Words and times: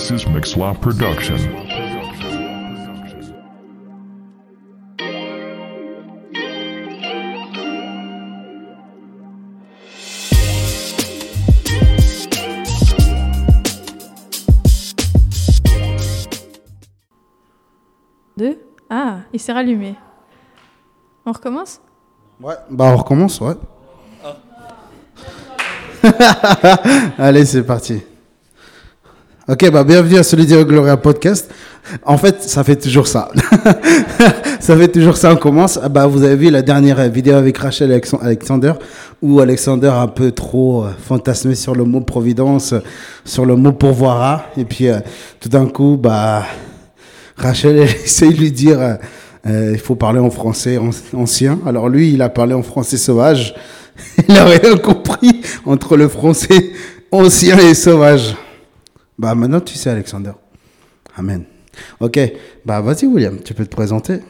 This 0.00 0.10
is 0.12 0.24
Mixlaw 0.24 0.80
Production. 0.80 1.36
Deux 18.38 18.58
Ah, 18.88 19.18
il 19.34 19.38
s'est 19.38 19.52
rallumé. 19.52 19.96
On 21.26 21.32
recommence? 21.32 21.82
Ouais, 22.40 22.54
bah 22.70 22.86
on 22.86 22.96
recommence, 22.96 23.38
ouais. 23.42 23.52
Allez, 27.18 27.44
c'est 27.44 27.64
parti. 27.64 28.00
Ok, 29.50 29.68
bah 29.72 29.82
bienvenue 29.82 30.16
à 30.18 30.22
Solidaire 30.22 30.64
Gloria 30.64 30.96
Podcast. 30.96 31.50
En 32.04 32.16
fait, 32.18 32.42
ça 32.42 32.62
fait 32.62 32.76
toujours 32.76 33.08
ça. 33.08 33.30
ça 34.60 34.76
fait 34.76 34.88
toujours 34.88 35.16
ça, 35.16 35.32
on 35.32 35.36
commence. 35.36 35.78
Ah 35.82 35.88
Bah, 35.88 36.06
vous 36.06 36.22
avez 36.22 36.36
vu 36.36 36.50
la 36.50 36.62
dernière 36.62 37.08
vidéo 37.08 37.34
avec 37.34 37.58
Rachel 37.58 37.90
et 37.90 37.94
Alex- 37.94 38.14
Alexander, 38.22 38.74
où 39.22 39.40
Alexander 39.40 39.88
a 39.88 40.02
un 40.02 40.06
peu 40.06 40.30
trop 40.30 40.84
euh, 40.84 40.90
fantasmé 41.02 41.54
sur 41.56 41.74
le 41.74 41.84
mot 41.84 42.00
providence, 42.00 42.74
sur 43.24 43.44
le 43.44 43.56
mot 43.56 43.72
pourvoira. 43.72 44.44
Et 44.56 44.64
puis, 44.64 44.88
euh, 44.88 45.00
tout 45.40 45.48
d'un 45.48 45.66
coup, 45.66 45.98
bah, 46.00 46.44
Rachel 47.36 47.78
essaye 48.04 48.32
de 48.34 48.38
lui 48.38 48.52
dire 48.52 48.78
euh, 49.46 49.70
il 49.72 49.80
faut 49.80 49.96
parler 49.96 50.20
en 50.20 50.30
français 50.30 50.78
an- 50.78 50.90
ancien. 51.14 51.58
Alors 51.66 51.88
lui, 51.88 52.12
il 52.12 52.22
a 52.22 52.28
parlé 52.28 52.54
en 52.54 52.62
français 52.62 52.98
sauvage. 52.98 53.54
Il 54.28 54.36
a 54.36 54.44
rien 54.46 54.76
compris 54.78 55.42
entre 55.66 55.96
le 55.96 56.08
français 56.08 56.70
ancien 57.10 57.58
et 57.58 57.74
sauvage. 57.74 58.34
Bah 59.20 59.34
maintenant 59.34 59.60
tu 59.60 59.74
sais 59.74 59.90
Alexander. 59.90 60.32
Amen. 61.14 61.44
Ok, 62.00 62.18
bah 62.64 62.80
vas-y 62.80 63.04
William, 63.04 63.38
tu 63.42 63.52
peux 63.52 63.66
te 63.66 63.70
présenter. 63.76 64.20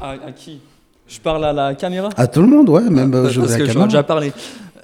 À, 0.00 0.10
à 0.10 0.32
qui? 0.32 0.60
Je 1.06 1.20
parle 1.20 1.44
à 1.44 1.52
la 1.52 1.74
caméra? 1.76 2.08
À 2.16 2.26
tout 2.26 2.40
le 2.42 2.48
monde, 2.48 2.68
ouais, 2.68 2.82
même 2.90 3.14
euh, 3.14 3.22
Parce 3.22 3.34
je 3.34 3.40
parce 3.40 3.52
la 3.52 3.58
que 3.58 3.66
j'en 3.66 3.84
ai 3.84 3.88
déjà 3.88 4.02
parlé. 4.02 4.32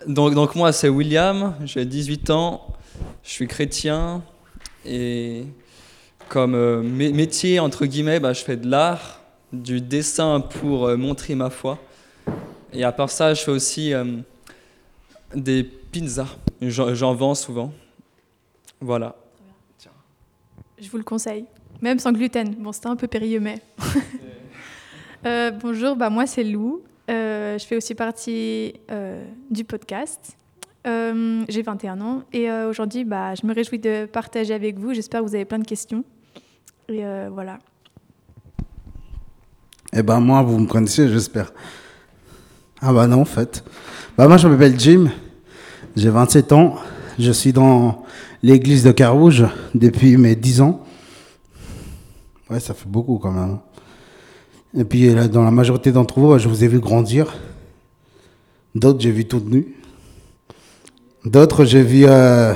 Donc, 0.07 0.35
donc 0.35 0.55
moi, 0.55 0.71
c'est 0.73 0.89
William, 0.89 1.55
j'ai 1.65 1.85
18 1.85 2.31
ans, 2.31 2.65
je 3.25 3.31
suis 3.31 3.49
chrétien 3.49 4.23
et 4.87 5.45
comme 6.29 6.55
euh, 6.55 6.83
mé- 6.85 7.13
métier, 7.13 7.59
entre 7.59 7.87
guillemets, 7.87 8.21
bah, 8.21 8.33
je 8.35 8.43
fais 8.45 8.57
de 8.57 8.69
l'art, 8.71 9.21
du 9.53 9.81
dessin 9.81 10.39
pour 10.41 10.87
euh, 10.87 10.97
montrer 10.97 11.35
ma 11.35 11.51
foi. 11.51 11.79
Et 12.73 12.85
à 12.85 12.93
part 12.93 13.11
ça, 13.11 13.35
je 13.35 13.43
fais 13.43 13.51
aussi 13.51 13.93
euh, 13.93 14.05
des 15.35 15.65
pizzas. 15.65 16.37
J'en 16.63 17.15
vends 17.15 17.35
souvent. 17.35 17.73
Voilà. 18.81 19.15
Je 20.81 20.89
vous 20.89 20.99
le 20.99 21.05
conseille. 21.05 21.45
Même 21.83 21.99
sans 21.99 22.13
gluten. 22.13 22.55
Bon, 22.55 22.71
c'était 22.73 22.87
un 22.87 22.97
peu 22.97 23.07
périlleux, 23.07 23.41
mais. 23.41 23.61
Euh, 25.27 25.51
bonjour, 25.51 25.97
bah, 25.97 26.11
moi 26.11 26.29
c'est 26.29 26.45
Lou. 26.45 26.81
Euh, 27.11 27.59
je 27.59 27.67
fais 27.67 27.77
aussi 27.77 27.97
partie 27.97 28.75
euh, 28.89 29.25
du 29.51 29.65
podcast. 29.65 30.37
Euh, 30.87 31.45
J'ai 31.49 31.63
21 31.63 32.01
ans 32.01 32.23
et 32.33 32.49
euh, 32.49 32.71
aujourd'hui, 32.71 33.05
bah, 33.05 33.35
je 33.35 33.45
me 33.45 33.53
réjouis 33.53 33.81
de 33.81 34.07
partager 34.07 34.55
avec 34.55 34.79
vous. 34.79 34.95
J'espère 34.95 35.21
que 35.23 35.27
vous 35.27 35.35
avez 35.35 35.45
plein 35.45 35.59
de 35.59 35.67
questions. 35.67 36.05
Et 36.89 37.05
euh, 37.05 37.31
voilà. 37.33 37.59
Eh 39.93 40.05
ben 40.05 40.21
moi, 40.21 40.41
vous 40.43 40.61
me 40.61 40.69
connaissez, 40.69 41.09
j'espère. 41.09 41.53
Ah 42.81 42.93
bah 42.93 43.09
non, 43.09 43.23
en 43.23 43.25
fait. 43.25 43.65
Bah 44.17 44.29
moi, 44.29 44.37
je 44.37 44.47
m'appelle 44.47 44.79
Jim, 44.79 45.11
j'ai 45.97 46.11
27 46.11 46.53
ans, 46.53 46.77
je 47.19 47.33
suis 47.33 47.53
dans 47.53 48.05
l'église 48.43 48.85
de 48.85 48.93
Carouge 48.93 49.45
depuis 49.75 50.17
mes 50.17 50.37
10 50.37 50.61
ans. 50.61 50.85
Ouais, 52.51 52.61
ça 52.61 52.75
fait 52.75 52.89
beaucoup 52.89 53.19
quand 53.19 53.33
même. 53.33 53.59
Et 54.77 54.85
puis 54.85 55.13
là, 55.15 55.29
dans 55.29 55.45
la 55.45 55.51
majorité 55.51 55.93
d'entre 55.93 56.21
vous, 56.21 56.39
je 56.39 56.49
vous 56.49 56.65
ai 56.65 56.69
vu 56.69 56.79
grandir. 56.81 57.35
D'autres, 58.75 59.01
j'ai 59.01 59.11
vu 59.11 59.25
tout 59.25 59.43
nu. 59.45 59.75
D'autres, 61.25 61.65
j'ai 61.65 61.83
vu 61.83 62.05
euh, 62.07 62.53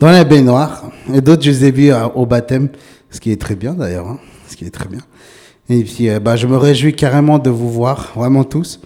dans 0.00 0.10
la 0.10 0.24
baignoire. 0.24 0.90
Et 1.12 1.20
d'autres, 1.20 1.42
je 1.42 1.50
les 1.50 1.64
ai 1.66 1.70
vus 1.70 1.92
euh, 1.92 2.06
au 2.14 2.26
baptême, 2.26 2.68
ce 3.10 3.20
qui 3.20 3.30
est 3.30 3.40
très 3.40 3.54
bien 3.56 3.74
d'ailleurs. 3.74 4.06
hein, 4.06 4.18
ce 4.48 4.56
qui 4.56 4.64
est 4.64 4.70
très 4.70 4.88
bien. 4.88 5.00
Et 5.68 5.82
puis, 5.84 6.08
euh, 6.08 6.20
bah, 6.20 6.36
je 6.36 6.46
me 6.46 6.56
réjouis 6.56 6.94
carrément 6.94 7.38
de 7.38 7.50
vous 7.50 7.70
voir, 7.70 8.12
vraiment 8.14 8.44
tous. 8.44 8.80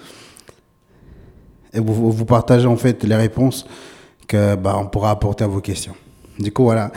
Et 1.72 1.81
vous, 1.81 2.11
vous 2.11 2.25
partagez 2.25 2.67
en 2.67 2.77
fait 2.77 3.05
les 3.05 3.17
réponses 3.17 3.67
que 4.27 4.56
bah, 4.56 4.89
pourra 4.91 5.11
apporter 5.11 5.45
à 5.45 5.47
vos 5.47 5.61
questions. 5.61 5.95
Du 6.39 6.53
coup, 6.53 6.65
voilà. 6.65 6.91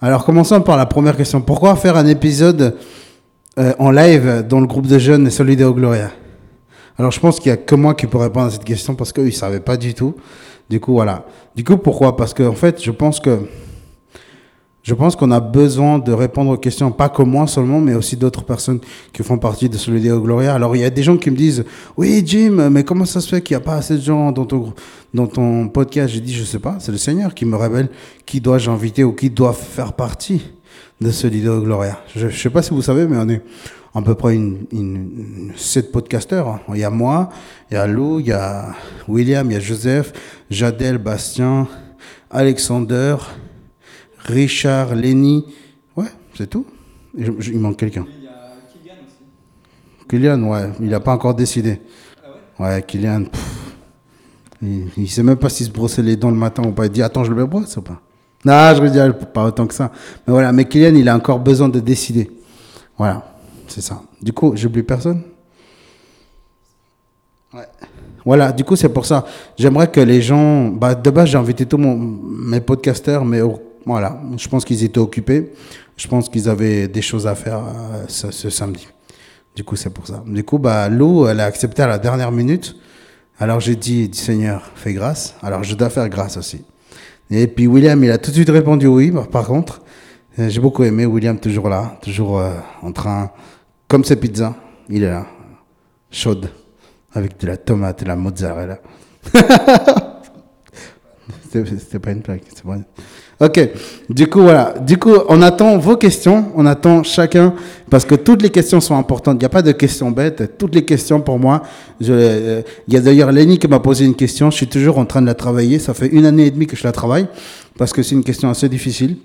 Alors, 0.00 0.24
commençons 0.24 0.60
par 0.60 0.76
la 0.76 0.86
première 0.86 1.16
question. 1.16 1.40
Pourquoi 1.40 1.76
faire 1.76 1.96
un 1.96 2.06
épisode 2.06 2.76
euh, 3.58 3.72
en 3.78 3.90
live 3.90 4.44
dans 4.48 4.60
le 4.60 4.66
groupe 4.66 4.86
de 4.86 4.98
jeunes 4.98 5.30
Solideo 5.30 5.72
Gloria? 5.72 6.10
Alors, 6.98 7.10
je 7.10 7.20
pense 7.20 7.40
qu'il 7.40 7.50
n'y 7.50 7.58
a 7.58 7.62
que 7.62 7.74
moi 7.74 7.94
qui 7.94 8.06
peux 8.06 8.18
répondre 8.18 8.46
à 8.46 8.50
cette 8.50 8.64
question 8.64 8.94
parce 8.94 9.12
qu'eux, 9.12 9.22
ils 9.22 9.26
ne 9.26 9.30
savaient 9.30 9.60
pas 9.60 9.76
du 9.76 9.94
tout. 9.94 10.14
Du 10.68 10.80
coup, 10.80 10.92
voilà. 10.92 11.24
Du 11.54 11.64
coup, 11.64 11.76
pourquoi? 11.76 12.16
Parce 12.16 12.34
que, 12.34 12.42
en 12.42 12.54
fait, 12.54 12.82
je 12.82 12.90
pense 12.90 13.20
que 13.20 13.40
je 14.82 14.94
pense 14.94 15.14
qu'on 15.14 15.30
a 15.30 15.38
besoin 15.38 15.98
de 16.00 16.12
répondre 16.12 16.50
aux 16.50 16.56
questions, 16.56 16.90
pas 16.90 17.08
que 17.08 17.22
moi 17.22 17.46
seulement, 17.46 17.80
mais 17.80 17.94
aussi 17.94 18.16
d'autres 18.16 18.42
personnes 18.44 18.80
qui 19.12 19.22
font 19.22 19.38
partie 19.38 19.68
de 19.68 19.76
Solideo 19.76 20.20
Gloria. 20.20 20.54
Alors, 20.54 20.74
il 20.74 20.80
y 20.82 20.84
a 20.84 20.90
des 20.90 21.04
gens 21.04 21.16
qui 21.16 21.30
me 21.30 21.36
disent 21.36 21.64
Oui, 21.96 22.22
Jim, 22.26 22.68
mais 22.70 22.82
comment 22.82 23.04
ça 23.04 23.20
se 23.20 23.28
fait 23.28 23.40
qu'il 23.42 23.56
n'y 23.56 23.62
a 23.62 23.64
pas 23.64 23.76
assez 23.76 23.94
de 23.94 24.00
gens 24.02 24.32
dans 24.32 24.44
ton, 24.44 24.72
dans 25.14 25.28
ton 25.28 25.68
podcast? 25.68 26.12
J'ai 26.12 26.20
dit 26.20 26.34
Je 26.34 26.42
sais 26.42 26.58
pas, 26.58 26.76
c'est 26.80 26.90
le 26.90 26.98
Seigneur 26.98 27.32
qui 27.32 27.44
me 27.44 27.54
révèle 27.56 27.90
qui 28.26 28.40
dois-je 28.40 28.70
inviter 28.70 29.04
ou 29.04 29.12
qui 29.12 29.30
doit 29.30 29.52
faire 29.52 29.92
partie 29.92 30.42
de 31.00 31.10
Solideo 31.12 31.60
Gloria. 31.62 32.00
Je 32.16 32.26
ne 32.26 32.30
sais 32.32 32.50
pas 32.50 32.62
si 32.62 32.70
vous 32.70 32.82
savez, 32.82 33.06
mais 33.06 33.16
on 33.18 33.28
est 33.28 33.42
à 33.94 34.02
peu 34.02 34.14
près 34.16 34.34
une, 34.34 34.64
une- 34.72 35.52
sept 35.54 35.92
podcasteurs. 35.92 36.58
Il 36.72 36.78
y 36.78 36.84
a 36.84 36.90
moi, 36.90 37.28
il 37.70 37.74
y 37.74 37.76
a 37.76 37.86
Lou, 37.86 38.18
il 38.18 38.26
y 38.26 38.32
a 38.32 38.74
William, 39.06 39.48
il 39.48 39.54
y 39.54 39.56
a 39.56 39.60
Joseph, 39.60 40.12
Jadel, 40.50 40.98
Bastien, 40.98 41.68
Alexander. 42.30 43.16
Richard, 44.24 44.94
Lenny. 44.94 45.44
Ouais, 45.96 46.06
c'est 46.36 46.48
tout. 46.48 46.66
Et 47.16 47.24
je- 47.24 47.32
je- 47.38 47.52
il 47.52 47.58
manque 47.58 47.76
quelqu'un. 47.78 48.06
Il 48.18 48.24
y 48.24 48.26
a 48.28 48.32
Kylian 48.72 48.94
aussi. 49.06 50.06
Kylian, 50.08 50.42
ouais, 50.44 50.70
il 50.80 50.88
n'a 50.88 51.00
pas 51.00 51.12
encore 51.12 51.34
décidé. 51.34 51.80
ouais? 52.58 52.82
Kylian, 52.86 53.24
pff, 53.24 53.74
il, 54.62 54.86
il 54.96 55.08
sait 55.10 55.22
même 55.22 55.36
pas 55.36 55.48
s'il 55.48 55.66
se 55.66 55.70
brossait 55.70 56.02
les 56.02 56.16
dents 56.16 56.30
le 56.30 56.36
matin 56.36 56.62
ou 56.66 56.72
pas. 56.72 56.86
Il 56.86 56.92
dit 56.92 57.02
Attends, 57.02 57.24
je 57.24 57.32
le 57.32 57.46
brosse 57.46 57.76
ou 57.76 57.82
pas? 57.82 58.00
Non, 58.44 58.74
je 58.74 58.82
rigole, 58.82 59.18
pas 59.18 59.44
autant 59.46 59.66
que 59.66 59.74
ça. 59.74 59.90
Mais 60.26 60.32
voilà, 60.32 60.52
mais 60.52 60.64
Kylian, 60.64 60.94
il 60.96 61.08
a 61.08 61.14
encore 61.16 61.38
besoin 61.38 61.68
de 61.68 61.80
décider. 61.80 62.30
Voilà, 62.98 63.24
c'est 63.68 63.80
ça. 63.82 64.02
Du 64.20 64.32
coup, 64.32 64.52
j'oublie 64.56 64.82
personne? 64.82 65.22
Ouais. 67.54 67.66
Voilà, 68.24 68.52
du 68.52 68.64
coup, 68.64 68.76
c'est 68.76 68.88
pour 68.88 69.04
ça. 69.04 69.24
J'aimerais 69.58 69.90
que 69.90 70.00
les 70.00 70.22
gens. 70.22 70.68
Bah, 70.68 70.94
de 70.94 71.10
base, 71.10 71.28
j'ai 71.28 71.38
invité 71.38 71.66
tous 71.66 71.76
mes 71.78 72.60
podcasteurs, 72.60 73.24
mais 73.24 73.40
voilà, 73.86 74.20
je 74.36 74.48
pense 74.48 74.64
qu'ils 74.64 74.84
étaient 74.84 74.98
occupés. 74.98 75.52
Je 75.96 76.08
pense 76.08 76.28
qu'ils 76.28 76.48
avaient 76.48 76.88
des 76.88 77.02
choses 77.02 77.26
à 77.26 77.34
faire 77.34 77.58
euh, 77.58 78.04
ce, 78.08 78.50
samedi. 78.50 78.88
Du 79.54 79.64
coup, 79.64 79.76
c'est 79.76 79.90
pour 79.90 80.06
ça. 80.06 80.22
Du 80.26 80.42
coup, 80.44 80.58
bah, 80.58 80.88
Lou, 80.88 81.26
elle 81.26 81.40
a 81.40 81.44
accepté 81.44 81.82
à 81.82 81.86
la 81.86 81.98
dernière 81.98 82.32
minute. 82.32 82.76
Alors, 83.38 83.60
j'ai 83.60 83.76
dit, 83.76 84.10
Seigneur, 84.12 84.70
fais 84.74 84.94
grâce. 84.94 85.34
Alors, 85.42 85.62
je 85.62 85.74
dois 85.74 85.90
faire 85.90 86.08
grâce 86.08 86.36
aussi. 86.36 86.64
Et 87.30 87.46
puis, 87.46 87.66
William, 87.66 88.02
il 88.02 88.10
a 88.10 88.18
tout 88.18 88.30
de 88.30 88.36
suite 88.36 88.50
répondu 88.50 88.86
oui. 88.86 89.10
Bah, 89.10 89.26
Par 89.30 89.46
contre, 89.46 89.82
euh, 90.38 90.48
j'ai 90.48 90.60
beaucoup 90.60 90.84
aimé 90.84 91.04
William, 91.04 91.38
toujours 91.38 91.68
là, 91.68 91.98
toujours 92.02 92.40
euh, 92.40 92.54
en 92.82 92.92
train, 92.92 93.30
comme 93.86 94.04
ses 94.04 94.16
pizzas, 94.16 94.54
il 94.88 95.02
est 95.02 95.10
là, 95.10 95.26
chaude, 96.10 96.50
avec 97.12 97.38
de 97.38 97.46
la 97.46 97.58
tomate 97.58 98.00
et 98.00 98.04
de 98.04 98.08
la 98.08 98.16
mozzarella. 98.16 98.78
C'était 101.52 101.98
pas 101.98 102.12
une 102.12 102.22
c'est 102.24 102.64
vrai. 102.64 102.78
Ok, 103.40 103.60
du 104.08 104.28
coup, 104.28 104.42
voilà. 104.42 104.74
Du 104.80 104.98
coup, 104.98 105.14
on 105.28 105.42
attend 105.42 105.76
vos 105.76 105.96
questions, 105.96 106.52
on 106.54 106.64
attend 106.64 107.02
chacun, 107.02 107.54
parce 107.90 108.04
que 108.04 108.14
toutes 108.14 108.40
les 108.40 108.50
questions 108.50 108.80
sont 108.80 108.96
importantes. 108.96 109.36
Il 109.36 109.40
n'y 109.40 109.46
a 109.46 109.48
pas 109.48 109.62
de 109.62 109.72
questions 109.72 110.12
bêtes. 110.12 110.56
Toutes 110.58 110.74
les 110.74 110.84
questions, 110.84 111.20
pour 111.20 111.40
moi, 111.40 111.62
euh, 112.08 112.62
il 112.86 112.94
y 112.94 112.96
a 112.96 113.00
d'ailleurs 113.00 113.32
Lenny 113.32 113.58
qui 113.58 113.66
m'a 113.66 113.80
posé 113.80 114.04
une 114.04 114.14
question. 114.14 114.50
Je 114.50 114.56
suis 114.56 114.68
toujours 114.68 114.98
en 114.98 115.06
train 115.06 115.20
de 115.20 115.26
la 115.26 115.34
travailler. 115.34 115.80
Ça 115.80 115.92
fait 115.92 116.06
une 116.06 116.24
année 116.24 116.46
et 116.46 116.50
demie 116.52 116.68
que 116.68 116.76
je 116.76 116.84
la 116.84 116.92
travaille, 116.92 117.26
parce 117.76 117.92
que 117.92 118.04
c'est 118.04 118.14
une 118.14 118.24
question 118.24 118.48
assez 118.48 118.68
difficile. 118.68 119.16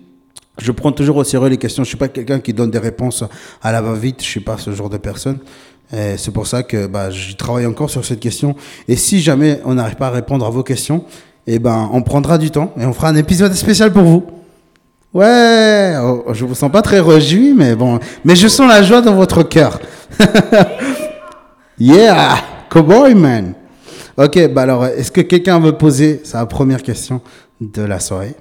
Je 0.60 0.72
prends 0.72 0.92
toujours 0.92 1.18
au 1.18 1.24
sérieux 1.24 1.50
les 1.50 1.58
questions. 1.58 1.84
Je 1.84 1.90
suis 1.90 1.98
pas 1.98 2.08
quelqu'un 2.08 2.40
qui 2.40 2.54
donne 2.54 2.72
des 2.72 2.80
réponses 2.80 3.24
à 3.62 3.72
la 3.72 3.82
va-vite. 3.82 4.22
Je 4.22 4.28
suis 4.28 4.40
pas 4.40 4.58
ce 4.58 4.72
genre 4.72 4.90
de 4.90 4.98
personne. 4.98 5.38
C'est 5.92 6.34
pour 6.34 6.48
ça 6.48 6.64
que 6.64 6.88
bah, 6.88 7.12
je 7.12 7.36
travaille 7.36 7.68
encore 7.68 7.92
sur 7.92 8.04
cette 8.04 8.20
question. 8.20 8.56
Et 8.88 8.96
si 8.96 9.22
jamais 9.22 9.62
on 9.64 9.76
n'arrive 9.76 9.96
pas 9.96 10.08
à 10.08 10.12
répondre 10.12 10.46
à 10.46 10.50
vos 10.50 10.64
questions, 10.64 11.06
eh 11.48 11.60
ben, 11.60 11.90
on 11.94 12.02
prendra 12.02 12.38
du 12.38 12.52
temps 12.52 12.74
et 12.78 12.86
on 12.86 12.94
fera 12.94 13.08
un 13.10 13.16
épisode 13.16 13.54
spécial 13.54 13.92
pour 13.94 14.04
vous. 14.04 14.26
Ouais, 15.14 15.96
oh, 16.02 16.26
je 16.34 16.46
vous 16.46 16.54
sens 16.54 16.72
pas 16.72 16.82
très 16.82 17.00
réjoui, 17.00 17.54
mais 17.54 17.76
bon, 17.76 18.00
mais 18.26 18.36
je 18.36 18.48
sens 18.48 18.68
la 18.68 18.84
joie 18.84 19.02
dans 19.02 19.16
votre 19.16 19.44
cœur. 19.44 19.80
yeah, 21.80 22.36
cowboy 22.70 23.16
man. 23.16 23.54
Ok, 24.18 24.48
bah 24.50 24.64
alors, 24.64 24.86
est-ce 24.86 25.12
que 25.12 25.22
quelqu'un 25.22 25.60
veut 25.60 25.78
poser 25.78 26.22
sa 26.24 26.46
première 26.46 26.84
question 26.84 27.22
de 27.62 27.82
la 27.82 28.00
soirée? 28.00 28.36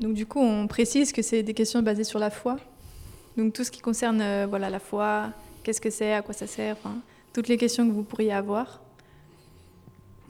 Donc 0.00 0.14
du 0.14 0.26
coup, 0.26 0.40
on 0.40 0.66
précise 0.66 1.12
que 1.12 1.22
c'est 1.22 1.42
des 1.42 1.54
questions 1.54 1.80
basées 1.80 2.04
sur 2.04 2.18
la 2.18 2.30
foi. 2.30 2.56
Donc 3.36 3.52
tout 3.52 3.64
ce 3.64 3.70
qui 3.70 3.80
concerne 3.80 4.20
euh, 4.20 4.46
voilà, 4.48 4.70
la 4.70 4.80
foi, 4.80 5.30
qu'est-ce 5.62 5.80
que 5.80 5.90
c'est, 5.90 6.12
à 6.12 6.22
quoi 6.22 6.34
ça 6.34 6.46
sert, 6.46 6.76
toutes 7.32 7.48
les 7.48 7.56
questions 7.56 7.86
que 7.86 7.92
vous 7.92 8.02
pourriez 8.02 8.32
avoir. 8.32 8.80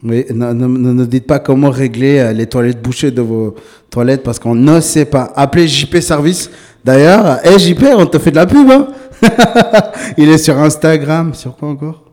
Oui, 0.03 0.25
ne, 0.31 0.53
ne- 0.53 0.67
ne 0.67 0.91
nous 0.93 1.05
dites 1.05 1.25
pas 1.25 1.39
comment 1.39 1.69
régler 1.71 2.19
euh, 2.19 2.31
les 2.33 2.45
toilettes 2.47 2.81
bouchées 2.81 3.11
de 3.11 3.21
vos 3.21 3.55
toilettes 3.89 4.23
parce 4.23 4.37
qu'on 4.39 4.53
ne 4.55 4.79
sait 4.79 5.05
pas. 5.05 5.31
Appelez 5.35 5.67
JP 5.67 5.97
Service. 5.99 6.49
D'ailleurs, 6.83 7.39
hey, 7.45 7.57
JP, 7.57 7.83
on 7.97 8.05
te 8.05 8.19
fait 8.19 8.29
de 8.31 8.35
la 8.35 8.45
pub. 8.45 8.69
Hein 8.69 8.87
il 10.17 10.29
est 10.29 10.37
sur 10.37 10.57
Instagram. 10.59 11.33
Sur 11.33 11.55
quoi 11.55 11.69
encore? 11.69 12.03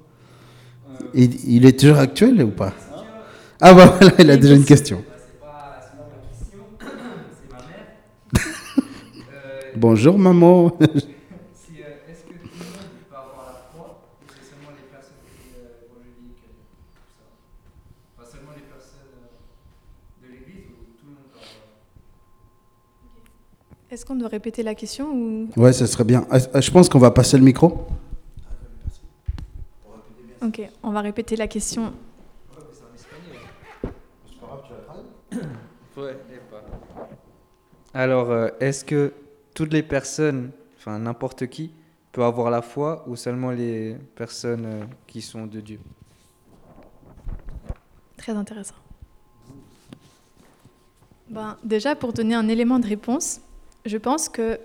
Il, 1.13 1.57
il 1.57 1.67
est 1.67 1.79
toujours 1.79 1.99
actuel 1.99 2.43
ou 2.43 2.49
pas? 2.51 2.73
Ah 3.61 3.75
bah 3.75 3.95
voilà, 4.01 4.15
il 4.19 4.31
a 4.31 4.37
déjà 4.37 4.55
une 4.55 4.65
question. 4.65 5.03
Bonjour 9.77 10.19
maman. 10.19 10.73
Si, 10.81 10.87
euh, 11.81 12.11
Est-ce 12.11 12.23
que 12.25 12.33
tout 12.33 12.49
le 12.49 12.65
monde 12.65 12.91
peut 13.09 13.17
avoir 13.17 13.47
la 13.47 13.61
foi 13.73 14.01
ou 14.23 14.27
c'est 14.29 14.45
seulement 14.51 14.71
les 14.75 14.87
personnes 14.91 15.23
qui 15.31 15.55
euh, 15.57 15.87
évangéliques 15.87 16.43
et 16.43 16.53
tout 16.59 16.67
ça 17.15 17.25
Pas 18.19 18.27
seulement 18.31 18.53
les 18.57 18.67
personnes 18.67 19.15
euh, 19.15 20.27
de 20.27 20.33
l'église 20.33 20.67
ou 20.75 20.91
tout 20.99 21.07
le 21.07 21.15
monde 21.15 21.29
peut 21.33 21.39
avoir 21.39 21.71
Est-ce 23.93 24.05
qu'on 24.07 24.17
doit 24.17 24.29
répéter 24.29 24.63
la 24.63 24.75
question 24.75 25.13
ou... 25.13 25.51
Ouais, 25.55 25.75
ça 25.75 25.87
serait 25.87 26.05
bien. 26.05 26.27
Euh, 26.33 26.63
Je 26.63 26.71
pense 26.71 26.89
qu'on 26.89 26.99
va 26.99 27.11
passer 27.11 27.37
le 27.37 27.45
micro. 27.45 27.87
Ok, 30.41 30.63
on 30.83 30.93
va 30.93 31.03
répéter 31.03 31.37
la 31.37 31.47
question. 31.47 31.93
Alors, 37.93 38.31
euh, 38.31 38.49
est-ce 38.61 38.83
que 38.83 39.13
toutes 39.55 39.75
les 39.75 39.83
personnes, 39.83 40.53
enfin 40.79 40.99
n'importe 40.99 41.47
qui, 41.49 41.71
peut 42.13 42.25
avoir 42.25 42.51
la 42.51 42.63
foi 42.63 43.05
ou 43.07 43.15
seulement 43.15 43.51
les 43.51 43.99
personnes 44.15 44.65
euh, 44.65 44.85
qui 45.07 45.21
sont 45.21 45.45
de 45.45 45.61
Dieu? 45.61 45.81
Très 48.17 48.33
intéressant. 48.33 48.77
Ben, 51.29 51.59
déjà, 51.63 51.95
pour 51.95 52.15
donner 52.15 52.35
un 52.35 52.49
élément 52.49 52.79
de 52.79 52.87
réponse, 52.87 53.43
je 53.85 53.97
pense 53.99 54.29
que 54.29 54.59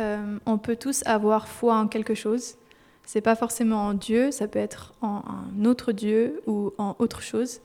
euh, 0.00 0.38
on 0.46 0.58
peut 0.58 0.76
tous 0.76 1.02
avoir 1.06 1.48
foi 1.48 1.76
en 1.76 1.88
quelque 1.88 2.14
chose. 2.14 2.56
C'est 3.04 3.20
pas 3.20 3.34
forcément 3.34 3.86
en 3.86 3.94
Dieu, 3.94 4.30
ça 4.30 4.46
peut 4.46 4.58
être 4.58 4.94
en 5.02 5.22
un 5.26 5.64
autre 5.64 5.92
Dieu 5.92 6.40
ou 6.46 6.72
en 6.78 6.94
autre 6.98 7.20
chose. 7.20 7.60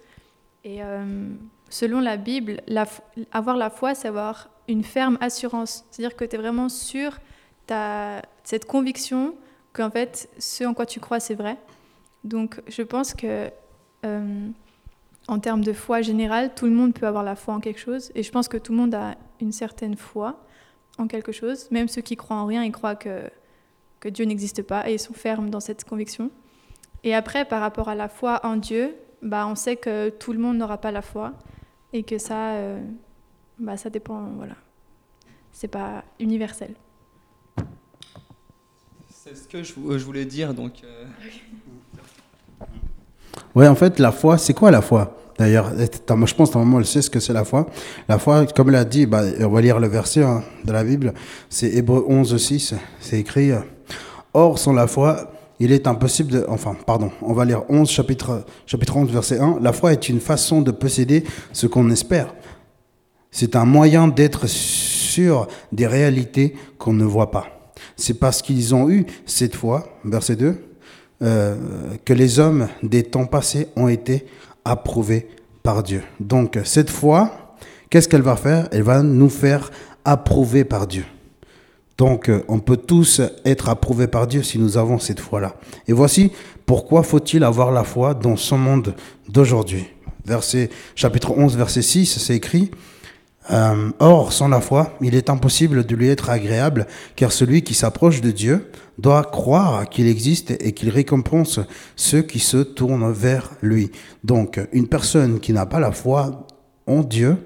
Et 0.63 0.83
euh, 0.83 1.29
selon 1.69 1.99
la 1.99 2.17
Bible, 2.17 2.61
avoir 3.31 3.55
la 3.55 3.69
foi, 3.69 3.95
c'est 3.95 4.07
avoir 4.07 4.49
une 4.67 4.83
ferme 4.83 5.17
assurance. 5.21 5.85
C'est-à-dire 5.91 6.17
que 6.17 6.25
tu 6.25 6.35
es 6.35 6.39
vraiment 6.39 6.69
sûr, 6.69 7.17
tu 7.67 7.73
as 7.73 8.21
cette 8.44 8.65
conviction 8.65 9.35
qu'en 9.73 9.91
fait, 9.91 10.29
ce 10.39 10.63
en 10.63 10.73
quoi 10.73 10.85
tu 10.85 10.99
crois, 10.99 11.19
c'est 11.19 11.35
vrai. 11.35 11.57
Donc, 12.23 12.59
je 12.67 12.81
pense 12.81 13.13
que 13.13 13.49
euh, 14.05 14.49
en 15.27 15.39
termes 15.39 15.63
de 15.63 15.73
foi 15.73 16.01
générale, 16.01 16.53
tout 16.55 16.65
le 16.65 16.71
monde 16.71 16.94
peut 16.94 17.07
avoir 17.07 17.23
la 17.23 17.35
foi 17.35 17.53
en 17.53 17.59
quelque 17.59 17.79
chose. 17.79 18.11
Et 18.15 18.23
je 18.23 18.31
pense 18.31 18.47
que 18.47 18.57
tout 18.57 18.71
le 18.71 18.79
monde 18.79 18.95
a 18.95 19.15
une 19.39 19.51
certaine 19.51 19.95
foi 19.95 20.44
en 20.97 21.07
quelque 21.07 21.31
chose. 21.31 21.67
Même 21.71 21.88
ceux 21.88 22.01
qui 22.01 22.15
croient 22.15 22.38
en 22.38 22.45
rien, 22.45 22.63
ils 22.63 22.71
croient 22.71 22.95
que, 22.95 23.29
que 23.99 24.09
Dieu 24.09 24.25
n'existe 24.25 24.61
pas 24.63 24.89
et 24.89 24.94
ils 24.95 24.99
sont 24.99 25.13
fermes 25.13 25.49
dans 25.49 25.59
cette 25.59 25.83
conviction. 25.85 26.29
Et 27.03 27.13
après, 27.15 27.45
par 27.45 27.61
rapport 27.61 27.89
à 27.89 27.95
la 27.95 28.09
foi 28.09 28.39
en 28.45 28.55
Dieu, 28.55 28.95
bah, 29.21 29.47
on 29.47 29.55
sait 29.55 29.75
que 29.75 30.09
tout 30.09 30.33
le 30.33 30.39
monde 30.39 30.57
n'aura 30.57 30.77
pas 30.79 30.91
la 30.91 31.01
foi 31.01 31.33
et 31.94 32.03
que 32.03 32.17
ça, 32.17 32.51
euh, 32.53 32.81
bah, 33.59 33.77
ça 33.77 33.89
dépend. 33.89 34.21
Voilà. 34.35 34.55
C'est 35.51 35.67
pas 35.67 36.03
universel. 36.19 36.73
C'est 39.09 39.35
ce 39.35 39.47
que 39.47 39.63
je, 39.63 39.73
vou- 39.73 39.97
je 39.97 40.03
voulais 40.05 40.25
dire. 40.25 40.53
Donc, 40.53 40.83
euh, 40.83 41.05
Ouais, 43.55 43.67
en 43.67 43.75
fait, 43.75 43.97
la 43.99 44.11
foi, 44.11 44.38
c'est 44.38 44.53
quoi 44.53 44.69
la 44.71 44.81
foi? 44.81 45.17
D'ailleurs, 45.38 45.72
je 45.78 46.34
pense 46.34 46.51
ta 46.51 46.60
maman 46.60 46.80
elle 46.80 46.86
sait 46.86 47.01
ce 47.01 47.10
que 47.10 47.19
c'est 47.19 47.34
la 47.34 47.45
foi. 47.45 47.68
La 48.10 48.18
foi, 48.18 48.45
comme 48.48 48.69
elle 48.69 48.75
a 48.75 48.86
dit, 48.86 49.06
bah, 49.06 49.22
on 49.39 49.50
va 49.50 49.62
lire 49.62 49.80
le 49.80 49.88
verset 49.88 50.24
hein, 50.24 50.44
de 50.66 50.72
la 50.72 50.84
Bible, 50.84 51.13
c'est 51.50 51.69
Hébreu 51.69 52.06
11, 52.07 52.38
6, 52.38 52.74
c'est 53.00 53.19
écrit 53.19 53.51
euh, 53.51 53.60
Or, 54.34 54.60
sans 54.60 54.74
la 54.74 54.88
foi, 54.88 55.31
il 55.60 55.72
est 55.72 55.88
impossible 55.88 56.31
de. 56.31 56.45
Enfin, 56.48 56.75
pardon, 56.86 57.12
on 57.22 57.34
va 57.34 57.45
lire 57.45 57.63
11, 57.69 57.89
chapitre, 57.89 58.45
chapitre 58.66 58.95
11, 58.95 59.12
verset 59.12 59.39
1. 59.39 59.60
La 59.62 59.74
foi 59.74 59.94
est 59.94 60.10
une 60.10 60.19
façon 60.19 60.62
de 60.62 60.72
posséder 60.72 61.24
ce 61.54 61.66
qu'on 61.66 61.90
espère. 61.90 62.33
C'est 63.31 63.56
un 63.56 63.66
moyen 63.66 64.07
d'être 64.07 64.48
sûr 64.48 65.48
des 65.72 65.88
réalités 65.88 66.56
qu'on 66.78 66.94
ne 66.94 67.06
voit 67.06 67.31
pas. 67.31 67.72
C'est 67.95 68.16
parce 68.16 68.42
qu'ils 68.42 68.75
ont 68.75 68.90
eu 68.90 69.06
cette 69.25 69.56
foi, 69.56 69.88
verset 70.06 70.36
2, 70.36 70.56
euh, 71.24 71.56
que 72.06 72.13
les 72.13 72.40
hommes 72.40 72.68
des 72.83 73.04
temps 73.04 73.25
passés 73.25 73.69
ont 73.75 73.88
été 73.88 74.28
approuvés 74.68 75.28
par 75.64 75.84
Dieu. 75.84 76.04
Donc 76.19 76.60
cette 76.64 76.90
foi, 76.90 77.56
qu'est-ce 77.90 78.08
qu'elle 78.08 78.22
va 78.22 78.36
faire? 78.36 78.68
Elle 78.72 78.84
va 78.84 79.02
nous 79.02 79.30
faire 79.30 79.72
approuver 80.06 80.64
par 80.64 80.88
Dieu. 80.88 81.06
Donc 81.98 82.30
euh, 82.30 82.44
on 82.48 82.60
peut 82.60 82.78
tous 82.78 83.22
être 83.44 83.69
approuvés 83.69 84.08
par 84.08 84.28
Dieu 84.28 84.44
si 84.44 84.60
nous 84.60 84.78
avons 84.78 85.00
cette 85.00 85.19
foi-là. 85.19 85.56
Et 85.88 85.94
voici 85.94 86.31
pourquoi 86.66 87.04
faut-il 87.04 87.44
avoir 87.44 87.72
la 87.72 87.84
foi 87.84 88.14
dans 88.14 88.36
ce 88.36 88.56
monde 88.56 88.94
d'aujourd'hui. 89.28 89.88
Verset 90.25 90.69
chapitre 90.96 91.31
11 91.36 91.58
verset 91.58 91.81
6, 91.81 92.19
c'est 92.19 92.36
écrit 92.36 92.69
euh, 93.51 93.91
Or, 93.99 94.33
sans 94.33 94.47
la 94.47 94.61
foi, 94.61 94.94
il 95.01 95.15
est 95.15 95.29
impossible 95.29 95.85
de 95.85 95.95
lui 95.95 96.07
être 96.09 96.29
agréable, 96.29 96.88
car 97.15 97.31
celui 97.31 97.61
qui 97.61 97.73
s'approche 97.73 98.21
de 98.21 98.31
Dieu 98.31 98.69
doit 98.97 99.23
croire 99.23 99.88
qu'il 99.89 100.07
existe 100.07 100.51
et 100.59 100.73
qu'il 100.73 100.89
récompense 100.89 101.59
ceux 101.95 102.21
qui 102.21 102.39
se 102.39 102.57
tournent 102.57 103.11
vers 103.11 103.51
lui. 103.61 103.91
Donc, 104.23 104.59
une 104.71 104.88
personne 104.88 105.39
qui 105.39 105.53
n'a 105.53 105.65
pas 105.65 105.79
la 105.79 105.91
foi 105.91 106.47
en 106.85 107.01
Dieu 107.01 107.38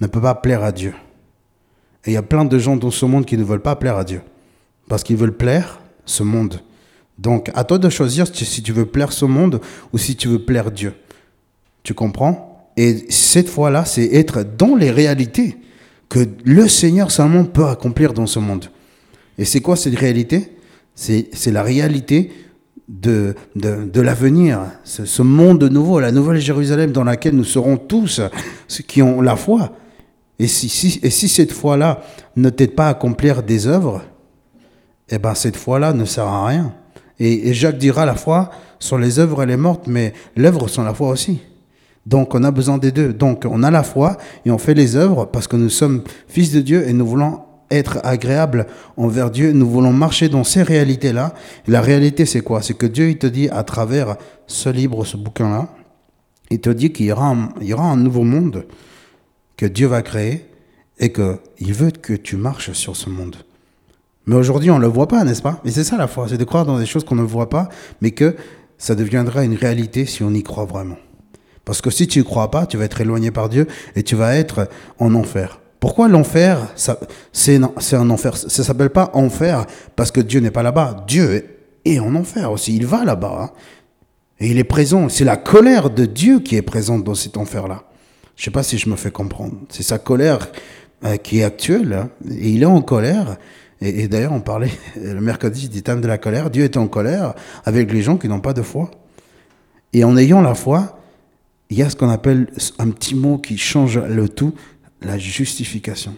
ne 0.00 0.06
peut 0.06 0.20
pas 0.20 0.34
plaire 0.34 0.62
à 0.62 0.72
Dieu. 0.72 0.94
Et 2.04 2.10
il 2.10 2.14
y 2.14 2.18
a 2.18 2.22
plein 2.22 2.44
de 2.44 2.58
gens 2.58 2.76
dans 2.76 2.90
ce 2.90 3.06
monde 3.06 3.26
qui 3.26 3.36
ne 3.36 3.44
veulent 3.44 3.62
pas 3.62 3.76
plaire 3.76 3.96
à 3.96 4.04
Dieu, 4.04 4.22
parce 4.88 5.02
qu'ils 5.02 5.16
veulent 5.16 5.36
plaire 5.36 5.80
ce 6.04 6.22
monde. 6.22 6.60
Donc, 7.18 7.50
à 7.54 7.64
toi 7.64 7.78
de 7.78 7.88
choisir 7.88 8.26
si 8.32 8.62
tu 8.62 8.72
veux 8.72 8.86
plaire 8.86 9.12
ce 9.12 9.24
monde 9.24 9.60
ou 9.92 9.98
si 9.98 10.14
tu 10.14 10.28
veux 10.28 10.38
plaire 10.38 10.70
Dieu. 10.70 10.94
Tu 11.82 11.94
comprends? 11.94 12.47
Et 12.80 13.06
cette 13.08 13.48
fois-là, 13.48 13.84
c'est 13.84 14.14
être 14.14 14.44
dans 14.44 14.76
les 14.76 14.92
réalités 14.92 15.56
que 16.08 16.20
le 16.44 16.68
Seigneur 16.68 17.10
seulement 17.10 17.44
peut 17.44 17.66
accomplir 17.66 18.12
dans 18.12 18.28
ce 18.28 18.38
monde. 18.38 18.66
Et 19.36 19.44
c'est 19.44 19.60
quoi 19.60 19.74
cette 19.74 19.98
réalité? 19.98 20.52
C'est 20.94 21.50
la 21.50 21.64
réalité 21.64 22.30
de, 22.86 23.34
l'avenir, 23.96 24.60
ce, 24.84 25.22
monde 25.22 25.64
nouveau, 25.64 25.98
la 25.98 26.12
nouvelle 26.12 26.38
Jérusalem 26.38 26.92
dans 26.92 27.02
laquelle 27.02 27.34
nous 27.34 27.42
serons 27.42 27.78
tous, 27.78 28.20
ceux 28.68 28.84
qui 28.84 29.02
ont 29.02 29.22
la 29.22 29.34
foi. 29.34 29.72
Et 30.38 30.46
si, 30.46 30.68
si, 30.68 31.00
et 31.02 31.10
si 31.10 31.28
cette 31.28 31.50
foi-là 31.50 32.02
ne 32.36 32.48
t'aide 32.48 32.76
pas 32.76 32.86
à 32.86 32.90
accomplir 32.90 33.42
des 33.42 33.66
œuvres, 33.66 34.04
eh 35.08 35.18
ben 35.18 35.34
cette 35.34 35.56
foi-là 35.56 35.92
ne 35.92 36.04
sert 36.04 36.28
à 36.28 36.46
rien. 36.46 36.72
Et, 37.18 37.48
et 37.48 37.54
Jacques 37.54 37.78
dira 37.78 38.06
la 38.06 38.14
foi, 38.14 38.50
sur 38.78 38.98
les 38.98 39.18
œuvres, 39.18 39.42
elle 39.42 39.50
est 39.50 39.56
morte, 39.56 39.88
mais 39.88 40.12
l'œuvre 40.36 40.68
sans 40.68 40.84
la 40.84 40.94
foi 40.94 41.08
aussi. 41.08 41.40
Donc 42.08 42.34
on 42.34 42.42
a 42.42 42.50
besoin 42.50 42.78
des 42.78 42.90
deux. 42.90 43.12
Donc 43.12 43.44
on 43.48 43.62
a 43.62 43.70
la 43.70 43.82
foi 43.82 44.16
et 44.46 44.50
on 44.50 44.56
fait 44.58 44.74
les 44.74 44.96
œuvres 44.96 45.26
parce 45.26 45.46
que 45.46 45.56
nous 45.56 45.68
sommes 45.68 46.02
fils 46.26 46.52
de 46.52 46.60
Dieu 46.60 46.88
et 46.88 46.92
nous 46.94 47.06
voulons 47.06 47.40
être 47.70 47.98
agréables 48.02 48.66
envers 48.96 49.30
Dieu. 49.30 49.52
Nous 49.52 49.68
voulons 49.68 49.92
marcher 49.92 50.30
dans 50.30 50.42
ces 50.42 50.62
réalités-là. 50.62 51.34
La 51.66 51.82
réalité 51.82 52.24
c'est 52.24 52.40
quoi? 52.40 52.62
C'est 52.62 52.72
que 52.74 52.86
Dieu 52.86 53.10
il 53.10 53.18
te 53.18 53.26
dit 53.26 53.50
à 53.50 53.62
travers 53.62 54.16
ce 54.46 54.70
livre, 54.70 55.04
ce 55.04 55.18
bouquin-là, 55.18 55.68
il 56.50 56.60
te 56.60 56.70
dit 56.70 56.92
qu'il 56.92 57.06
y, 57.06 57.12
aura 57.12 57.26
un- 57.28 57.50
y 57.60 57.74
aura 57.74 57.84
un 57.84 57.96
nouveau 57.98 58.22
monde 58.24 58.64
que 59.58 59.66
Dieu 59.66 59.86
va 59.86 60.00
créer 60.00 60.46
et 60.98 61.12
qu'il 61.12 61.74
veut 61.74 61.90
que 61.90 62.14
tu 62.14 62.36
marches 62.36 62.72
sur 62.72 62.96
ce 62.96 63.10
monde. 63.10 63.36
Mais 64.24 64.34
aujourd'hui, 64.34 64.70
on 64.70 64.76
ne 64.76 64.82
le 64.82 64.88
voit 64.88 65.08
pas, 65.08 65.24
n'est-ce 65.24 65.42
pas? 65.42 65.60
Et 65.66 65.70
c'est 65.70 65.84
ça 65.84 65.98
la 65.98 66.06
foi, 66.06 66.26
c'est 66.28 66.38
de 66.38 66.44
croire 66.44 66.64
dans 66.64 66.78
des 66.78 66.86
choses 66.86 67.04
qu'on 67.04 67.16
ne 67.16 67.22
voit 67.22 67.50
pas, 67.50 67.68
mais 68.00 68.12
que 68.12 68.34
ça 68.78 68.94
deviendra 68.94 69.44
une 69.44 69.54
réalité 69.56 70.06
si 70.06 70.22
on 70.22 70.32
y 70.32 70.42
croit 70.42 70.64
vraiment. 70.64 70.96
Parce 71.68 71.82
que 71.82 71.90
si 71.90 72.06
tu 72.08 72.20
ne 72.20 72.24
crois 72.24 72.50
pas, 72.50 72.64
tu 72.64 72.78
vas 72.78 72.84
être 72.86 72.98
éloigné 73.02 73.30
par 73.30 73.50
Dieu 73.50 73.66
et 73.94 74.02
tu 74.02 74.16
vas 74.16 74.34
être 74.36 74.70
en 74.98 75.14
enfer. 75.14 75.60
Pourquoi 75.80 76.08
l'enfer 76.08 76.58
C'est 77.30 77.56
un 77.56 78.10
enfer? 78.10 78.38
Ça 78.38 78.64
s'appelle 78.64 78.88
pas 78.88 79.10
enfer 79.12 79.66
parce 79.94 80.10
que 80.10 80.22
Dieu 80.22 80.40
n'est 80.40 80.50
pas 80.50 80.62
là-bas. 80.62 81.04
Dieu 81.06 81.58
est 81.84 81.98
en 81.98 82.14
enfer 82.14 82.50
aussi. 82.50 82.74
Il 82.74 82.86
va 82.86 83.04
là-bas. 83.04 83.38
hein. 83.38 83.50
Et 84.40 84.48
il 84.50 84.56
est 84.58 84.64
présent. 84.64 85.10
C'est 85.10 85.24
la 85.24 85.36
colère 85.36 85.90
de 85.90 86.06
Dieu 86.06 86.40
qui 86.40 86.56
est 86.56 86.62
présente 86.62 87.04
dans 87.04 87.14
cet 87.14 87.36
enfer-là. 87.36 87.82
Je 88.34 88.44
sais 88.44 88.50
pas 88.50 88.62
si 88.62 88.78
je 88.78 88.88
me 88.88 88.96
fais 88.96 89.10
comprendre. 89.10 89.52
C'est 89.68 89.82
sa 89.82 89.98
colère 89.98 90.48
euh, 91.04 91.16
qui 91.18 91.40
est 91.40 91.44
actuelle. 91.44 91.92
hein. 91.92 92.08
Et 92.30 92.48
il 92.48 92.62
est 92.62 92.66
en 92.66 92.80
colère. 92.80 93.36
Et, 93.82 94.04
et 94.04 94.08
d'ailleurs, 94.08 94.32
on 94.32 94.40
parlait 94.40 94.72
le 94.96 95.20
mercredi 95.20 95.68
du 95.68 95.82
thème 95.82 96.00
de 96.00 96.08
la 96.08 96.16
colère. 96.16 96.48
Dieu 96.48 96.64
est 96.64 96.78
en 96.78 96.88
colère 96.88 97.34
avec 97.66 97.92
les 97.92 98.00
gens 98.00 98.16
qui 98.16 98.26
n'ont 98.26 98.40
pas 98.40 98.54
de 98.54 98.62
foi. 98.62 98.90
Et 99.92 100.02
en 100.02 100.16
ayant 100.16 100.40
la 100.40 100.54
foi, 100.54 100.97
il 101.70 101.78
y 101.78 101.82
a 101.82 101.90
ce 101.90 101.96
qu'on 101.96 102.08
appelle 102.08 102.50
un 102.78 102.90
petit 102.90 103.14
mot 103.14 103.38
qui 103.38 103.58
change 103.58 103.98
le 103.98 104.28
tout, 104.28 104.54
la 105.02 105.18
justification. 105.18 106.16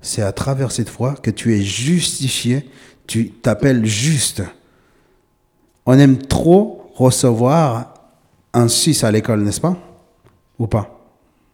c'est 0.00 0.22
à 0.22 0.32
travers 0.32 0.72
cette 0.72 0.88
foi 0.88 1.14
que 1.14 1.30
tu 1.30 1.54
es 1.54 1.62
justifié, 1.62 2.68
tu 3.06 3.30
t'appelles 3.30 3.84
juste. 3.84 4.42
On 5.84 5.98
aime 5.98 6.18
trop 6.18 6.92
recevoir 6.94 7.94
un 8.52 8.68
6 8.68 9.04
à 9.04 9.10
l'école, 9.10 9.42
n'est-ce 9.42 9.60
pas? 9.60 9.76
Ou 10.58 10.66
pas? 10.66 11.00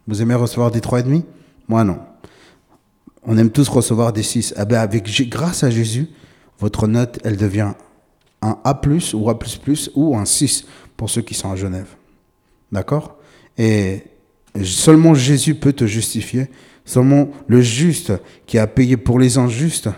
Vous 0.07 0.21
aimez 0.21 0.35
recevoir 0.35 0.71
des 0.71 0.79
3,5 0.79 1.23
Moi 1.67 1.83
non. 1.83 1.99
On 3.23 3.37
aime 3.37 3.51
tous 3.51 3.67
recevoir 3.67 4.13
des 4.13 4.23
6. 4.23 4.53
Eh 4.57 4.65
ben 4.65 4.79
avec, 4.79 5.29
grâce 5.29 5.63
à 5.63 5.69
Jésus, 5.69 6.07
votre 6.59 6.87
note, 6.87 7.19
elle 7.23 7.35
devient 7.35 7.73
un 8.41 8.57
A 8.63 8.81
ou 9.13 9.29
A 9.29 9.37
ou 9.95 10.15
un 10.15 10.25
6 10.25 10.65
pour 10.95 11.09
ceux 11.09 11.21
qui 11.21 11.33
sont 11.33 11.51
à 11.51 11.55
Genève. 11.55 11.89
D'accord? 12.71 13.16
Et 13.57 14.03
seulement 14.63 15.13
Jésus 15.13 15.55
peut 15.55 15.73
te 15.73 15.85
justifier. 15.85 16.49
Seulement 16.85 17.29
le 17.47 17.61
juste 17.61 18.13
qui 18.45 18.57
a 18.57 18.67
payé 18.67 18.97
pour 18.97 19.19
les 19.19 19.37
injustes 19.37 19.89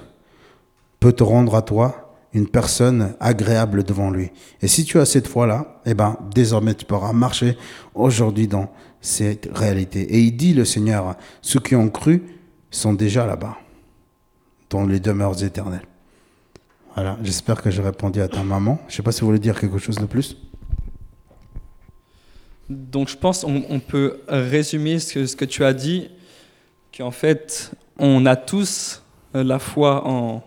peut 0.99 1.13
te 1.13 1.23
rendre 1.23 1.55
à 1.55 1.61
toi 1.61 2.17
une 2.33 2.47
personne 2.47 3.15
agréable 3.19 3.83
devant 3.83 4.11
lui. 4.11 4.31
Et 4.61 4.67
si 4.67 4.85
tu 4.85 4.99
as 4.99 5.05
cette 5.05 5.27
foi-là, 5.27 5.81
eh 5.85 5.93
ben, 5.93 6.17
désormais 6.33 6.75
tu 6.75 6.85
pourras 6.85 7.13
marcher 7.13 7.57
aujourd'hui 7.95 8.47
dans 8.47 8.71
cette 9.01 9.49
réalité. 9.53 10.01
Et 10.01 10.19
il 10.19 10.35
dit, 10.35 10.53
le 10.53 10.65
Seigneur, 10.65 11.15
ceux 11.41 11.59
qui 11.59 11.75
ont 11.75 11.89
cru 11.89 12.23
sont 12.69 12.93
déjà 12.93 13.25
là-bas, 13.25 13.57
dans 14.69 14.85
les 14.85 14.99
demeures 14.99 15.43
éternelles. 15.43 15.87
Voilà, 16.93 17.17
j'espère 17.23 17.61
que 17.61 17.71
j'ai 17.71 17.81
répondu 17.81 18.21
à 18.21 18.27
ta 18.27 18.43
maman. 18.43 18.79
Je 18.87 18.93
ne 18.93 18.97
sais 18.97 19.03
pas 19.03 19.11
si 19.11 19.21
vous 19.21 19.27
voulez 19.27 19.39
dire 19.39 19.59
quelque 19.59 19.77
chose 19.77 19.97
de 19.97 20.05
plus. 20.05 20.37
Donc 22.69 23.09
je 23.09 23.17
pense 23.17 23.41
qu'on 23.41 23.79
peut 23.79 24.19
résumer 24.27 24.99
ce 24.99 25.35
que, 25.35 25.45
tu 25.45 25.65
as 25.65 25.73
dit, 25.73 26.09
qu'en 26.95 27.11
fait, 27.11 27.71
on 27.97 28.25
a 28.25 28.35
tous 28.35 29.01
la 29.33 29.59
foi 29.59 30.07
en, 30.07 30.43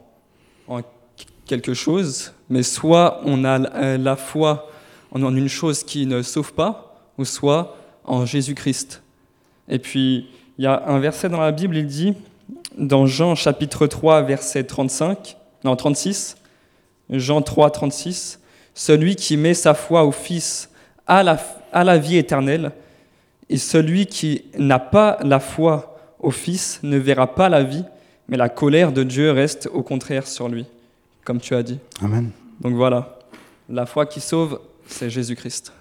en 0.69 0.83
quelque 1.47 1.75
chose, 1.75 2.33
mais 2.49 2.63
soit 2.63 3.21
on 3.25 3.45
a 3.45 3.61
euh, 3.75 3.99
la 3.99 4.17
foi 4.17 4.69
en 5.11 5.37
une 5.37 5.49
chose 5.49 5.85
qui 5.85 6.07
ne 6.07 6.23
sauve 6.23 6.55
pas, 6.55 7.11
ou 7.19 7.25
soit 7.25 7.77
en 8.05 8.25
Jésus-Christ. 8.25 9.03
Et 9.69 9.79
puis, 9.79 10.29
il 10.59 10.65
y 10.65 10.67
a 10.67 10.83
un 10.87 10.99
verset 10.99 11.29
dans 11.29 11.41
la 11.41 11.53
Bible, 11.53 11.77
il 11.77 11.87
dit, 11.87 12.15
dans 12.79 13.07
Jean 13.07 13.35
chapitre 13.35 13.87
3, 13.87 14.23
verset 14.23 14.65
35, 14.65 15.37
non 15.65 15.77
36, 15.77 16.37
Jean 17.11 17.43
3, 17.43 17.71
36, 17.71 18.41
Celui 18.75 19.17
qui 19.17 19.37
met 19.37 19.55
sa 19.55 19.75
foi 19.75 20.05
au 20.05 20.13
Fils 20.13 20.71
la, 21.09 21.39
a 21.73 21.85
la 21.85 21.99
vie 21.99 22.17
éternelle, 22.17 22.73
et 23.49 23.57
celui 23.57 24.07
qui 24.07 24.45
n'a 24.59 24.79
pas 24.79 25.19
la 25.23 25.41
foi 25.41 25.97
au 26.19 26.31
Fils 26.31 26.81
ne 26.83 26.97
verra 26.97 27.35
pas 27.35 27.49
la 27.49 27.63
vie, 27.63 27.85
mais 28.29 28.37
la 28.37 28.49
colère 28.49 28.93
de 28.93 29.03
Dieu 29.03 29.31
reste 29.33 29.69
au 29.73 29.83
contraire 29.83 30.27
sur 30.27 30.49
lui 30.49 30.67
comme 31.25 31.41
tu 31.41 31.55
as 31.55 31.63
dit. 31.63 31.79
Amen. 32.03 32.31
Donc 32.61 32.75
voilà, 32.75 33.19
la 33.69 33.87
foi 33.87 34.07
qui 34.07 34.21
sauve, 34.21 34.61
c'est 34.87 35.11
Jésus-Christ. 35.11 35.73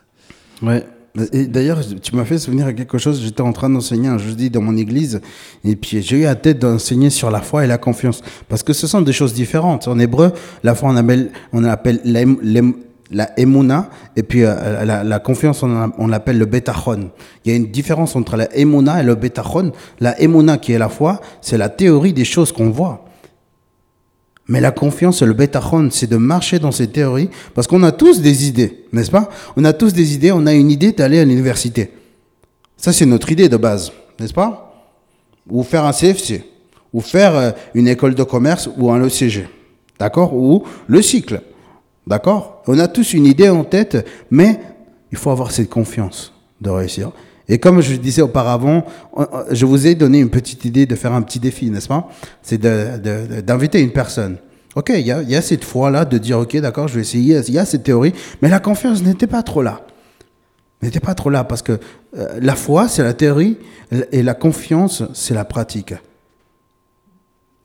Ouais. 0.61 0.85
Et 1.33 1.45
d'ailleurs, 1.45 1.81
tu 2.01 2.15
m'as 2.15 2.23
fait 2.23 2.39
souvenir 2.39 2.67
à 2.67 2.73
quelque 2.73 2.97
chose. 2.97 3.21
J'étais 3.21 3.41
en 3.41 3.51
train 3.51 3.69
d'enseigner 3.69 4.07
un 4.07 4.17
jeudi 4.17 4.49
dans 4.49 4.61
mon 4.61 4.77
église, 4.77 5.19
et 5.65 5.75
puis 5.75 6.01
j'ai 6.01 6.21
eu 6.21 6.25
à 6.25 6.35
tête 6.35 6.59
d'enseigner 6.59 7.09
sur 7.09 7.29
la 7.29 7.41
foi 7.41 7.65
et 7.65 7.67
la 7.67 7.77
confiance, 7.77 8.21
parce 8.47 8.63
que 8.63 8.71
ce 8.71 8.87
sont 8.87 9.01
des 9.01 9.11
choses 9.11 9.33
différentes. 9.33 9.89
En 9.89 9.99
hébreu, 9.99 10.31
la 10.63 10.73
foi 10.73 10.89
on 10.89 10.95
appelle, 10.95 11.31
on 11.51 11.65
appelle 11.65 11.99
la 13.11 13.37
emuna, 13.37 13.89
et 14.15 14.23
puis 14.23 14.43
euh, 14.43 14.85
la, 14.85 15.19
confiance 15.19 15.63
on, 15.63 16.07
l'appelle 16.07 16.37
le 16.37 16.45
betachon. 16.45 17.11
Il 17.43 17.51
y 17.51 17.53
a 17.53 17.57
une 17.57 17.69
différence 17.69 18.15
entre 18.15 18.37
la 18.37 18.53
emuna 18.55 19.01
et 19.01 19.03
le 19.03 19.15
betachon. 19.15 19.71
La 19.99 20.19
emuna 20.21 20.57
qui 20.57 20.71
est 20.71 20.77
la 20.77 20.89
foi, 20.89 21.19
c'est 21.41 21.57
la 21.57 21.69
théorie 21.69 22.13
des 22.13 22.25
choses 22.25 22.51
qu'on 22.51 22.69
voit. 22.69 23.05
Mais 24.47 24.61
la 24.61 24.71
confiance, 24.71 25.21
le 25.21 25.33
betachon, 25.33 25.89
c'est 25.91 26.09
de 26.09 26.17
marcher 26.17 26.59
dans 26.59 26.71
ces 26.71 26.87
théories, 26.87 27.29
parce 27.53 27.67
qu'on 27.67 27.83
a 27.83 27.91
tous 27.91 28.21
des 28.21 28.47
idées, 28.47 28.85
n'est-ce 28.91 29.11
pas? 29.11 29.29
On 29.55 29.63
a 29.65 29.73
tous 29.73 29.93
des 29.93 30.13
idées, 30.13 30.31
on 30.31 30.45
a 30.45 30.53
une 30.53 30.71
idée 30.71 30.93
d'aller 30.93 31.19
à 31.19 31.25
l'université. 31.25 31.91
Ça, 32.77 32.91
c'est 32.91 33.05
notre 33.05 33.31
idée 33.31 33.49
de 33.49 33.57
base, 33.57 33.91
n'est-ce 34.19 34.33
pas? 34.33 34.73
Ou 35.49 35.63
faire 35.63 35.85
un 35.85 35.93
CFC, 35.93 36.43
ou 36.93 37.01
faire 37.01 37.35
euh, 37.35 37.51
une 37.73 37.87
école 37.87 38.15
de 38.15 38.23
commerce 38.23 38.69
ou 38.77 38.91
un 38.91 39.05
ECG, 39.05 39.47
d'accord? 39.99 40.33
Ou 40.33 40.63
le 40.87 41.01
cycle, 41.01 41.41
d'accord? 42.07 42.61
On 42.67 42.79
a 42.79 42.87
tous 42.87 43.13
une 43.13 43.25
idée 43.25 43.49
en 43.49 43.63
tête, 43.63 44.05
mais 44.29 44.59
il 45.11 45.17
faut 45.17 45.29
avoir 45.29 45.51
cette 45.51 45.69
confiance 45.69 46.33
de 46.61 46.69
réussir. 46.69 47.11
Et 47.47 47.57
comme 47.57 47.81
je 47.81 47.95
disais 47.95 48.21
auparavant, 48.21 48.85
je 49.49 49.65
vous 49.65 49.85
ai 49.87 49.95
donné 49.95 50.19
une 50.19 50.29
petite 50.29 50.63
idée 50.63 50.85
de 50.85 50.95
faire 50.95 51.13
un 51.13 51.21
petit 51.21 51.39
défi, 51.39 51.69
n'est-ce 51.69 51.87
pas? 51.87 52.07
C'est 52.41 52.61
d'inviter 52.61 53.81
une 53.81 53.91
personne. 53.91 54.37
Ok, 54.75 54.89
il 54.95 55.05
y 55.05 55.11
a, 55.11 55.41
cette 55.41 55.65
foi-là 55.65 56.05
de 56.05 56.17
dire, 56.17 56.39
ok, 56.39 56.55
d'accord, 56.57 56.87
je 56.87 56.95
vais 56.95 57.01
essayer, 57.01 57.41
il 57.45 57.53
y 57.53 57.59
a 57.59 57.65
cette 57.65 57.83
théorie, 57.83 58.13
mais 58.41 58.47
la 58.47 58.59
confiance 58.59 59.03
n'était 59.03 59.27
pas 59.27 59.43
trop 59.43 59.61
là. 59.61 59.81
N'était 60.81 61.01
pas 61.01 61.13
trop 61.13 61.29
là, 61.29 61.43
parce 61.43 61.61
que 61.61 61.77
euh, 62.17 62.39
la 62.41 62.55
foi, 62.55 62.87
c'est 62.87 63.03
la 63.03 63.13
théorie, 63.13 63.57
et 64.13 64.23
la 64.23 64.33
confiance, 64.33 65.03
c'est 65.13 65.33
la 65.33 65.43
pratique. 65.43 65.93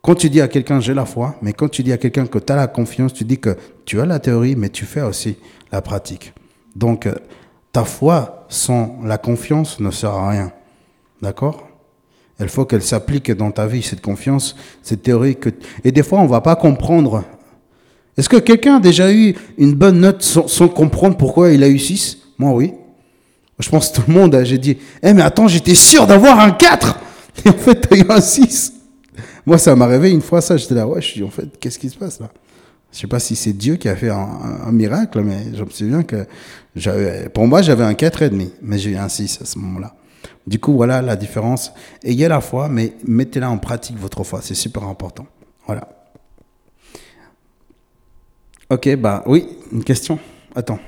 Quand 0.07 0.15
tu 0.15 0.31
dis 0.31 0.41
à 0.41 0.47
quelqu'un, 0.47 0.79
j'ai 0.79 0.95
la 0.95 1.05
foi, 1.05 1.35
mais 1.43 1.53
quand 1.53 1.69
tu 1.69 1.83
dis 1.83 1.93
à 1.93 1.99
quelqu'un 1.99 2.27
que 2.27 2.39
tu 2.39 2.53
as 2.53 2.55
la 2.55 2.69
confiance, 2.69 3.13
tu 3.13 3.25
dis 3.25 3.39
que 3.39 3.57
tu 3.85 4.01
as 4.01 4.07
la 4.07 4.21
théorie, 4.21 4.55
mais 4.55 4.69
tu 4.69 4.85
fais 4.85 5.01
aussi 5.01 5.37
la 5.73 5.83
pratique. 5.83 6.33
Donc, 6.77 7.07
euh, 7.07 7.15
ta 7.73 7.83
foi 7.83 8.47
sans 8.49 9.01
la 9.03 9.19
confiance 9.19 9.81
ne 9.81 9.91
sert 9.91 10.13
à 10.13 10.31
rien. 10.31 10.53
D'accord? 11.21 11.67
Il 12.39 12.49
faut 12.49 12.65
qu'elle 12.67 12.85
s'applique 12.85 13.33
dans 13.33 13.51
ta 13.51 13.67
vie, 13.67 13.83
cette 13.83 14.01
confiance, 14.01 14.55
cette 14.81 15.03
théorie. 15.03 15.37
Et 15.83 15.91
des 15.91 16.05
fois, 16.05 16.21
on 16.21 16.25
ne 16.27 16.29
va 16.29 16.41
pas 16.41 16.55
comprendre. 16.55 17.25
Est-ce 18.17 18.29
que 18.29 18.37
quelqu'un 18.37 18.77
a 18.77 18.81
déjà 18.81 19.13
eu 19.13 19.35
une 19.59 19.75
bonne 19.75 19.99
note 19.99 20.23
sans, 20.23 20.69
comprendre 20.69 21.17
pourquoi 21.17 21.51
il 21.51 21.65
a 21.65 21.69
eu 21.69 21.81
6 21.81 22.19
Moi, 22.39 22.53
oui. 22.53 22.75
Je 23.59 23.69
pense 23.69 23.89
que 23.89 23.97
tout 23.97 24.05
le 24.07 24.15
monde, 24.15 24.41
j'ai 24.45 24.59
dit, 24.59 24.79
eh 25.03 25.13
mais 25.13 25.23
attends, 25.23 25.49
j'étais 25.49 25.75
sûr 25.75 26.07
d'avoir 26.07 26.39
un 26.39 26.53
4 26.53 26.97
Et 27.45 27.49
en 27.49 27.55
fait, 27.55 27.89
tu 27.89 27.93
as 27.93 27.97
eu 27.99 28.07
un 28.09 28.21
6. 28.21 28.76
Moi, 29.47 29.59
ça 29.59 29.77
m'est 29.77 29.85
arrivé 29.85 30.11
une 30.11 30.23
fois, 30.23 30.41
ça, 30.41 30.57
j'étais 30.57 30.75
là, 30.75 30.87
ouais, 30.89 31.01
je 31.01 31.07
suis 31.07 31.23
en 31.23 31.31
fait, 31.31 31.57
qu'est-ce 31.59 31.79
qui 31.79 31.89
se 31.89 31.97
passe 31.97 32.19
là? 32.19 32.29
Je 32.93 32.99
sais 32.99 33.07
pas 33.07 33.21
si 33.21 33.37
c'est 33.37 33.53
Dieu 33.53 33.77
qui 33.77 33.89
a 33.89 33.95
fait 33.97 34.11
un, 34.11 34.73
miracle, 34.73 35.21
mais 35.21 35.55
je 35.55 35.63
me 35.63 35.71
souviens 35.71 36.03
que 36.03 36.27
pour 37.29 37.47
moi, 37.47 37.63
j'avais 37.63 37.85
un 37.85 37.93
4,5, 37.93 38.51
mais 38.63 38.79
j'ai 38.79 38.91
eu 38.91 38.97
un 38.97 39.09
6 39.09 39.43
à 39.43 39.45
ce 39.45 39.59
moment-là. 39.59 39.95
Du 40.47 40.59
coup, 40.59 40.73
voilà 40.73 41.03
la 41.03 41.15
différence. 41.15 41.73
Ayez 42.03 42.29
la 42.29 42.41
foi, 42.41 42.69
mais 42.69 42.95
mettez-la 43.07 43.51
en 43.51 43.59
pratique, 43.59 43.99
votre 43.99 44.25
foi. 44.25 44.41
C'est 44.43 44.55
super 44.55 44.85
important. 44.85 45.27
Voilà. 45.67 45.89
Ok, 48.71 48.97
bah 48.97 49.23
oui, 49.27 49.47
une 49.73 49.85
question? 49.85 50.19
Attends. 50.55 50.79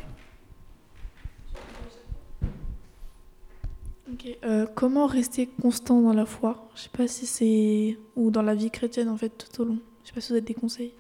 Euh, 4.45 4.67
comment 4.75 5.07
rester 5.07 5.49
constant 5.61 6.01
dans 6.01 6.13
la 6.13 6.27
foi? 6.27 6.69
Je 6.75 6.83
sais 6.83 6.89
pas 6.91 7.09
si 7.09 7.27
c'est. 7.27 7.99
ou 8.17 8.31
dans 8.31 8.43
la 8.43 8.55
vie 8.55 8.71
chrétienne, 8.71 9.09
en 9.09 9.17
fait, 9.17 9.31
tout 9.31 9.63
au 9.63 9.65
long. 9.65 9.79
Je 10.03 10.09
sais 10.09 10.15
pas 10.15 10.21
si 10.21 10.29
vous 10.29 10.35
avez 10.35 10.43
des 10.43 10.55
conseils. 10.55 10.95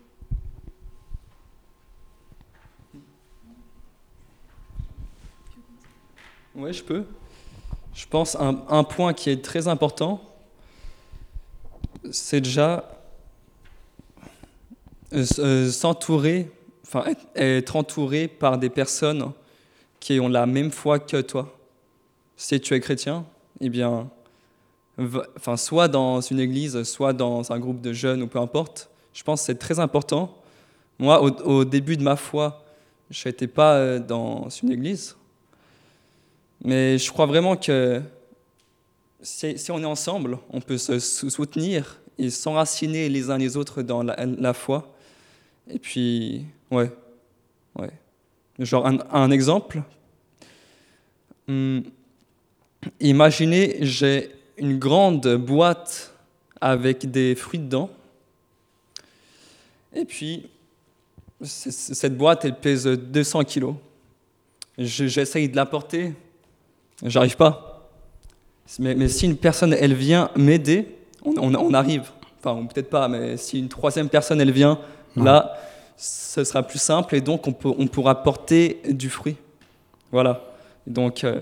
Oui, 6.54 6.72
je 6.72 6.82
peux. 6.82 7.04
Je 7.94 8.06
pense 8.06 8.36
un, 8.36 8.64
un 8.68 8.84
point 8.84 9.12
qui 9.12 9.30
est 9.30 9.44
très 9.44 9.68
important, 9.68 10.20
c'est 12.10 12.40
déjà 12.40 12.84
euh, 15.12 15.24
euh, 15.38 15.70
s'entourer, 15.70 16.50
enfin 16.86 17.04
être 17.34 17.76
entouré 17.76 18.28
par 18.28 18.58
des 18.58 18.70
personnes 18.70 19.32
qui 20.00 20.20
ont 20.20 20.28
la 20.28 20.46
même 20.46 20.70
foi 20.70 20.98
que 20.98 21.20
toi. 21.20 21.57
Si 22.40 22.60
tu 22.60 22.72
es 22.72 22.78
chrétien, 22.78 23.26
eh 23.60 23.68
bien, 23.68 24.08
enfin, 25.36 25.56
soit 25.56 25.88
dans 25.88 26.20
une 26.20 26.38
église, 26.38 26.84
soit 26.84 27.12
dans 27.12 27.50
un 27.50 27.58
groupe 27.58 27.80
de 27.80 27.92
jeunes 27.92 28.22
ou 28.22 28.28
peu 28.28 28.38
importe, 28.38 28.90
je 29.12 29.24
pense 29.24 29.40
que 29.40 29.46
c'est 29.46 29.58
très 29.58 29.80
important. 29.80 30.38
Moi, 31.00 31.20
au, 31.20 31.64
début 31.64 31.96
de 31.96 32.02
ma 32.04 32.14
foi, 32.14 32.64
je 33.10 33.28
n'étais 33.28 33.48
pas 33.48 33.74
euh, 33.74 33.98
dans 33.98 34.48
une 34.62 34.70
église. 34.70 35.16
Mais 36.62 36.96
je 36.96 37.10
crois 37.10 37.26
vraiment 37.26 37.56
que 37.56 38.00
si, 39.20 39.56
on 39.72 39.82
est 39.82 39.84
ensemble, 39.84 40.38
on 40.50 40.60
peut 40.60 40.78
se 40.78 41.00
soutenir 41.00 42.00
et 42.18 42.30
s'enraciner 42.30 43.08
les 43.08 43.30
uns 43.30 43.38
les 43.38 43.56
autres 43.56 43.82
dans 43.82 44.04
la, 44.04 44.54
foi. 44.54 44.94
Et 45.68 45.80
puis, 45.80 46.46
ouais, 46.70 46.92
ouais. 47.76 47.90
Genre 48.60 48.86
un, 48.86 49.30
exemple. 49.32 49.82
Hum, 51.48 51.82
imaginez, 53.00 53.78
j'ai 53.80 54.30
une 54.56 54.78
grande 54.78 55.36
boîte 55.36 56.14
avec 56.60 57.10
des 57.10 57.34
fruits 57.34 57.60
dedans. 57.60 57.90
Et 59.94 60.04
puis, 60.04 60.48
cette 61.42 62.16
boîte, 62.16 62.44
elle 62.44 62.56
pèse 62.56 62.86
200 62.86 63.44
kilos. 63.44 63.74
J'essaye 64.76 65.48
de 65.48 65.56
la 65.56 65.66
porter, 65.66 66.12
J'arrive 67.04 67.36
pas. 67.36 67.88
Mais, 68.78 69.08
si 69.08 69.26
une 69.26 69.36
personne, 69.36 69.72
elle 69.72 69.94
vient 69.94 70.30
m'aider, 70.36 70.96
on, 71.24 71.72
arrive. 71.74 72.10
enfin, 72.38 72.66
peut-être 72.66 72.90
pas, 72.90 73.08
mais 73.08 73.36
si 73.36 73.58
une 73.58 73.68
troisième 73.68 74.08
personne, 74.08 74.40
elle 74.40 74.50
vient, 74.50 74.78
là, 75.16 75.56
ce 75.96 76.44
sera 76.44 76.62
plus 76.62 76.78
simple 76.78 77.14
et 77.16 77.20
donc 77.20 77.46
on, 77.46 77.52
peut, 77.52 77.72
on 77.76 77.86
pourra 77.86 78.22
porter 78.22 78.80
du 78.88 79.08
fruit. 79.08 79.36
Voilà. 80.12 80.44
Donc, 80.86 81.24
euh, 81.24 81.40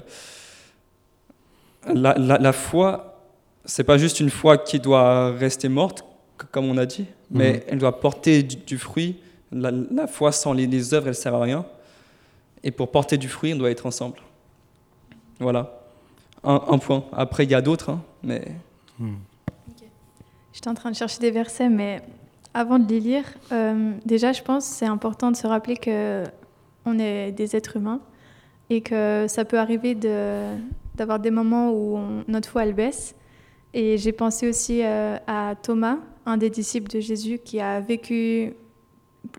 la, 1.94 2.14
la, 2.18 2.38
la 2.38 2.52
foi, 2.52 3.20
c'est 3.64 3.84
pas 3.84 3.98
juste 3.98 4.20
une 4.20 4.30
foi 4.30 4.58
qui 4.58 4.78
doit 4.80 5.30
rester 5.32 5.68
morte, 5.68 6.04
comme 6.52 6.66
on 6.66 6.76
a 6.78 6.86
dit, 6.86 7.06
mais 7.30 7.52
Mhm. 7.52 7.60
elle 7.68 7.78
doit 7.78 8.00
porter 8.00 8.42
du, 8.42 8.56
du 8.56 8.78
fruit. 8.78 9.16
La, 9.52 9.70
la 9.70 10.06
foi 10.06 10.32
sans 10.32 10.52
les, 10.52 10.66
les 10.66 10.92
œuvres, 10.94 11.08
elle 11.08 11.14
sert 11.14 11.34
à 11.34 11.40
rien. 11.40 11.64
Et 12.64 12.70
pour 12.70 12.90
porter 12.90 13.16
du 13.16 13.28
fruit, 13.28 13.54
on 13.54 13.56
doit 13.56 13.70
être 13.70 13.86
ensemble. 13.86 14.16
Voilà. 15.38 15.72
Un, 16.44 16.60
un 16.68 16.78
point. 16.78 17.04
Après, 17.12 17.44
il 17.44 17.50
y 17.50 17.54
a 17.54 17.60
d'autres, 17.60 17.90
hein, 17.90 18.02
mais 18.22 18.42
J'étais 20.52 20.68
en 20.68 20.74
train 20.74 20.90
de 20.90 20.96
chercher 20.96 21.18
des 21.20 21.30
versets, 21.30 21.68
mais 21.68 22.00
avant 22.54 22.78
de 22.78 22.88
les 22.88 23.00
lire, 23.00 23.24
euh, 23.52 23.92
déjà, 24.06 24.32
je 24.32 24.42
pense 24.42 24.66
que 24.68 24.74
c'est 24.74 24.86
important 24.86 25.30
de 25.30 25.36
se 25.36 25.46
rappeler 25.46 25.76
que 25.76 26.24
on 26.86 26.98
est 26.98 27.32
des 27.32 27.54
êtres 27.56 27.76
humains 27.76 28.00
et 28.70 28.80
que 28.80 29.26
ça 29.28 29.44
peut 29.44 29.58
arriver 29.58 29.94
de- 29.94 30.54
d'avoir 30.96 31.20
des 31.20 31.30
moments 31.30 31.72
où 31.72 31.98
notre 32.28 32.48
foi 32.48 32.64
elle 32.64 32.74
baisse. 32.74 33.14
Et 33.74 33.98
j'ai 33.98 34.12
pensé 34.12 34.48
aussi 34.48 34.82
euh, 34.82 35.18
à 35.26 35.54
Thomas, 35.60 35.98
un 36.24 36.36
des 36.36 36.50
disciples 36.50 36.90
de 36.90 37.00
Jésus, 37.00 37.38
qui 37.38 37.60
a 37.60 37.80
vécu 37.80 38.54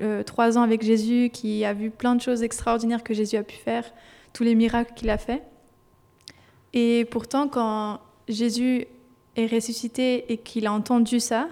euh, 0.01 0.23
trois 0.23 0.57
ans 0.57 0.61
avec 0.61 0.83
Jésus, 0.83 1.29
qui 1.33 1.65
a 1.65 1.73
vu 1.73 1.89
plein 1.89 2.15
de 2.15 2.21
choses 2.21 2.43
extraordinaires 2.43 3.03
que 3.03 3.13
Jésus 3.13 3.35
a 3.35 3.43
pu 3.43 3.55
faire, 3.55 3.91
tous 4.33 4.43
les 4.43 4.53
miracles 4.53 4.93
qu'il 4.95 5.09
a 5.09 5.17
fait. 5.17 5.43
Et 6.73 7.05
pourtant, 7.09 7.47
quand 7.47 7.99
Jésus 8.27 8.85
est 9.35 9.47
ressuscité 9.47 10.31
et 10.31 10.37
qu'il 10.37 10.67
a 10.67 10.73
entendu 10.73 11.19
ça, 11.19 11.47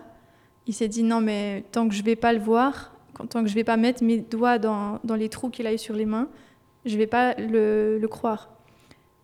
il 0.68 0.74
s'est 0.74 0.88
dit 0.88 1.04
non 1.04 1.22
mais 1.22 1.64
tant 1.72 1.88
que 1.88 1.94
je 1.94 2.04
vais 2.04 2.16
pas 2.16 2.34
le 2.34 2.40
voir, 2.40 2.92
tant 3.30 3.44
que 3.44 3.50
je 3.50 3.56
vais 3.56 3.64
pas 3.64 3.78
mettre 3.78 4.04
mes 4.04 4.18
doigts 4.18 4.60
dans, 4.60 5.00
dans 5.04 5.16
les 5.16 5.30
trous 5.30 5.50
qu'il 5.50 5.68
a 5.68 5.74
eu 5.74 5.78
sur 5.78 5.96
les 5.96 6.06
mains, 6.06 6.28
je 6.86 6.98
vais 6.98 7.08
pas 7.08 7.34
le, 7.36 7.98
le 7.98 8.08
croire. 8.08 8.55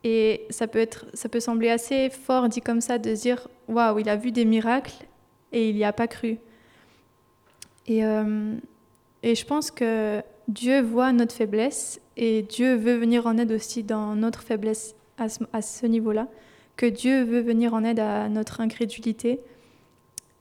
Et 0.03 0.46
ça 0.50 0.67
peut 0.67 0.79
être, 0.79 1.05
ça 1.13 1.29
peut 1.29 1.39
sembler 1.39 1.70
assez 1.70 2.10
fort 2.10 2.50
dit 2.50 2.62
comme 2.62 2.81
ça 2.81 2.98
de 2.98 3.13
se 3.13 3.22
dire 3.22 3.48
waouh 3.67 4.00
il 4.00 4.10
a 4.10 4.15
vu 4.15 4.31
des 4.31 4.46
miracles 4.46 5.05
et 5.51 5.70
il 5.70 5.75
n'y 5.75 5.84
a 5.84 5.93
pas 5.93 6.08
cru. 6.08 6.38
Et, 7.88 8.03
euh, 8.05 8.55
et 9.24 9.36
je 9.36 9.46
pense 9.46 9.70
que 9.70 10.22
Dieu 10.48 10.81
voit 10.81 11.12
notre 11.13 11.36
faiblesse 11.36 12.01
et 12.17 12.41
Dieu 12.41 12.75
veut 12.75 12.98
venir 12.98 13.27
en 13.27 13.38
aide 13.38 13.51
aussi 13.51 13.84
dans 13.84 14.15
notre 14.15 14.41
faiblesse 14.41 14.96
à 15.17 15.62
ce, 15.62 15.86
niveau-là 15.86 16.27
que 16.77 16.88
Dieu 16.88 17.24
veut 17.24 17.41
venir 17.41 17.75
en 17.75 17.84
aide 17.84 18.00
à 18.00 18.27
notre 18.27 18.60
incrédulité. 18.60 19.39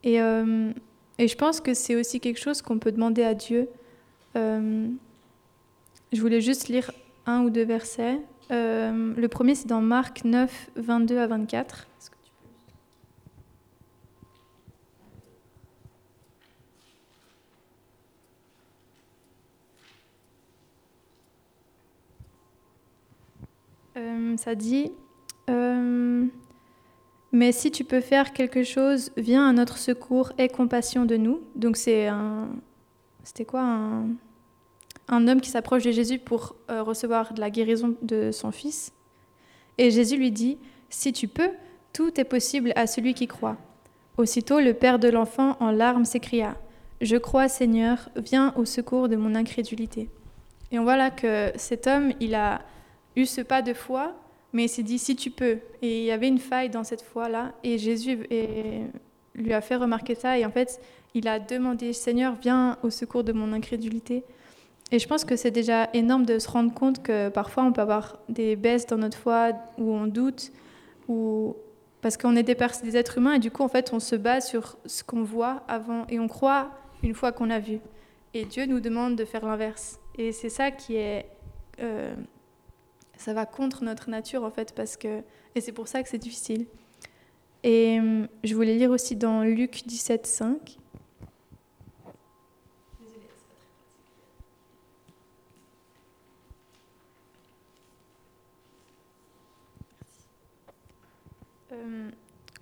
Et, 0.05 0.23
euh, 0.23 0.73
et 1.19 1.29
je 1.29 1.37
pense 1.37 1.61
que 1.61 1.75
c'est 1.75 1.97
aussi 1.97 2.19
quelque 2.19 2.41
chose 2.41 2.63
qu'on 2.63 2.79
peut 2.79 2.93
demander 2.93 3.23
à 3.23 3.35
Dieu. 3.35 3.69
Euh, 4.37 4.89
je 6.13 6.21
voulais 6.21 6.41
juste 6.41 6.69
lire 6.69 6.91
un 7.27 7.43
ou 7.43 7.51
deux 7.51 7.65
versets. 7.65 8.19
Euh, 8.51 9.15
le 9.17 9.29
premier, 9.29 9.55
c'est 9.55 9.69
dans 9.69 9.81
Marc 9.81 10.25
9, 10.25 10.71
22 10.77 11.19
à 11.19 11.27
24. 11.27 11.87
Est-ce 11.99 12.11
que 12.11 12.17
tu 12.25 12.31
peux- 23.95 24.01
Euh, 24.01 24.37
ça 24.37 24.55
dit 24.55 24.93
euh, 25.49 26.27
Mais 27.33 27.53
si 27.53 27.71
tu 27.71 27.85
peux 27.85 28.01
faire 28.01 28.33
quelque 28.33 28.63
chose, 28.63 29.11
viens 29.17 29.49
à 29.49 29.53
notre 29.53 29.79
secours, 29.79 30.33
aie 30.39 30.49
compassion 30.49 31.05
de 31.05 31.17
nous. 31.17 31.41
Donc 31.57 31.77
c'est 31.77 32.07
un. 32.07 32.49
C'était 33.23 33.45
quoi 33.45 33.63
un, 33.63 34.09
un 35.11 35.29
homme 35.29 35.41
qui 35.41 35.51
s'approche 35.51 35.83
de 35.83 35.91
Jésus 35.91 36.19
pour 36.19 36.55
euh, 36.71 36.83
recevoir 36.83 37.35
de 37.35 37.41
la 37.41 37.51
guérison 37.51 37.97
de 38.01 38.31
son 38.31 38.53
fils. 38.53 38.93
Et 39.77 39.91
Jésus 39.91 40.17
lui 40.17 40.31
dit 40.31 40.59
Si 40.89 41.13
tu 41.13 41.29
peux, 41.29 41.51
tout 41.93 42.19
est 42.19 42.25
possible 42.25 42.73
à 42.77 42.87
celui 42.87 43.15
qui 43.15 43.27
croit. 43.27 43.57
Aussitôt, 44.17 44.61
le 44.61 44.75
père 44.75 44.99
de 44.99 45.09
l'enfant, 45.09 45.57
en 45.61 45.71
larmes, 45.71 46.05
s'écria 46.05 46.57
Je 47.01 47.17
crois, 47.17 47.49
Seigneur, 47.49 48.09
viens 48.17 48.55
au 48.57 48.65
secours 48.65 49.09
de 49.09 49.17
mon 49.17 49.35
incrédulité. 49.35 50.09
Et 50.73 50.79
on 50.79 50.85
voit 50.85 50.97
là 50.97 51.11
que 51.11 51.53
cet 51.57 51.87
homme, 51.87 52.13
il 52.21 52.35
a 52.35 52.63
eu 53.17 53.27
ce 53.27 53.41
pas 53.41 53.63
de 53.63 53.75
foi, 53.75 54.15
mais 54.53 54.65
il 54.65 54.69
s'est 54.69 54.83
dit 54.83 54.99
si 54.99 55.17
tu 55.17 55.31
peux. 55.31 55.59
Et 55.83 56.01
il 56.01 56.05
y 56.05 56.13
avait 56.13 56.29
une 56.29 56.39
faille 56.39 56.71
dans 56.71 56.85
cette 56.85 57.03
foi-là, 57.03 57.53
et 57.65 57.79
Jésus 57.79 58.21
lui 59.35 59.53
a 59.53 59.61
fait 59.61 59.77
remarquer 59.77 60.15
ça, 60.15 60.39
et 60.39 60.45
en 60.45 60.51
fait, 60.51 60.81
il 61.15 61.27
a 61.27 61.41
demandé 61.41 61.93
Seigneur, 61.93 62.37
viens 62.41 62.79
au 62.85 62.91
secours 62.91 63.25
de 63.25 63.33
mon 63.33 63.53
incrédulité. 63.53 64.23
Et 64.93 64.99
je 64.99 65.07
pense 65.07 65.25
que 65.25 65.37
c'est 65.37 65.51
déjà 65.51 65.89
énorme 65.95 66.27
de 66.27 66.39
se 66.39 66.49
rendre 66.49 66.75
compte 66.75 67.03
que 67.03 67.29
parfois 67.29 67.63
on 67.65 67.73
peut 67.73 67.81
avoir 67.81 68.19
des 68.29 68.57
baisses 68.57 68.87
dans 68.87 68.99
notre 68.99 69.17
foi, 69.17 69.53
où 69.79 69.93
on 69.93 70.07
doute, 70.07 70.51
ou 71.09 71.57
parce 72.01 72.17
qu'on 72.17 72.35
est 72.35 72.43
des 72.43 72.97
êtres 72.97 73.19
humains, 73.19 73.35
et 73.35 73.39
du 73.39 73.51
coup, 73.51 73.63
en 73.63 73.69
fait, 73.69 73.93
on 73.93 74.01
se 74.01 74.17
base 74.17 74.49
sur 74.49 74.79
ce 74.87 75.05
qu'on 75.05 75.23
voit 75.23 75.63
avant, 75.69 76.07
et 76.09 76.19
on 76.19 76.29
croit 76.29 76.71
une 77.03 77.15
fois 77.15 77.31
qu'on 77.31 77.51
a 77.51 77.59
vu. 77.59 77.79
Et 78.35 78.45
Dieu 78.45 78.67
nous 78.67 78.81
demande 78.81 79.17
de 79.17 79.25
faire 79.25 79.45
l'inverse. 79.45 80.01
Et 80.19 80.33
c'est 80.33 80.49
ça 80.49 80.71
qui 80.71 80.97
est... 80.97 81.27
euh, 81.81 82.15
ça 83.21 83.35
va 83.35 83.45
contre 83.45 83.85
notre 83.85 84.09
nature 84.09 84.45
en 84.45 84.51
fait 84.51 84.75
parce 84.75 84.97
que 84.97 85.23
et 85.55 85.61
c'est 85.61 85.73
pour 85.73 85.89
ça 85.89 86.03
que 86.03 86.09
c'est 86.09 86.19
difficile. 86.19 86.67
Et 87.63 87.99
hum, 88.01 88.29
je 88.43 88.55
voulais 88.55 88.75
lire 88.77 88.91
aussi 88.91 89.15
dans 89.15 89.43
Luc 89.43 89.83
17 89.87 90.27
5. 90.27 90.79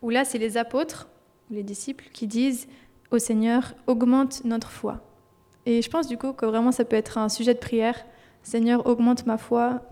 Où 0.03 0.11
là 0.11 0.25
c'est 0.25 0.39
les 0.39 0.57
apôtres 0.57 1.09
les 1.51 1.63
disciples 1.63 2.09
qui 2.13 2.27
disent 2.27 2.69
au 3.11 3.19
Seigneur 3.19 3.75
augmente 3.87 4.45
notre 4.45 4.71
foi. 4.71 5.01
Et 5.67 5.83
je 5.83 5.91
pense 5.91 6.07
du 6.09 6.17
coup 6.19 6.33
que 6.33 6.47
vraiment 6.47 6.73
ça 6.73 6.85
peut 6.85 6.97
être 6.97 7.19
un 7.19 7.29
sujet 7.29 7.55
de 7.55 7.59
prière. 7.59 7.97
Seigneur 8.43 8.87
augmente 8.87 9.27
ma 9.27 9.39
foi 9.39 9.83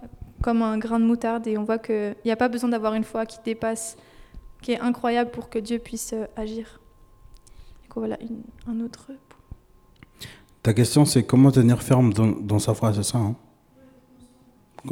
comme 0.43 0.63
un 0.63 0.79
grain 0.79 1.01
de 1.01 1.05
moutarde 1.05 1.47
et 1.47 1.59
on 1.59 1.65
voit 1.65 1.79
qu'il 1.79 2.15
n'y 2.25 2.31
a 2.31 2.37
pas 2.37 2.49
besoin 2.49 2.69
d'avoir 2.69 2.95
une 2.95 3.05
foi 3.05 3.27
qui 3.27 3.39
dépasse, 3.45 3.97
qui 4.63 4.73
est 4.73 4.81
incroyable 4.81 5.31
pour 5.31 5.49
que 5.49 5.59
Dieu 5.59 5.79
puisse 5.79 6.13
euh, 6.13 6.27
agir. 6.37 6.81
Du 7.83 7.89
coup, 7.89 8.01
voilà 8.01 8.19
un 8.67 8.81
autre. 8.81 9.11
Ta 10.63 10.75
question, 10.75 11.05
c'est 11.05 11.25
comment 11.25 11.51
tenir 11.51 11.83
ferme 11.83 12.13
dans, 12.13 12.27
dans 12.27 12.59
sa 12.59 12.75
foi, 12.75 12.93
c'est 12.93 13.03
ça 13.03 13.19
hein? 13.19 13.35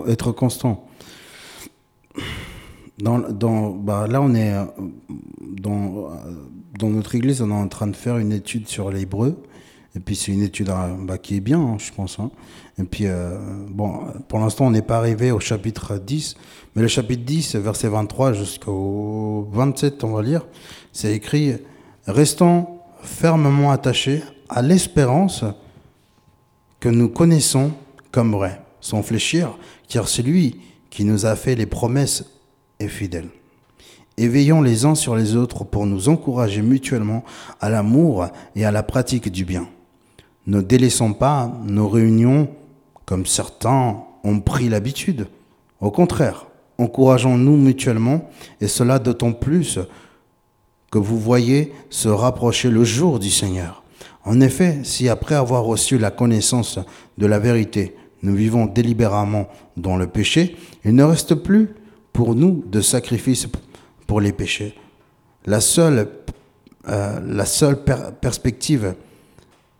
Être 0.06 0.32
constant. 0.32 0.88
Dans, 2.98 3.70
bah, 3.70 4.06
là, 4.06 4.22
on 4.22 4.34
est 4.34 4.52
euh, 4.54 4.64
dans, 5.40 6.10
euh, 6.10 6.10
dans 6.78 6.90
notre 6.90 7.14
église, 7.16 7.42
on 7.42 7.50
est 7.50 7.54
en 7.54 7.66
train 7.68 7.88
de 7.88 7.96
faire 7.96 8.18
une 8.18 8.32
étude 8.32 8.68
sur 8.68 8.90
l'hébreu. 8.90 9.42
Et 9.96 10.00
puis, 10.00 10.14
c'est 10.14 10.32
une 10.32 10.42
étude 10.42 10.70
euh, 10.70 10.94
bah, 11.00 11.18
qui 11.18 11.36
est 11.36 11.40
bien, 11.40 11.60
hein, 11.60 11.76
je 11.78 11.92
pense. 11.92 12.18
hein. 12.20 12.30
Et 12.78 12.84
puis, 12.84 13.06
euh, 13.06 13.36
bon, 13.68 14.00
pour 14.28 14.38
l'instant, 14.38 14.66
on 14.66 14.70
n'est 14.70 14.82
pas 14.82 14.98
arrivé 14.98 15.32
au 15.32 15.40
chapitre 15.40 15.98
10. 15.98 16.36
Mais 16.76 16.82
le 16.82 16.88
chapitre 16.88 17.24
10, 17.24 17.56
verset 17.56 17.88
23 17.88 18.32
jusqu'au 18.32 19.48
27, 19.52 20.04
on 20.04 20.12
va 20.12 20.22
lire, 20.22 20.46
c'est 20.92 21.14
écrit 21.14 21.54
Restons 22.06 22.66
fermement 23.02 23.70
attachés 23.72 24.22
à 24.48 24.62
l'espérance 24.62 25.44
que 26.80 26.88
nous 26.88 27.08
connaissons 27.08 27.72
comme 28.12 28.32
vraie, 28.32 28.60
sans 28.80 29.02
fléchir, 29.02 29.56
car 29.88 30.06
celui 30.08 30.60
qui 30.90 31.04
nous 31.04 31.26
a 31.26 31.34
fait 31.34 31.54
les 31.54 31.66
promesses 31.66 32.24
Et 32.80 34.28
veillons 34.28 34.62
les 34.62 34.84
uns 34.84 34.94
sur 34.94 35.16
les 35.16 35.36
autres 35.36 35.64
pour 35.64 35.86
nous 35.86 36.08
encourager 36.08 36.62
mutuellement 36.62 37.24
à 37.60 37.70
l'amour 37.70 38.26
et 38.54 38.64
à 38.64 38.70
la 38.70 38.82
pratique 38.82 39.30
du 39.30 39.44
bien. 39.44 39.68
Ne 40.46 40.60
délaissons 40.60 41.14
pas 41.14 41.52
nos 41.64 41.88
réunions 41.88 42.48
comme 43.06 43.26
certains 43.26 44.02
ont 44.22 44.40
pris 44.40 44.68
l'habitude. 44.68 45.26
Au 45.80 45.90
contraire, 45.90 46.46
encourageons-nous 46.78 47.56
mutuellement, 47.56 48.30
et 48.60 48.68
cela 48.68 48.98
d'autant 48.98 49.32
plus 49.32 49.78
que 50.90 50.98
vous 50.98 51.18
voyez 51.18 51.72
se 51.90 52.08
rapprocher 52.08 52.70
le 52.70 52.84
jour 52.84 53.18
du 53.18 53.30
Seigneur. 53.30 53.82
En 54.24 54.40
effet, 54.40 54.80
si 54.84 55.08
après 55.08 55.34
avoir 55.34 55.64
reçu 55.64 55.98
la 55.98 56.10
connaissance 56.10 56.78
de 57.18 57.26
la 57.26 57.38
vérité, 57.38 57.94
nous 58.22 58.34
vivons 58.34 58.64
délibérément 58.66 59.48
dans 59.76 59.96
le 59.96 60.06
péché, 60.06 60.56
il 60.84 60.94
ne 60.94 61.04
reste 61.04 61.34
plus 61.34 61.74
pour 62.14 62.34
nous 62.34 62.64
de 62.66 62.80
sacrifice 62.80 63.46
pour 64.06 64.22
les 64.22 64.32
péchés. 64.32 64.74
La 65.44 65.60
seule, 65.60 66.08
euh, 66.88 67.20
la 67.26 67.44
seule 67.44 67.84
per- 67.84 68.12
perspective 68.18 68.94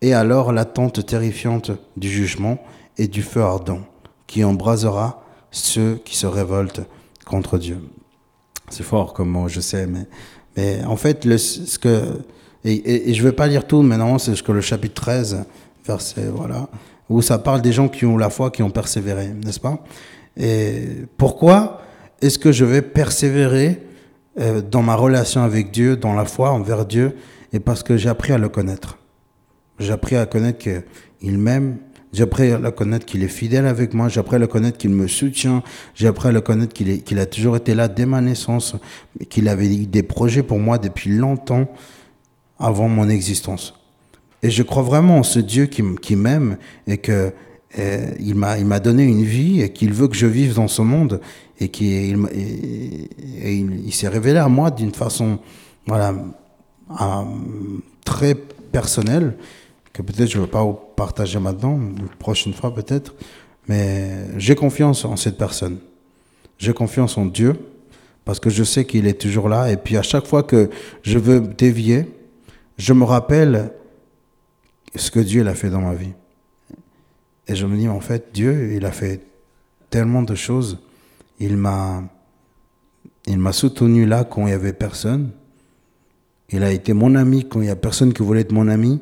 est 0.01 0.13
alors 0.13 0.51
l'attente 0.51 1.03
terrifiante 1.05 1.71
du 1.97 2.09
jugement 2.09 2.59
et 2.99 3.07
du 3.07 3.23
feu 3.23 3.41
ardent 3.41 3.81
qui 4.27 4.43
embrasera 4.43 5.23
ceux 5.49 5.99
qui 6.05 6.15
se 6.17 6.27
révoltent 6.27 6.81
contre 7.25 7.57
Dieu. 7.57 7.79
C'est 8.69 8.83
fort 8.83 9.13
comme 9.13 9.29
mot, 9.29 9.47
je 9.47 9.61
sais, 9.61 9.87
mais, 9.87 10.05
mais 10.57 10.83
en 10.83 10.97
fait, 10.97 11.25
le, 11.25 11.37
ce 11.37 11.79
que 11.79 12.03
Et, 12.65 13.09
et, 13.09 13.13
je 13.13 13.21
ne 13.23 13.27
vais 13.29 13.35
pas 13.35 13.47
lire 13.47 13.65
tout, 13.65 13.81
mais 13.83 13.95
normalement, 13.95 14.17
c'est 14.19 14.31
jusqu'au 14.31 14.53
le 14.53 14.61
chapitre 14.61 14.95
13, 15.01 15.45
verset, 15.85 16.27
voilà, 16.33 16.67
où 17.09 17.21
ça 17.21 17.37
parle 17.37 17.61
des 17.61 17.71
gens 17.71 17.87
qui 17.87 18.05
ont 18.05 18.17
la 18.17 18.29
foi, 18.31 18.49
qui 18.49 18.63
ont 18.63 18.71
persévéré, 18.71 19.27
n'est-ce 19.27 19.59
pas? 19.59 19.77
Et 20.35 21.05
pourquoi 21.17 21.79
est-ce 22.21 22.39
que 22.39 22.51
je 22.51 22.65
vais 22.65 22.81
persévérer 22.81 23.81
euh, 24.39 24.61
dans 24.61 24.81
ma 24.81 24.95
relation 24.95 25.41
avec 25.41 25.71
Dieu, 25.71 25.97
dans 25.97 26.13
la 26.13 26.25
foi 26.25 26.51
envers 26.51 26.85
Dieu 26.85 27.15
Et 27.53 27.59
parce 27.59 27.83
que 27.83 27.97
j'ai 27.97 28.09
appris 28.09 28.33
à 28.33 28.37
le 28.37 28.49
connaître. 28.49 28.97
J'ai 29.79 29.91
appris 29.91 30.15
à 30.15 30.25
connaître 30.25 30.59
qu'il 30.59 31.37
m'aime, 31.37 31.77
j'ai 32.15 32.23
appris 32.23 32.49
à 32.49 32.57
le 32.57 32.71
connaître 32.71 33.05
qu'il 33.05 33.23
est 33.23 33.27
fidèle 33.27 33.67
avec 33.67 33.93
moi. 33.93 34.07
J'ai 34.07 34.21
appris 34.21 34.37
à 34.37 34.39
le 34.39 34.47
connaître 34.47 34.77
qu'il 34.77 34.91
me 34.91 35.05
soutient. 35.05 35.63
J'ai 35.95 36.07
appris 36.07 36.29
à 36.29 36.31
le 36.31 36.39
connaître 36.39 36.73
qu'il 36.73 37.19
a 37.19 37.25
toujours 37.25 37.57
été 37.57 37.75
là 37.75 37.89
dès 37.89 38.05
ma 38.05 38.21
naissance, 38.21 38.77
qu'il 39.29 39.49
avait 39.49 39.67
des 39.67 40.01
projets 40.01 40.41
pour 40.41 40.57
moi 40.57 40.77
depuis 40.77 41.09
longtemps 41.09 41.67
avant 42.57 42.87
mon 42.87 43.09
existence. 43.09 43.73
Et 44.43 44.49
je 44.49 44.63
crois 44.63 44.83
vraiment 44.83 45.17
en 45.17 45.23
ce 45.23 45.39
Dieu 45.39 45.65
qui, 45.65 45.83
qui 46.01 46.15
m'aime 46.15 46.55
et 46.87 46.99
que 46.99 47.33
il 47.77 48.35
m'a 48.35 48.57
il 48.57 48.65
m'a 48.65 48.79
donné 48.79 49.03
une 49.03 49.23
vie 49.23 49.61
et 49.61 49.69
qu'il 49.69 49.93
veut 49.93 50.07
que 50.07 50.15
je 50.15 50.27
vive 50.27 50.53
dans 50.53 50.67
ce 50.67 50.81
monde 50.81 51.19
et 51.59 51.69
qu'il 51.69 52.17
il, 52.33 53.93
s'est 53.93 54.07
révélé 54.07 54.37
à 54.39 54.47
moi 54.47 54.71
d'une 54.71 54.93
façon 54.93 55.39
voilà 55.85 56.13
très 58.05 58.35
personnelle 58.35 59.35
que 59.95 60.01
peut-être 60.01 60.29
je 60.29 60.37
ne 60.37 60.43
veux 60.43 60.49
pas 60.49 60.65
partager 60.97 61.39
maintenant, 61.39 61.75
une 61.79 62.09
prochaine 62.19 62.53
fois 62.53 62.73
peut-être, 62.73 63.15
mais 63.67 64.27
j'ai 64.37 64.53
confiance 64.53 65.05
en 65.05 65.15
cette 65.15 65.37
personne. 65.37 65.77
J'ai 66.57 66.73
confiance 66.73 67.17
en 67.17 67.25
Dieu 67.25 67.55
parce 68.25 68.41
que 68.41 68.49
je 68.49 68.63
sais 68.65 68.83
qu'il 68.83 69.07
est 69.07 69.19
toujours 69.19 69.47
là. 69.47 69.71
Et 69.71 69.77
puis 69.77 69.95
à 69.95 70.01
chaque 70.01 70.27
fois 70.27 70.43
que 70.43 70.69
je 71.01 71.17
veux 71.17 71.39
dévier, 71.39 72.11
je 72.77 72.91
me 72.91 73.05
rappelle 73.05 73.71
ce 74.95 75.09
que 75.11 75.21
Dieu 75.21 75.47
a 75.47 75.53
fait 75.53 75.69
dans 75.69 75.81
ma 75.81 75.93
vie. 75.93 76.13
Et 77.47 77.55
je 77.55 77.65
me 77.65 77.77
dis, 77.77 77.87
en 77.87 77.99
fait, 77.99 78.29
Dieu, 78.33 78.73
il 78.73 78.85
a 78.85 78.91
fait 78.91 79.21
tellement 79.89 80.23
de 80.23 80.35
choses. 80.35 80.79
Il 81.39 81.57
m'a, 81.57 82.03
il 83.27 83.37
m'a 83.37 83.51
soutenu 83.51 84.05
là 84.05 84.23
quand 84.23 84.41
il 84.41 84.47
n'y 84.47 84.51
avait 84.53 84.73
personne. 84.73 85.31
Il 86.49 86.63
a 86.63 86.71
été 86.71 86.93
mon 86.93 87.15
ami 87.15 87.47
quand 87.47 87.59
il 87.61 87.65
n'y 87.65 87.69
a 87.69 87.75
personne 87.75 88.13
qui 88.13 88.23
voulait 88.23 88.41
être 88.41 88.51
mon 88.51 88.67
ami. 88.67 88.99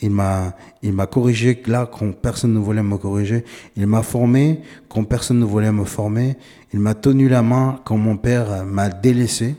Il 0.00 0.10
m'a, 0.10 0.56
il 0.82 0.92
m'a 0.92 1.06
corrigé 1.06 1.60
là 1.66 1.88
quand 1.90 2.10
personne 2.12 2.52
ne 2.54 2.58
voulait 2.58 2.82
me 2.82 2.96
corriger. 2.96 3.44
Il 3.76 3.86
m'a 3.86 4.02
formé 4.02 4.60
quand 4.88 5.04
personne 5.04 5.38
ne 5.38 5.44
voulait 5.44 5.70
me 5.70 5.84
former. 5.84 6.36
Il 6.72 6.80
m'a 6.80 6.94
tenu 6.94 7.28
la 7.28 7.42
main 7.42 7.80
quand 7.84 7.96
mon 7.96 8.16
père 8.16 8.64
m'a 8.64 8.88
délaissé. 8.88 9.54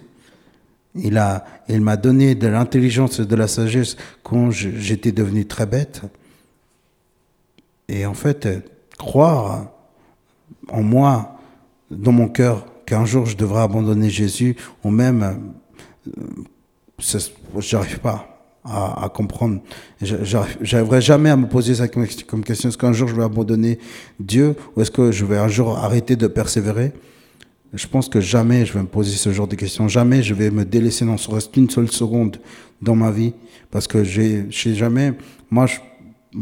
Il 0.96 1.18
a, 1.18 1.46
il 1.70 1.82
m'a 1.82 1.98
donné 1.98 2.36
de 2.36 2.48
l'intelligence 2.48 3.20
et 3.20 3.26
de 3.26 3.36
la 3.36 3.48
sagesse 3.48 3.96
quand 4.22 4.52
j'étais 4.52 5.12
devenu 5.12 5.46
très 5.46 5.66
bête. 5.66 6.02
Et 7.88 8.06
en 8.06 8.14
fait, 8.14 8.48
croire 8.98 9.68
en 10.70 10.82
moi, 10.82 11.38
dans 11.92 12.12
mon 12.12 12.28
cœur, 12.28 12.66
qu'un 12.86 13.06
jour 13.06 13.26
je 13.26 13.38
devrais 13.38 13.62
abandonner 13.62 14.10
Jésus, 14.10 14.56
ou 14.84 14.90
même, 14.90 15.52
euh, 16.08 16.12
j'arrive 17.60 18.00
pas 18.00 18.34
à, 18.66 19.12
comprendre. 19.14 19.62
J'arriverai 20.02 21.02
jamais 21.02 21.30
à 21.30 21.36
me 21.36 21.48
poser 21.48 21.76
ça 21.76 21.88
comme 21.88 22.44
question. 22.44 22.70
Est-ce 22.70 22.78
qu'un 22.78 22.94
jour 22.94 23.08
je 23.08 23.16
vais 23.16 23.24
abandonner 23.24 23.80
Dieu 24.20 24.56
ou 24.76 24.82
est-ce 24.82 24.92
que 24.92 25.12
je 25.12 25.26
vais 25.26 25.38
un 25.38 25.50
jour 25.50 25.78
arrêter 25.78 26.16
de 26.16 26.28
persévérer? 26.28 26.94
Je 27.74 27.88
pense 27.88 28.08
que 28.08 28.22
jamais 28.22 28.66
je 28.66 28.74
vais 28.74 28.82
me 28.82 28.88
poser 28.88 29.16
ce 29.16 29.34
genre 29.34 29.48
de 29.48 29.56
questions. 29.56 29.88
Jamais 29.88 30.24
je 30.24 30.34
vais 30.34 30.52
me 30.52 30.64
délaisser 30.64 31.06
dans 31.06 31.18
ce 31.18 31.30
reste 31.30 31.58
une 31.58 31.70
seule 31.70 31.92
seconde 31.92 32.40
dans 32.82 32.96
ma 32.96 33.12
vie 33.12 33.34
parce 33.72 33.88
que 33.88 34.04
j'ai 34.04 34.48
jamais. 34.52 35.14
Moi, 35.50 35.66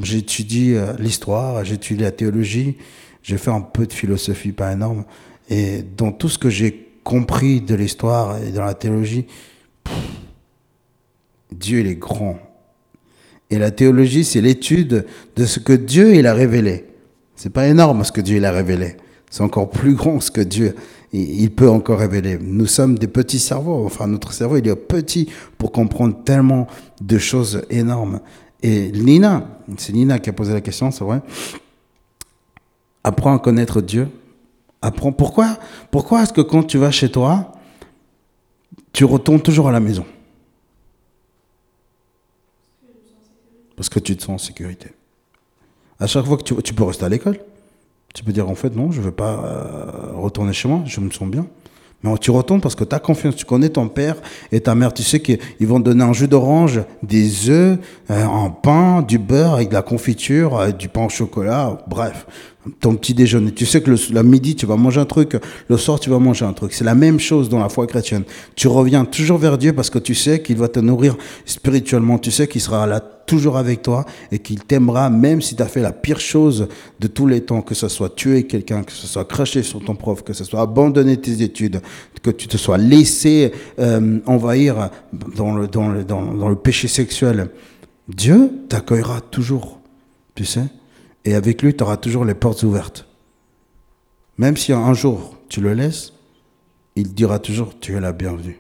j'étudie 0.02 0.74
euh, 0.76 0.94
l'histoire, 1.00 1.64
j'étudie 1.66 2.04
la 2.04 2.12
théologie, 2.12 2.78
j'ai 3.24 3.38
fait 3.38 3.52
un 3.52 3.62
peu 3.62 3.86
de 3.86 3.94
philosophie, 3.94 4.52
pas 4.52 4.72
énorme. 4.74 5.06
Et 5.50 5.84
dans 5.98 6.12
tout 6.12 6.30
ce 6.30 6.38
que 6.38 6.50
j'ai 6.50 6.90
compris 7.04 7.62
de 7.62 7.76
l'histoire 7.76 8.38
et 8.42 8.52
de 8.52 8.60
la 8.60 8.74
théologie, 8.74 9.26
Dieu, 11.52 11.80
il 11.80 11.88
est 11.88 11.96
grand. 11.96 12.40
Et 13.50 13.60
la 13.60 13.72
théologie, 13.72 14.24
c'est 14.24 14.42
l'étude 14.42 15.06
de 15.36 15.46
ce 15.46 15.60
que 15.60 15.74
Dieu, 15.74 16.16
il 16.16 16.26
a 16.26 16.34
révélé. 16.34 16.86
C'est 17.36 17.50
pas 17.50 17.68
énorme 17.68 18.04
ce 18.04 18.12
que 18.12 18.22
Dieu, 18.22 18.38
il 18.38 18.46
a 18.46 18.52
révélé. 18.52 18.96
C'est 19.30 19.44
encore 19.44 19.70
plus 19.70 19.96
grand 19.96 20.20
ce 20.20 20.32
que 20.32 20.42
Dieu, 20.42 20.76
il 21.12 21.52
peut 21.52 21.70
encore 21.70 22.00
révéler. 22.00 22.38
Nous 22.42 22.68
sommes 22.68 22.98
des 22.98 23.08
petits 23.08 23.40
cerveaux. 23.40 23.86
Enfin, 23.86 24.08
notre 24.08 24.32
cerveau, 24.32 24.58
il 24.58 24.68
est 24.68 24.76
petit 24.76 25.30
pour 25.58 25.72
comprendre 25.72 26.24
tellement 26.24 26.68
de 27.02 27.18
choses 27.18 27.64
énormes. 27.70 28.22
Et 28.64 28.92
Nina, 28.92 29.48
c'est 29.78 29.94
Nina 29.94 30.20
qui 30.20 30.30
a 30.30 30.34
posé 30.34 30.54
la 30.54 30.62
question, 30.62 30.92
c'est 30.92 31.04
vrai. 31.04 31.22
Apprends 33.04 33.36
à 33.36 33.40
connaître 33.40 33.82
Dieu. 33.82 34.10
Apprends. 34.82 35.12
Pourquoi, 35.12 35.58
pourquoi 35.90 36.24
est-ce 36.24 36.34
que 36.34 36.42
quand 36.42 36.64
tu 36.64 36.78
vas 36.78 36.92
chez 36.92 37.10
toi, 37.10 37.54
tu 38.94 39.06
retournes 39.06 39.42
toujours 39.42 39.68
à 39.68 39.72
la 39.72 39.80
maison? 39.80 40.06
Parce 43.76 43.90
que 43.90 44.00
tu 44.00 44.16
te 44.16 44.22
sens 44.22 44.42
en 44.42 44.46
sécurité. 44.46 44.92
À 46.00 46.08
chaque 46.08 46.26
fois 46.26 46.38
que 46.38 46.44
tu, 46.44 46.56
tu 46.62 46.74
peux 46.74 46.84
rester 46.84 47.06
à 47.06 47.10
l'école, 47.10 47.40
tu 48.14 48.24
peux 48.24 48.32
dire 48.32 48.50
en 48.50 48.56
fait 48.56 48.76
non, 48.76 48.92
je 48.92 49.00
ne 49.00 49.06
veux 49.06 49.12
pas 49.12 49.40
euh, 49.44 50.12
retourner 50.14 50.54
chez 50.54 50.68
moi, 50.68 50.84
je 50.86 51.00
me 51.00 51.10
sens 51.10 51.30
bien. 51.30 51.48
Mais 52.04 52.18
tu 52.18 52.32
retournes 52.32 52.62
parce 52.62 52.76
que 52.76 52.84
tu 52.84 52.96
as 52.96 53.00
confiance, 53.00 53.36
tu 53.36 53.46
connais 53.46 53.70
ton 53.70 53.88
père 53.88 54.16
et 54.52 54.60
ta 54.60 54.76
mère, 54.76 54.94
tu 54.94 55.04
sais 55.04 55.20
qu'ils 55.20 55.40
vont 55.62 55.80
te 55.80 55.86
donner 55.86 56.04
un 56.04 56.14
jus 56.14 56.28
d'orange, 56.28 56.82
des 57.04 57.50
œufs, 57.50 57.78
euh, 58.10 58.26
un 58.26 58.50
pain, 58.50 59.02
du 59.02 59.20
beurre 59.20 59.54
avec 59.54 59.70
de 59.70 59.74
la 59.74 59.82
confiture, 59.82 60.58
euh, 60.58 60.72
du 60.72 60.90
pain 60.90 61.06
au 61.06 61.10
chocolat, 61.10 61.78
bref 61.88 62.26
ton 62.80 62.96
petit 62.96 63.14
déjeuner. 63.14 63.52
Tu 63.52 63.66
sais 63.66 63.82
que 63.82 63.92
le, 63.92 64.24
midi, 64.24 64.56
tu 64.56 64.66
vas 64.66 64.76
manger 64.76 65.02
un 65.02 65.06
truc, 65.06 65.38
le 65.68 65.78
soir, 65.78 66.00
tu 66.00 66.10
vas 66.10 66.20
manger 66.20 66.46
un 66.46 66.54
truc. 66.54 66.74
C'est 66.74 66.84
la 66.84 66.96
même 66.96 67.20
chose 67.20 67.50
dans 67.50 67.60
la 67.60 67.70
foi 67.70 67.88
chrétienne. 67.88 68.24
Tu 68.56 68.68
reviens 68.68 69.06
toujours 69.06 69.38
vers 69.38 69.58
Dieu 69.58 69.74
parce 69.74 69.90
que 69.90 70.00
tu 70.00 70.14
sais 70.14 70.42
qu'il 70.42 70.58
va 70.58 70.68
te 70.68 70.80
nourrir 70.80 71.18
spirituellement. 71.46 72.20
Tu 72.20 72.30
sais 72.30 72.48
qu'il 72.48 72.62
sera 72.62 72.86
là 72.86 73.00
toujours 73.00 73.58
avec 73.58 73.82
toi 73.82 74.06
et 74.32 74.40
qu'il 74.40 74.60
t'aimera 74.60 75.10
même 75.10 75.42
si 75.42 75.56
tu 75.56 75.64
as 75.64 75.68
fait 75.68 75.82
la 75.82 75.92
pire 75.92 76.20
chose 76.20 76.68
de 77.00 77.08
tous 77.08 77.28
les 77.28 77.42
temps, 77.42 77.62
que 77.62 77.74
ce 77.74 77.88
soit 77.88 78.14
tuer 78.14 78.46
quelqu'un, 78.46 78.84
que 78.84 78.92
ce 78.92 79.08
soit 79.08 79.26
cracher 79.26 79.64
sur 79.64 79.84
ton 79.84 79.96
prof, 79.96 80.24
que 80.24 80.34
ce 80.34 80.44
soit 80.44 80.62
abandonner 80.62 81.18
tes 81.18 81.42
études, 81.42 81.82
que 82.22 82.30
tu 82.30 82.48
te 82.48 82.58
sois 82.58 82.78
laissé 82.78 83.52
euh, 83.80 84.20
envahir 84.26 84.90
dans 85.36 85.56
le, 85.56 85.68
dans, 85.68 85.90
le, 85.90 86.04
dans, 86.04 86.22
dans 86.22 86.50
le 86.50 86.56
péché 86.56 86.88
sexuel. 86.88 87.50
Dieu 88.08 88.52
t'accueillera 88.70 89.22
toujours, 89.22 89.80
tu 90.36 90.46
sais. 90.46 90.66
Et 91.26 91.36
avec 91.36 91.62
lui, 91.62 91.76
tu 91.76 91.84
auras 91.84 91.98
toujours 91.98 92.26
les 92.26 92.34
portes 92.34 92.64
ouvertes. 92.64 93.08
Même 94.38 94.58
si 94.58 94.74
un 94.74 94.94
jour 94.94 95.38
tu 95.50 95.62
le 95.62 95.74
laisses, 95.74 96.14
il 96.96 97.14
dira 97.14 97.40
toujours 97.40 97.80
tu 97.80 97.96
es 97.96 98.00
la 98.00 98.12
bienvenue. 98.12 98.60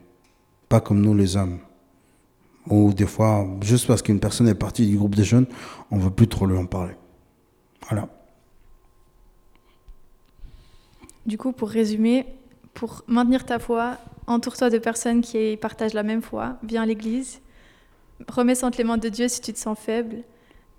Pas 0.69 0.79
comme 0.79 1.01
nous 1.01 1.15
les 1.15 1.37
hommes. 1.37 1.59
Ou 2.69 2.93
des 2.93 3.07
fois, 3.07 3.47
juste 3.61 3.87
parce 3.87 4.01
qu'une 4.01 4.19
personne 4.19 4.47
est 4.47 4.55
partie 4.55 4.85
du 4.85 4.95
groupe 4.95 5.15
des 5.15 5.23
jeunes, 5.23 5.47
on 5.89 5.97
ne 5.97 6.01
veut 6.01 6.11
plus 6.11 6.27
trop 6.27 6.45
lui 6.45 6.57
en 6.57 6.65
parler. 6.65 6.93
Voilà. 7.89 8.07
Du 11.25 11.37
coup, 11.37 11.51
pour 11.51 11.69
résumer, 11.69 12.25
pour 12.73 13.03
maintenir 13.07 13.45
ta 13.45 13.57
foi, 13.57 13.97
entoure-toi 14.27 14.69
de 14.69 14.77
personnes 14.77 15.21
qui 15.21 15.57
partagent 15.57 15.93
la 15.93 16.03
même 16.03 16.21
foi, 16.21 16.57
viens 16.63 16.83
à 16.83 16.85
l'église, 16.85 17.41
remets 18.27 18.55
ça 18.55 18.67
entre 18.67 18.77
les 18.77 18.83
mains 18.83 18.97
de 18.97 19.09
Dieu 19.09 19.27
si 19.27 19.41
tu 19.41 19.53
te 19.53 19.59
sens 19.59 19.77
faible, 19.77 20.17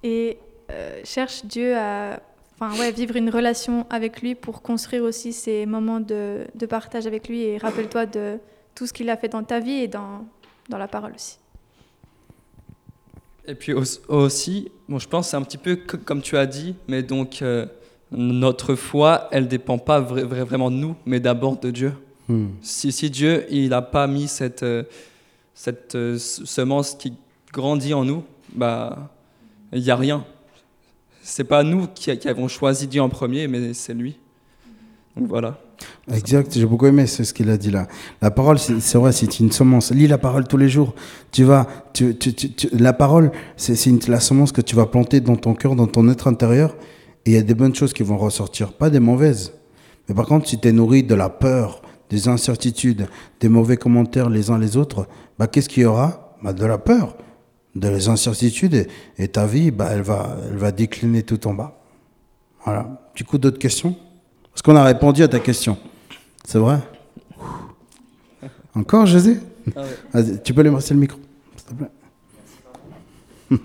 et 0.04 0.38
euh, 0.70 1.00
cherche 1.04 1.44
Dieu 1.44 1.76
à 1.76 2.20
enfin, 2.62 2.78
ouais, 2.78 2.92
vivre 2.92 3.16
une 3.16 3.30
relation 3.30 3.86
avec 3.90 4.22
lui 4.22 4.34
pour 4.34 4.62
construire 4.62 5.02
aussi 5.02 5.32
ces 5.32 5.66
moments 5.66 6.00
de, 6.00 6.46
de 6.54 6.66
partage 6.66 7.06
avec 7.06 7.28
lui 7.28 7.42
et 7.42 7.58
rappelle-toi 7.58 8.06
de 8.06 8.38
tout 8.74 8.86
ce 8.86 8.92
qu'il 8.92 9.10
a 9.10 9.16
fait 9.16 9.28
dans 9.28 9.42
ta 9.42 9.60
vie 9.60 9.80
et 9.82 9.88
dans, 9.88 10.26
dans 10.68 10.78
la 10.78 10.88
parole 10.88 11.12
aussi. 11.14 11.38
Et 13.46 13.54
puis 13.54 13.74
aussi, 14.08 14.70
bon, 14.88 14.98
je 14.98 15.08
pense 15.08 15.30
c'est 15.30 15.36
un 15.36 15.42
petit 15.42 15.58
peu 15.58 15.76
comme 15.76 16.22
tu 16.22 16.36
as 16.36 16.46
dit, 16.46 16.76
mais 16.86 17.02
donc 17.02 17.42
euh, 17.42 17.66
notre 18.12 18.76
foi, 18.76 19.28
elle 19.32 19.48
dépend 19.48 19.78
pas 19.78 20.00
vraiment 20.00 20.70
de 20.70 20.76
nous, 20.76 20.94
mais 21.04 21.18
d'abord 21.18 21.58
de 21.58 21.70
Dieu. 21.70 21.92
Hmm. 22.28 22.50
Si, 22.60 22.92
si, 22.92 23.10
Dieu, 23.10 23.46
il 23.50 23.70
n'a 23.70 23.82
pas 23.82 24.06
mis 24.06 24.28
cette, 24.28 24.62
euh, 24.62 24.84
cette 25.54 25.96
semence 26.18 26.94
qui 26.94 27.14
grandit 27.52 27.94
en 27.94 28.04
nous, 28.04 28.22
bah 28.54 29.10
il 29.72 29.82
n'y 29.82 29.90
a 29.90 29.96
rien 29.96 30.24
c'est 31.22 31.44
pas 31.44 31.62
nous 31.62 31.86
qui, 31.86 32.10
avons 32.28 32.48
choisi 32.48 32.86
Dieu 32.86 33.00
en 33.00 33.08
premier, 33.08 33.48
mais 33.48 33.74
c'est 33.74 33.94
lui. 33.94 34.18
Donc 35.16 35.28
voilà. 35.28 35.58
Exact, 36.12 36.52
j'ai 36.54 36.66
beaucoup 36.66 36.86
aimé 36.86 37.06
ce 37.06 37.32
qu'il 37.32 37.50
a 37.50 37.56
dit 37.56 37.70
là. 37.70 37.86
La 38.20 38.30
parole, 38.30 38.58
c'est 38.58 38.98
vrai, 38.98 39.12
c'est 39.12 39.40
une 39.40 39.52
semence. 39.52 39.90
Lis 39.90 40.06
la 40.06 40.18
parole 40.18 40.46
tous 40.46 40.56
les 40.56 40.68
jours. 40.68 40.94
Tu 41.30 41.44
vas, 41.44 41.66
tu, 41.92 42.16
tu, 42.16 42.34
tu, 42.34 42.68
la 42.72 42.92
parole, 42.92 43.30
c'est 43.56 44.08
la 44.08 44.20
semence 44.20 44.52
que 44.52 44.60
tu 44.60 44.74
vas 44.76 44.86
planter 44.86 45.20
dans 45.20 45.36
ton 45.36 45.54
cœur, 45.54 45.76
dans 45.76 45.86
ton 45.86 46.08
être 46.08 46.28
intérieur, 46.28 46.76
et 47.24 47.30
il 47.30 47.34
y 47.34 47.38
a 47.38 47.42
des 47.42 47.54
bonnes 47.54 47.74
choses 47.74 47.92
qui 47.92 48.02
vont 48.02 48.18
ressortir, 48.18 48.72
pas 48.72 48.90
des 48.90 49.00
mauvaises. 49.00 49.52
Mais 50.08 50.14
par 50.14 50.26
contre, 50.26 50.48
si 50.48 50.58
tu 50.58 50.68
es 50.68 50.72
nourri 50.72 51.02
de 51.02 51.14
la 51.14 51.28
peur, 51.28 51.82
des 52.10 52.28
incertitudes, 52.28 53.08
des 53.40 53.48
mauvais 53.48 53.76
commentaires 53.76 54.28
les 54.28 54.50
uns 54.50 54.58
les 54.58 54.76
autres, 54.76 55.06
bah, 55.38 55.46
qu'est-ce 55.46 55.68
qu'il 55.68 55.84
y 55.84 55.86
aura? 55.86 56.36
Bah, 56.42 56.52
De 56.52 56.66
la 56.66 56.78
peur. 56.78 57.16
Des 57.74 58.08
incertitudes 58.08 58.74
et, 58.74 58.88
et 59.18 59.28
ta 59.28 59.46
vie, 59.46 59.70
bah, 59.70 59.88
elle, 59.90 60.02
va, 60.02 60.36
elle 60.48 60.56
va 60.56 60.72
décliner 60.72 61.22
tout 61.22 61.46
en 61.46 61.54
bas. 61.54 61.80
Voilà. 62.64 63.10
Du 63.14 63.24
coup, 63.24 63.38
d'autres 63.38 63.58
questions? 63.58 63.96
Parce 64.52 64.62
qu'on 64.62 64.76
a 64.76 64.84
répondu 64.84 65.22
à 65.22 65.28
ta 65.28 65.40
question. 65.40 65.78
C'est 66.44 66.58
vrai? 66.58 66.78
Encore, 68.74 69.06
José? 69.06 69.38
Ah 69.76 69.82
ouais. 70.14 70.38
Tu 70.42 70.54
peux 70.54 70.62
lui 70.62 70.70
passer 70.70 70.94
le 70.94 71.00
micro, 71.00 71.18
s'il 71.56 71.66
te 71.66 71.74
plaît 71.74 71.90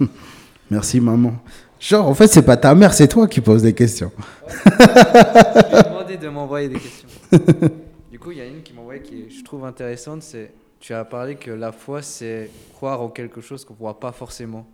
Merci, 0.72 1.00
maman. 1.00 1.34
Genre, 1.80 2.08
en 2.08 2.13
fait, 2.13 2.28
c'est 2.28 2.41
pas 2.41 2.58
ta 2.58 2.74
mère, 2.76 2.93
c'est 2.93 3.08
toi 3.08 3.28
qui 3.28 3.39
poses 3.41 3.62
des 3.62 3.74
questions. 3.74 4.12
Je 4.48 4.54
lui 4.54 5.80
ai 5.80 5.84
demandé 5.84 6.17
de 6.17 6.28
m'envoyer 6.30 6.70
des 6.70 6.80
questions. 6.80 7.08
du 8.12 8.20
coup, 8.20 8.32
il 8.32 8.38
y 8.38 8.41
a 8.41 8.46
une 8.46 8.62
qui 8.63 8.74
m'envoie 8.74 9.00
qui 9.00 9.30
je 9.30 9.43
trouve 9.43 9.63
intéressante, 9.65 10.24
c'est 10.24 10.52
tu 10.80 10.94
as 10.94 11.06
parlé 11.06 11.36
que 11.36 11.52
la 11.52 11.72
foi 11.72 12.02
c'est 12.02 12.50
croire 12.74 13.02
en 13.02 13.10
quelque 13.10 13.42
chose 13.42 13.66
qu'on 13.66 13.74
ne 13.74 13.80
voit 13.80 14.00
pas 14.00 14.12
forcément. 14.12 14.68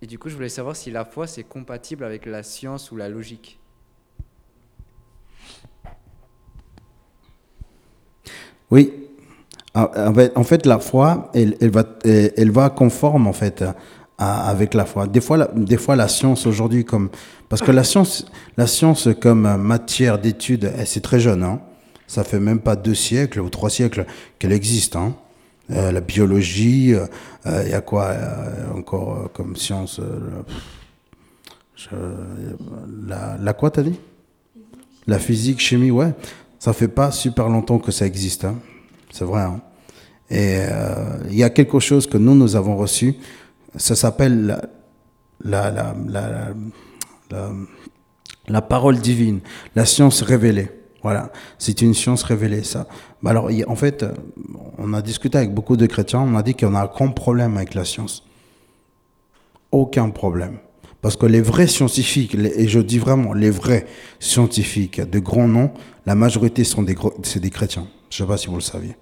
Et 0.00 0.06
du 0.06 0.18
coup, 0.18 0.28
je 0.28 0.34
voulais 0.34 0.48
savoir 0.48 0.76
si 0.76 0.90
la 0.90 1.04
foi 1.04 1.26
c'est 1.26 1.42
compatible 1.42 2.04
avec 2.04 2.26
la 2.26 2.42
science 2.42 2.92
ou 2.92 2.96
la 2.96 3.08
logique. 3.08 3.58
Oui. 8.70 8.92
Ah, 9.74 10.12
En 10.34 10.44
fait, 10.44 10.66
la 10.66 10.78
foi, 10.78 11.30
elle, 11.34 11.56
va, 11.70 11.84
elle, 12.04 12.52
conforme 12.74 13.26
en 13.26 13.32
fait 13.32 13.64
avec 14.18 14.74
la 14.74 14.84
foi. 14.84 15.06
Des 15.06 15.20
fois, 15.20 15.36
la, 15.36 15.46
des 15.54 15.76
fois, 15.76 15.94
la 15.94 16.08
science 16.08 16.46
aujourd'hui, 16.46 16.84
comme 16.84 17.10
parce 17.48 17.62
que 17.62 17.70
la 17.70 17.84
science, 17.84 18.26
la 18.56 18.66
science 18.66 19.08
comme 19.20 19.56
matière 19.56 20.18
d'étude, 20.18 20.72
c'est 20.84 21.00
très 21.00 21.20
jeune. 21.20 21.42
Hein. 21.42 21.60
Ça 22.08 22.24
fait 22.24 22.40
même 22.40 22.58
pas 22.58 22.74
deux 22.74 22.94
siècles 22.96 23.38
ou 23.40 23.48
trois 23.50 23.70
siècles 23.70 24.04
qu'elle 24.40 24.52
existe. 24.52 24.96
Hein. 24.96 25.14
Euh, 25.70 25.92
la 25.92 26.00
biologie, 26.00 26.94
euh, 26.94 27.06
euh, 27.46 27.62
il 27.66 27.70
y 27.70 27.74
a 27.74 27.80
quoi 27.82 28.06
euh, 28.06 28.72
encore 28.74 29.14
euh, 29.16 29.28
comme 29.32 29.54
science 29.54 30.00
euh, 30.00 30.42
la, 33.06 33.36
la 33.40 33.52
quoi 33.52 33.70
t'as 33.70 33.82
dit? 33.82 33.98
La 35.06 35.18
physique, 35.18 35.60
chimie, 35.60 35.90
ouais. 35.90 36.12
Ça 36.58 36.72
fait 36.72 36.88
pas 36.88 37.10
super 37.12 37.48
longtemps 37.48 37.78
que 37.78 37.92
ça 37.92 38.06
existe. 38.06 38.44
hein. 38.44 38.56
C'est 39.12 39.24
vrai. 39.24 39.42
hein. 39.42 39.60
Et 40.30 40.58
euh, 40.60 41.18
il 41.30 41.36
y 41.36 41.44
a 41.44 41.50
quelque 41.50 41.78
chose 41.78 42.06
que 42.06 42.18
nous, 42.18 42.34
nous 42.34 42.56
avons 42.56 42.76
reçu. 42.76 43.14
Ça 43.76 43.94
s'appelle 43.94 44.58
la, 45.44 45.70
la, 45.70 45.94
la- 47.30 47.52
la 48.48 48.62
parole 48.62 48.98
divine, 48.98 49.40
la 49.76 49.84
science 49.84 50.22
révélée. 50.22 50.70
Voilà, 51.02 51.30
c'est 51.58 51.80
une 51.82 51.94
science 51.94 52.22
révélée, 52.24 52.64
ça. 52.64 52.88
Bah 53.22 53.30
alors, 53.30 53.50
en 53.68 53.76
fait, 53.76 54.04
on 54.78 54.92
a 54.92 55.00
discuté 55.02 55.38
avec 55.38 55.54
beaucoup 55.54 55.76
de 55.76 55.86
chrétiens, 55.86 56.20
on 56.20 56.34
a 56.34 56.42
dit 56.42 56.54
qu'on 56.54 56.74
a 56.74 56.82
un 56.82 56.86
grand 56.86 57.10
problème 57.10 57.56
avec 57.56 57.74
la 57.74 57.84
science. 57.84 58.24
Aucun 59.70 60.10
problème. 60.10 60.58
Parce 61.00 61.16
que 61.16 61.26
les 61.26 61.40
vrais 61.40 61.68
scientifiques, 61.68 62.34
et 62.34 62.66
je 62.66 62.80
dis 62.80 62.98
vraiment 62.98 63.32
les 63.32 63.50
vrais 63.50 63.86
scientifiques 64.18 65.00
de 65.00 65.18
grands 65.20 65.46
noms, 65.46 65.70
la 66.06 66.16
majorité 66.16 66.64
sont 66.64 66.82
des, 66.82 66.94
gros- 66.94 67.14
des 67.36 67.50
chrétiens. 67.50 67.86
Je 68.10 68.22
ne 68.22 68.26
sais 68.26 68.32
pas 68.32 68.36
si 68.36 68.48
vous 68.48 68.56
le 68.56 68.60
saviez. 68.60 68.96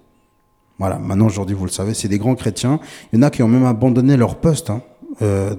Voilà, 0.77 0.99
maintenant 0.99 1.25
aujourd'hui 1.25 1.55
vous 1.55 1.65
le 1.65 1.71
savez, 1.71 1.95
c'est 1.95 2.07
des 2.07 2.19
grands 2.19 2.35
chrétiens. 2.35 2.79
Il 3.11 3.17
y 3.17 3.19
en 3.19 3.23
a 3.23 3.31
qui 3.31 3.41
ont 3.41 3.47
même 3.47 3.65
abandonné 3.65 4.15
leur 4.15 4.35
poste 4.35 4.69
hein, 4.69 4.83
euh, 5.21 5.55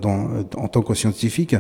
en 0.57 0.69
tant 0.69 0.83
que 0.83 0.95
scientifiques 0.95 1.57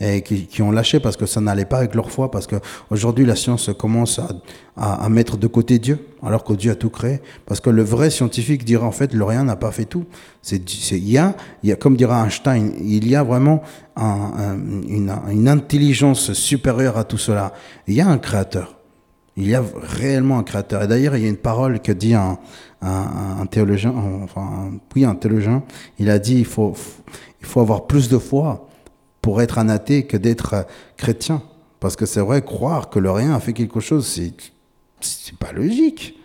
et 0.00 0.22
qui, 0.22 0.62
ont 0.62 0.70
lâché 0.70 1.00
parce 1.00 1.16
que 1.16 1.26
ça 1.26 1.40
n'allait 1.40 1.64
pas 1.64 1.78
avec 1.78 1.94
leur 1.94 2.10
foi, 2.10 2.30
parce 2.30 2.46
que 2.46 2.56
aujourd'hui 2.90 3.24
la 3.26 3.36
science 3.36 3.70
commence 3.78 4.18
à, 4.18 4.28
à, 4.76 5.08
mettre 5.08 5.36
de 5.36 5.46
côté 5.46 5.78
Dieu, 5.78 5.98
alors 6.22 6.44
que 6.44 6.54
Dieu 6.54 6.70
a 6.70 6.74
tout 6.74 6.90
créé. 6.90 7.20
Parce 7.46 7.60
que 7.60 7.70
le 7.70 7.82
vrai 7.82 8.10
scientifique 8.10 8.64
dira 8.64 8.86
en 8.86 8.92
fait 8.92 9.12
le 9.12 9.24
rien 9.24 9.44
n'a 9.44 9.56
pas 9.56 9.70
fait 9.70 9.84
tout. 9.84 10.04
C'est, 10.40 10.62
il 10.92 11.08
y 11.10 11.18
a, 11.18 11.34
y 11.62 11.72
a, 11.72 11.76
comme 11.76 11.96
dira 11.96 12.24
Einstein, 12.24 12.72
il 12.80 13.08
y 13.08 13.14
a 13.16 13.22
vraiment 13.22 13.62
un- 13.96 14.56
un- 14.56 15.30
une, 15.30 15.48
intelligence 15.48 16.32
supérieure 16.32 16.96
à 16.96 17.04
tout 17.04 17.18
cela. 17.18 17.52
Il 17.86 17.94
y 17.94 18.00
a 18.00 18.08
un 18.08 18.18
créateur. 18.18 18.76
Il 19.36 19.48
y 19.48 19.54
a 19.54 19.62
réellement 19.98 20.38
un 20.38 20.42
créateur. 20.42 20.82
Et 20.82 20.86
d'ailleurs, 20.86 21.16
il 21.16 21.22
y 21.22 21.26
a 21.26 21.30
une 21.30 21.36
parole 21.36 21.80
que 21.80 21.92
dit 21.92 22.12
un, 22.14 22.38
un, 22.82 23.38
un 23.40 23.46
théologien, 23.46 23.94
enfin, 24.24 24.72
oui, 24.94 25.04
un 25.04 25.14
théologien. 25.14 25.62
Il 25.98 26.10
a 26.10 26.18
dit 26.18 26.36
il 26.38 26.44
faut, 26.44 26.74
il 27.42 27.46
faut 27.46 27.60
avoir 27.60 27.86
plus 27.86 28.08
de 28.08 28.18
foi 28.18 28.68
pour 29.20 29.42
être 29.42 29.58
un 29.58 29.68
athée 29.68 30.06
que 30.06 30.16
d'être 30.16 30.54
euh, 30.54 30.62
chrétien. 30.96 31.42
Parce 31.80 31.96
que 31.96 32.06
c'est 32.06 32.20
vrai, 32.20 32.42
croire 32.42 32.88
que 32.88 33.00
le 33.00 33.10
rien 33.10 33.34
a 33.34 33.40
fait 33.40 33.52
quelque 33.52 33.80
chose, 33.80 34.06
c'est, 34.06 34.32
pas 35.38 35.52
logique. 35.52 36.16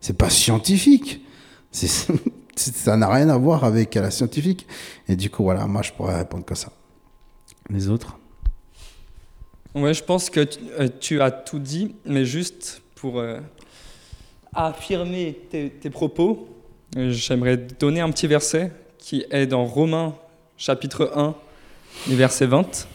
C'est 0.00 0.16
pas 0.16 0.30
scientifique. 0.30 1.24
Ça 2.56 2.96
n'a 2.96 3.08
rien 3.08 3.28
à 3.30 3.36
voir 3.36 3.64
avec 3.64 3.94
la 3.94 4.10
scientifique. 4.10 4.66
Et 5.08 5.16
du 5.16 5.30
coup, 5.30 5.42
voilà, 5.42 5.66
moi, 5.66 5.82
je 5.82 5.92
pourrais 5.92 6.16
répondre 6.16 6.44
que 6.44 6.54
ça. 6.54 6.72
Les 7.68 7.88
autres? 7.88 8.18
Ouais, 9.74 9.92
je 9.92 10.02
pense 10.02 10.30
que 10.30 10.40
tu, 11.00 11.20
euh, 11.20 11.24
as 11.24 11.30
tout 11.30 11.58
dit, 11.58 11.94
mais 12.06 12.24
juste 12.24 12.80
pour 12.94 13.18
euh, 13.18 13.40
affirmer 14.54 15.38
tes, 15.50 15.68
tes 15.68 15.90
propos, 15.90 16.48
j'aimerais 16.96 17.58
donner 17.58 18.00
un 18.00 18.10
petit 18.10 18.26
verset 18.26 18.72
qui 18.98 19.26
est 19.30 19.46
dans 19.46 19.66
Romains 19.66 20.14
chapitre 20.58 21.12
1, 21.14 21.34
et 22.10 22.14
verset 22.14 22.46
20. 22.46 22.88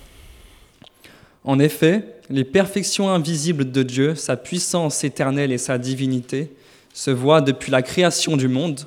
En 1.44 1.60
effet, 1.60 2.06
les 2.30 2.44
perfections 2.44 3.10
invisibles 3.10 3.72
de 3.72 3.84
Dieu, 3.84 4.16
sa 4.16 4.38
puissance 4.38 5.04
éternelle 5.04 5.52
et 5.52 5.58
sa 5.58 5.78
divinité, 5.78 6.52
se 6.94 7.12
voient 7.12 7.42
depuis 7.42 7.72
la 7.72 7.82
création 7.82 8.38
du 8.38 8.48
monde. 8.48 8.82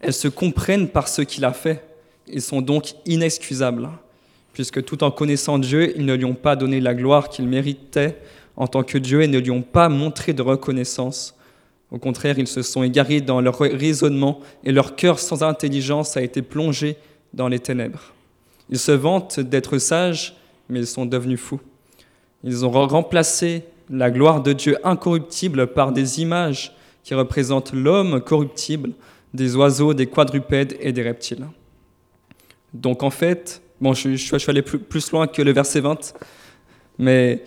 Elles 0.00 0.14
se 0.14 0.28
comprennent 0.28 0.88
par 0.88 1.08
ce 1.08 1.22
qu'il 1.22 1.44
a 1.44 1.52
fait. 1.52 1.84
Ils 2.26 2.42
sont 2.42 2.62
donc 2.62 2.94
inexcusables 3.06 3.88
puisque 4.52 4.84
tout 4.84 5.04
en 5.04 5.10
connaissant 5.10 5.58
Dieu, 5.58 5.96
ils 5.96 6.04
ne 6.04 6.14
lui 6.14 6.24
ont 6.24 6.34
pas 6.34 6.56
donné 6.56 6.80
la 6.80 6.94
gloire 6.94 7.28
qu'il 7.28 7.46
méritait 7.46 8.18
en 8.56 8.66
tant 8.66 8.82
que 8.82 8.98
Dieu 8.98 9.22
et 9.22 9.28
ne 9.28 9.38
lui 9.38 9.50
ont 9.50 9.62
pas 9.62 9.88
montré 9.88 10.32
de 10.32 10.42
reconnaissance. 10.42 11.34
Au 11.90 11.98
contraire, 11.98 12.38
ils 12.38 12.46
se 12.46 12.62
sont 12.62 12.82
égarés 12.82 13.20
dans 13.20 13.40
leur 13.40 13.58
raisonnement 13.58 14.40
et 14.64 14.72
leur 14.72 14.96
cœur 14.96 15.18
sans 15.18 15.42
intelligence 15.42 16.16
a 16.16 16.22
été 16.22 16.42
plongé 16.42 16.96
dans 17.32 17.48
les 17.48 17.58
ténèbres. 17.58 18.12
Ils 18.70 18.78
se 18.78 18.92
vantent 18.92 19.40
d'être 19.40 19.78
sages, 19.78 20.36
mais 20.68 20.80
ils 20.80 20.86
sont 20.86 21.06
devenus 21.06 21.40
fous. 21.40 21.60
Ils 22.42 22.64
ont 22.64 22.70
remplacé 22.70 23.64
la 23.90 24.10
gloire 24.10 24.42
de 24.42 24.52
Dieu 24.52 24.78
incorruptible 24.84 25.66
par 25.68 25.92
des 25.92 26.20
images 26.20 26.74
qui 27.02 27.14
représentent 27.14 27.72
l'homme 27.72 28.20
corruptible, 28.20 28.92
des 29.34 29.56
oiseaux, 29.56 29.94
des 29.94 30.06
quadrupèdes 30.06 30.76
et 30.80 30.92
des 30.92 31.02
reptiles. 31.02 31.46
Donc 32.72 33.02
en 33.02 33.10
fait, 33.10 33.60
Bon, 33.80 33.94
je, 33.94 34.14
suis 34.14 34.50
allé 34.50 34.60
plus, 34.60 35.10
loin 35.10 35.26
que 35.26 35.40
le 35.40 35.52
verset 35.52 35.80
20, 35.80 36.12
mais 36.98 37.42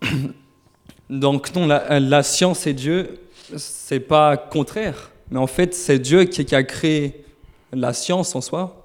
donc 1.10 1.52
non, 1.56 1.66
la, 1.66 1.98
la, 1.98 2.22
science 2.22 2.68
et 2.68 2.72
Dieu, 2.72 3.18
c'est 3.56 3.98
pas 3.98 4.36
contraire, 4.36 5.10
mais 5.32 5.40
en 5.40 5.48
fait, 5.48 5.74
c'est 5.74 5.98
Dieu 5.98 6.22
qui, 6.24 6.44
qui, 6.44 6.54
a 6.54 6.62
créé 6.62 7.24
la 7.72 7.92
science 7.92 8.36
en 8.36 8.40
soi. 8.40 8.83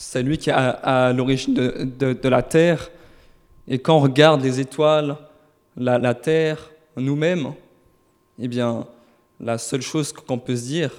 C'est 0.00 0.22
lui 0.22 0.38
qui 0.38 0.48
est 0.48 0.52
à, 0.52 1.12
l'origine 1.12 1.54
de, 1.54 2.12
de, 2.12 2.28
la 2.28 2.40
terre. 2.40 2.88
Et 3.66 3.80
quand 3.80 3.96
on 3.96 4.00
regarde 4.00 4.40
les 4.40 4.60
étoiles, 4.60 5.16
la, 5.76 5.98
la 5.98 6.14
terre, 6.14 6.70
nous-mêmes, 6.96 7.52
eh 8.38 8.46
bien, 8.46 8.86
la 9.40 9.58
seule 9.58 9.82
chose 9.82 10.12
qu'on 10.12 10.38
peut 10.38 10.54
se 10.54 10.66
dire, 10.66 10.92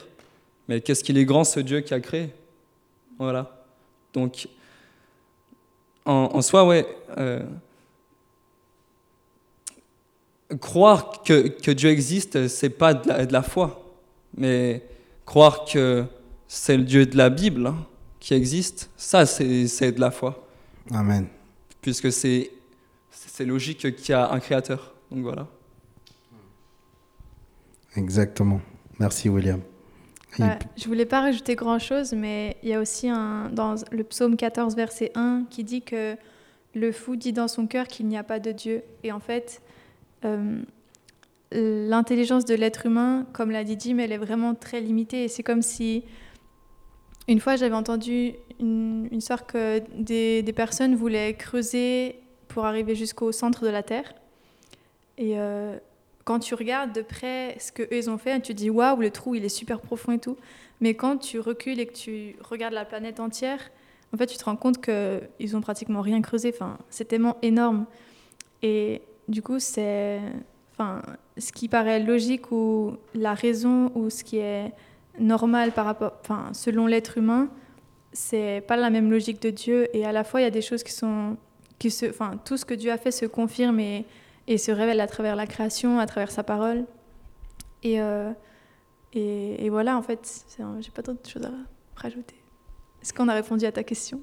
mais 0.68 0.82
qu'est-ce 0.82 1.02
qu'il 1.02 1.18
est 1.18 1.24
grand 1.24 1.46
ce 1.46 1.62
Dieu 1.62 1.80
qui 1.80 1.94
a 1.94 2.02
créé? 2.02 2.30
Voilà. 3.18 3.64
Donc, 4.14 4.50
en, 6.04 6.32
en, 6.34 6.42
soi, 6.42 6.66
ouais, 6.66 6.86
euh, 7.18 7.40
croire 10.60 11.24
que, 11.24 11.48
que, 11.48 11.72
Dieu 11.72 11.90
existe, 11.90 12.50
c'est 12.50 12.70
pas 12.70 12.94
de 12.94 13.08
la, 13.08 13.26
de 13.26 13.32
la, 13.32 13.44
foi, 13.44 13.82
mais 14.36 14.84
croire 15.26 15.64
que 15.64 16.04
c'est 16.50 16.76
le 16.76 16.84
Dieu 16.84 17.06
de 17.06 17.16
la 17.16 17.30
Bible 17.30 17.68
hein, 17.68 17.78
qui 18.19 18.34
existe, 18.34 18.89
ça, 18.97 19.25
c'est 19.25 19.91
de 19.91 19.99
la 19.99 20.12
foi. 20.12 20.47
Amen. 20.91 21.27
Puisque 21.82 22.12
c'est 22.12 22.51
logique 23.39 23.95
qu'il 23.95 24.10
y 24.10 24.13
a 24.13 24.32
un 24.32 24.39
créateur. 24.39 24.93
Donc 25.12 25.23
voilà. 25.23 25.47
Exactement. 27.95 28.62
Merci, 28.99 29.29
William. 29.29 29.62
Ouais, 30.38 30.60
je 30.77 30.86
voulais 30.86 31.05
pas 31.05 31.21
rajouter 31.21 31.55
grand 31.55 31.79
chose, 31.79 32.13
mais 32.13 32.58
il 32.62 32.69
y 32.69 32.73
a 32.73 32.79
aussi 32.79 33.10
un, 33.10 33.49
dans 33.49 33.75
le 33.91 34.03
psaume 34.03 34.38
14, 34.38 34.75
verset 34.75 35.12
1, 35.15 35.45
qui 35.49 35.63
dit 35.63 35.82
que 35.82 36.15
le 36.75 36.91
fou 36.91 37.15
dit 37.15 37.34
dans 37.34 37.47
son 37.47 37.65
cœur 37.65 37.88
qu'il 37.88 38.08
n'y 38.08 38.17
a 38.17 38.23
pas 38.23 38.39
de 38.39 38.51
Dieu. 38.51 38.84
Et 39.03 39.12
en 39.12 39.19
fait, 39.19 39.62
euh, 40.25 40.62
l'intelligence 41.51 42.45
de 42.45 42.53
l'être 42.53 42.86
humain, 42.86 43.25
comme 43.34 43.51
l'a 43.51 43.63
dit 43.63 43.75
Jim, 43.79 43.97
elle 43.97 44.12
est 44.12 44.17
vraiment 44.17 44.53
très 44.53 44.82
limitée. 44.82 45.23
Et 45.23 45.27
c'est 45.27 45.43
comme 45.43 45.62
si, 45.63 46.03
une 47.30 47.39
fois, 47.39 47.56
j'avais 47.56 47.76
entendu 47.76 48.34
une, 48.60 49.08
une 49.12 49.22
que 49.48 49.82
des, 49.96 50.54
personnes 50.54 50.96
voulaient 50.96 51.36
creuser 51.36 52.15
pour 52.48 52.65
arriver 52.65 52.96
jusqu'au 52.96 53.32
centre 53.32 53.63
de 53.63 53.70
la 53.70 53.84
Terre. 53.84 54.15
Et 55.20 55.38
euh, 55.38 55.78
quand 56.26 56.39
tu 56.39 56.56
regardes 56.56 56.92
de 56.92 57.04
près 57.04 57.56
ce 57.60 57.72
qu'eux 57.72 58.10
ont 58.10 58.18
fait, 58.18 58.42
tu 58.42 58.54
te 58.54 58.58
dis 58.58 58.72
waouh, 58.72 59.00
le 59.00 59.12
trou 59.12 59.36
il 59.36 59.46
est 59.46 59.50
super 59.50 59.80
profond 59.80 60.13
et 60.13 60.20
tout. 60.20 60.38
Mais 60.82 60.96
quand 60.96 61.18
tu 61.18 61.39
recules 61.39 61.80
et 61.80 61.86
que 61.86 61.94
tu 61.94 62.36
regardes 62.42 62.74
la 62.74 62.86
planète 62.86 63.20
entière, 63.20 63.70
en 64.12 64.18
fait, 64.18 64.26
tu 64.26 64.38
te 64.38 64.46
rends 64.46 64.56
compte 64.56 64.84
qu'ils 64.84 65.56
ont 65.56 65.62
pratiquement 65.62 66.02
rien 66.02 66.22
creusé. 66.22 66.52
Enfin, 66.52 66.80
c'est 66.89 67.06
tellement 67.06 67.38
énorme. 67.44 67.86
Et 68.63 69.04
du 69.28 69.44
coup, 69.44 69.60
c'est, 69.60 70.20
enfin, 70.74 71.04
ce 71.38 71.52
qui 71.52 71.68
paraît 71.68 72.00
logique 72.00 72.52
ou 72.52 72.98
la 73.13 73.36
raison 73.36 73.92
ou 73.94 74.10
ce 74.10 74.24
qui 74.24 74.38
est 74.38 74.74
normal 75.19 75.71
par 75.71 75.86
rapport, 75.86 76.13
enfin, 76.21 76.49
selon 76.53 76.88
l'être 76.88 77.17
humain, 77.17 77.49
c'est 78.13 78.63
pas 78.67 78.75
la 78.75 78.89
même 78.89 79.12
logique 79.12 79.41
de 79.41 79.49
Dieu. 79.49 79.95
Et 79.95 80.05
à 80.05 80.12
la 80.12 80.23
fois, 80.23 80.41
il 80.41 80.43
y 80.43 80.47
a 80.47 80.51
des 80.51 80.62
choses 80.62 80.84
qui 80.84 80.91
sont, 80.91 81.38
qui 81.77 81.91
se, 81.91 82.08
enfin, 82.08 82.39
tout 82.43 82.58
ce 82.58 82.65
que 82.65 82.73
Dieu 82.73 82.91
a 82.91 82.97
fait 82.97 83.12
se 83.12 83.25
confirme 83.25 83.79
et, 83.79 84.05
se 84.58 84.71
révèle 84.71 84.99
à 84.99 85.05
travers 85.05 85.36
la 85.36 85.45
création, 85.45 85.99
à 85.99 86.08
travers 86.08 86.32
sa 86.32 86.43
parole. 86.43 86.86
Et, 87.84 88.01
euh, 88.01 88.32
et, 89.13 89.69
voilà, 89.69 89.97
en 89.97 90.01
fait, 90.01 90.45
j'ai 90.79 90.91
pas 90.91 91.01
d'autres 91.01 91.29
choses 91.29 91.45
à 91.45 91.51
rajouter. 91.95 92.36
Est-ce 93.01 93.13
qu'on 93.13 93.27
a 93.27 93.34
répondu 93.34 93.65
à 93.65 93.71
ta 93.71 93.84
question? 93.84 94.21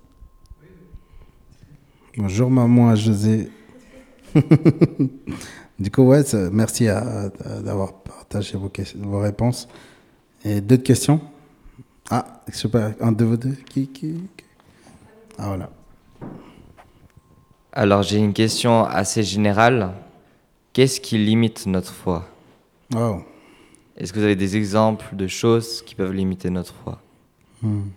Bonjour 2.16 2.50
maman 2.50 2.94
José. 2.94 3.50
du 5.78 5.90
coup, 5.90 6.02
ouais, 6.02 6.22
merci 6.50 6.86
d'avoir 6.86 7.94
partagé 8.02 8.56
vos, 8.56 9.18
réponses. 9.18 9.68
Et 10.46 10.60
d'autres 10.60 10.84
questions? 10.84 11.20
Ah, 12.08 12.40
je 12.46 12.56
sais 12.56 12.68
pas, 12.68 12.92
un 13.00 13.10
de 13.10 13.24
vous 13.24 13.36
deux 13.36 13.56
qui, 13.68 13.88
qui, 13.88 14.22
Ah 15.38 15.48
voilà. 15.48 15.70
Alors 17.72 18.04
j'ai 18.04 18.18
une 18.18 18.32
question 18.32 18.84
assez 18.84 19.24
générale. 19.24 19.92
Qu'est-ce 20.72 21.00
qui 21.00 21.18
limite 21.18 21.66
notre 21.66 21.92
foi? 21.92 22.28
Oh. 22.94 23.22
Est-ce 23.96 24.12
que 24.12 24.20
vous 24.20 24.24
avez 24.24 24.36
des 24.36 24.56
exemples 24.56 25.16
de 25.16 25.26
choses 25.26 25.82
qui 25.82 25.96
peuvent 25.96 26.12
limiter 26.12 26.48
notre 26.48 26.74
foi? 26.74 27.00
Hmm. 27.60 27.88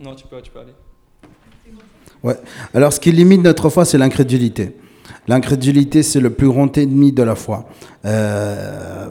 Non, 0.00 0.16
tu 0.16 0.26
peux, 0.26 0.42
tu 0.42 0.50
peux 0.50 0.58
aller. 0.58 0.74
Ouais. 2.24 2.36
Alors, 2.74 2.92
ce 2.92 2.98
qui 2.98 3.12
limite 3.12 3.42
notre 3.42 3.68
foi, 3.68 3.84
c'est 3.84 3.98
l'incrédulité. 3.98 4.74
L'incrédulité, 5.28 6.02
c'est 6.02 6.20
le 6.20 6.30
plus 6.30 6.48
grand 6.48 6.76
ennemi 6.76 7.12
de 7.12 7.22
la 7.22 7.34
foi. 7.34 7.68
Euh, 8.04 9.08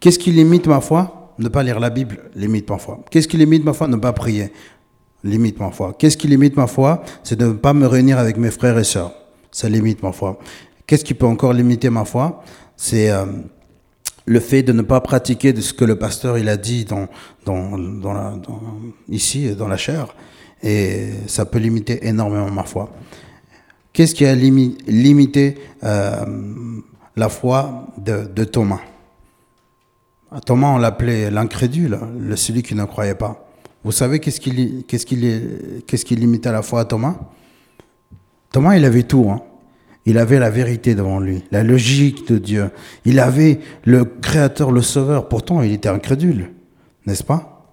qu'est-ce 0.00 0.18
qui 0.18 0.30
limite 0.32 0.66
ma 0.66 0.80
foi? 0.80 1.34
Ne 1.38 1.48
pas 1.48 1.62
lire 1.62 1.80
la 1.80 1.90
Bible 1.90 2.18
limite 2.34 2.70
ma 2.70 2.78
foi. 2.78 3.00
Qu'est-ce 3.10 3.26
qui 3.28 3.36
limite 3.36 3.64
ma 3.64 3.72
foi? 3.72 3.88
Ne 3.88 3.96
pas 3.96 4.12
prier 4.12 4.52
limite 5.24 5.58
ma 5.60 5.70
foi. 5.70 5.94
Qu'est-ce 5.98 6.16
qui 6.16 6.28
limite 6.28 6.56
ma 6.56 6.66
foi? 6.66 7.02
C'est 7.22 7.38
de 7.38 7.46
ne 7.46 7.52
pas 7.52 7.72
me 7.72 7.86
réunir 7.86 8.18
avec 8.18 8.36
mes 8.36 8.50
frères 8.50 8.78
et 8.78 8.84
sœurs. 8.84 9.12
Ça 9.50 9.68
limite 9.68 10.02
ma 10.02 10.12
foi. 10.12 10.38
Qu'est-ce 10.86 11.04
qui 11.04 11.14
peut 11.14 11.26
encore 11.26 11.52
limiter 11.52 11.90
ma 11.90 12.04
foi? 12.04 12.42
C'est 12.76 13.10
euh, 13.10 13.26
le 14.26 14.40
fait 14.40 14.62
de 14.62 14.72
ne 14.72 14.82
pas 14.82 15.00
pratiquer 15.00 15.52
de 15.52 15.60
ce 15.60 15.72
que 15.72 15.84
le 15.84 15.96
pasteur 15.96 16.38
il 16.38 16.48
a 16.48 16.56
dit 16.56 16.86
ici, 19.08 19.54
dans 19.54 19.68
la 19.68 19.76
chair. 19.76 20.14
Et 20.62 21.10
ça 21.26 21.44
peut 21.44 21.58
limiter 21.58 22.06
énormément 22.06 22.50
ma 22.50 22.64
foi. 22.64 22.90
Qu'est-ce 23.92 24.14
qui 24.14 24.24
a 24.24 24.34
limité 24.34 25.58
euh, 25.84 26.24
la 27.14 27.28
foi 27.28 27.86
de, 27.98 28.44
Thomas? 28.44 28.80
Thomas, 30.46 30.68
on 30.68 30.78
l'appelait 30.78 31.30
l'incrédule, 31.30 31.98
le 32.18 32.36
celui 32.36 32.62
qui 32.62 32.74
ne 32.74 32.84
croyait 32.84 33.14
pas. 33.14 33.46
Vous 33.84 33.92
savez 33.92 34.18
qu'est-ce 34.18 34.40
qui, 34.40 34.84
qu'est-ce 34.88 35.04
qui, 35.04 35.40
qu'est-ce 35.86 36.04
qui 36.06 36.16
limitait 36.16 36.52
la 36.52 36.62
foi 36.62 36.80
à 36.80 36.84
Thomas? 36.86 37.16
Thomas, 38.50 38.76
il 38.76 38.84
avait 38.86 39.02
tout. 39.02 39.28
Hein. 39.30 39.42
Il 40.06 40.18
avait 40.18 40.38
la 40.38 40.50
vérité 40.50 40.94
devant 40.94 41.20
lui, 41.20 41.44
la 41.50 41.62
logique 41.62 42.26
de 42.26 42.38
Dieu. 42.38 42.70
Il 43.04 43.20
avait 43.20 43.60
le 43.84 44.04
Créateur, 44.04 44.72
le 44.72 44.82
Sauveur. 44.82 45.28
Pourtant, 45.28 45.62
il 45.62 45.72
était 45.72 45.88
incrédule, 45.88 46.50
n'est-ce 47.06 47.22
pas? 47.22 47.66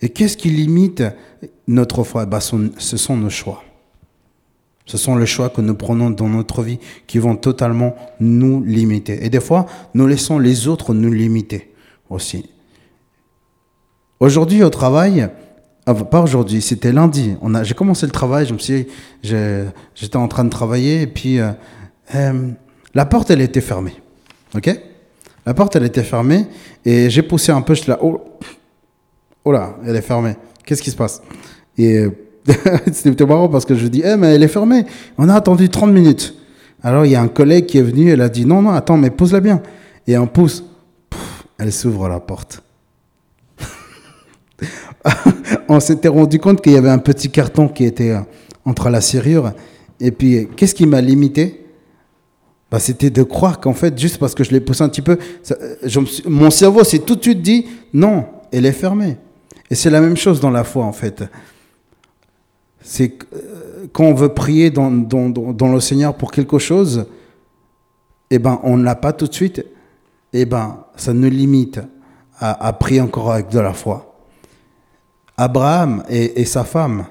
Et 0.00 0.08
qu'est-ce 0.10 0.36
qui 0.36 0.50
limite 0.50 1.02
notre 1.66 2.04
foi? 2.04 2.24
Bah, 2.24 2.40
Ce 2.40 2.96
sont 2.96 3.16
nos 3.16 3.30
choix. 3.30 3.64
Ce 4.88 4.96
sont 4.96 5.16
les 5.16 5.26
choix 5.26 5.50
que 5.50 5.60
nous 5.60 5.74
prenons 5.74 6.08
dans 6.08 6.28
notre 6.28 6.62
vie 6.62 6.78
qui 7.06 7.18
vont 7.18 7.36
totalement 7.36 7.94
nous 8.20 8.64
limiter. 8.64 9.22
Et 9.22 9.28
des 9.28 9.40
fois, 9.40 9.66
nous 9.92 10.06
laissons 10.06 10.38
les 10.38 10.66
autres 10.66 10.94
nous 10.94 11.12
limiter 11.12 11.74
aussi. 12.08 12.48
Aujourd'hui, 14.18 14.62
au 14.62 14.70
travail, 14.70 15.28
ah, 15.84 15.94
pas 15.94 16.22
aujourd'hui, 16.22 16.62
c'était 16.62 16.90
lundi. 16.90 17.36
J'ai 17.62 17.74
commencé 17.74 18.06
le 18.06 18.12
travail, 18.12 18.48
j'étais 19.22 20.16
en 20.16 20.26
train 20.26 20.44
de 20.44 20.50
travailler 20.50 21.02
et 21.02 21.06
puis 21.06 21.38
euh, 21.38 21.50
euh, 22.14 22.48
la 22.94 23.04
porte 23.04 23.30
elle 23.30 23.42
était 23.42 23.60
fermée, 23.60 23.94
ok? 24.56 24.74
La 25.44 25.52
porte 25.52 25.76
elle 25.76 25.84
était 25.84 26.02
fermée 26.02 26.46
et 26.86 27.10
j'ai 27.10 27.22
poussé 27.22 27.52
un 27.52 27.60
peu, 27.60 27.74
je 27.74 27.90
là, 27.90 27.98
oh, 28.00 28.22
oh 29.44 29.52
là, 29.52 29.76
elle 29.86 29.96
est 29.96 30.02
fermée. 30.02 30.36
Qu'est-ce 30.64 30.82
qui 30.82 30.90
se 30.90 30.96
passe? 30.96 31.22
Et 31.76 32.06
c'était 32.92 33.26
marrant 33.26 33.48
parce 33.48 33.64
que 33.64 33.74
je 33.74 33.86
dis, 33.86 34.02
eh 34.04 34.16
mais 34.16 34.34
elle 34.34 34.42
est 34.42 34.48
fermée. 34.48 34.84
On 35.16 35.28
a 35.28 35.34
attendu 35.34 35.68
30 35.68 35.92
minutes. 35.92 36.34
Alors 36.82 37.04
il 37.04 37.12
y 37.12 37.16
a 37.16 37.22
un 37.22 37.28
collègue 37.28 37.66
qui 37.66 37.78
est 37.78 37.82
venu, 37.82 38.10
elle 38.10 38.20
a 38.20 38.28
dit, 38.28 38.46
non 38.46 38.62
non, 38.62 38.70
attends, 38.70 38.96
mais 38.96 39.10
pose-la 39.10 39.40
bien. 39.40 39.60
Et 40.06 40.16
on 40.16 40.26
pousse, 40.26 40.64
elle 41.58 41.72
s'ouvre 41.72 42.08
la 42.08 42.20
porte. 42.20 42.62
on 45.68 45.80
s'était 45.80 46.08
rendu 46.08 46.38
compte 46.38 46.60
qu'il 46.62 46.72
y 46.72 46.76
avait 46.76 46.90
un 46.90 46.98
petit 46.98 47.30
carton 47.30 47.68
qui 47.68 47.84
était 47.84 48.10
euh, 48.10 48.20
entre 48.64 48.90
la 48.90 49.00
serrure. 49.00 49.52
Et 50.00 50.10
puis, 50.10 50.48
qu'est-ce 50.56 50.74
qui 50.74 50.86
m'a 50.86 51.00
limité? 51.00 51.64
Bah, 52.70 52.78
C'était 52.78 53.10
de 53.10 53.22
croire 53.22 53.60
qu'en 53.60 53.74
fait, 53.74 53.98
juste 53.98 54.18
parce 54.18 54.34
que 54.34 54.44
je 54.44 54.50
l'ai 54.50 54.60
poussé 54.60 54.82
un 54.82 54.88
petit 54.88 55.02
peu, 55.02 55.18
euh, 55.50 56.04
mon 56.26 56.50
cerveau 56.50 56.84
s'est 56.84 57.00
tout 57.00 57.16
de 57.16 57.22
suite 57.22 57.42
dit 57.42 57.66
non, 57.92 58.26
elle 58.52 58.66
est 58.66 58.72
fermée. 58.72 59.16
Et 59.70 59.74
c'est 59.74 59.90
la 59.90 60.00
même 60.00 60.16
chose 60.16 60.40
dans 60.40 60.50
la 60.50 60.64
foi, 60.64 60.84
en 60.84 60.92
fait. 60.92 61.24
C'est 62.90 63.18
euh, 63.34 63.86
quand 63.92 64.04
on 64.04 64.14
veut 64.14 64.30
prier 64.30 64.70
dans, 64.70 64.88
le 64.90 65.80
Seigneur 65.80 66.16
pour 66.16 66.32
quelque 66.32 66.58
chose, 66.58 67.04
eh 68.30 68.38
ben, 68.38 68.60
on 68.62 68.78
ne 68.78 68.82
l'a 68.82 68.94
pas 68.94 69.12
tout 69.12 69.26
de 69.26 69.34
suite, 69.34 69.62
eh 70.32 70.46
ben, 70.46 70.84
ça 70.96 71.12
nous 71.12 71.28
limite 71.28 71.80
à, 72.38 72.66
à 72.66 72.72
prier 72.72 73.02
encore 73.02 73.30
avec 73.30 73.50
de 73.50 73.60
la 73.60 73.74
foi. 73.74 74.16
Abraham 75.36 76.02
et, 76.08 76.46
sa 76.46 76.64
femme, 76.64 77.04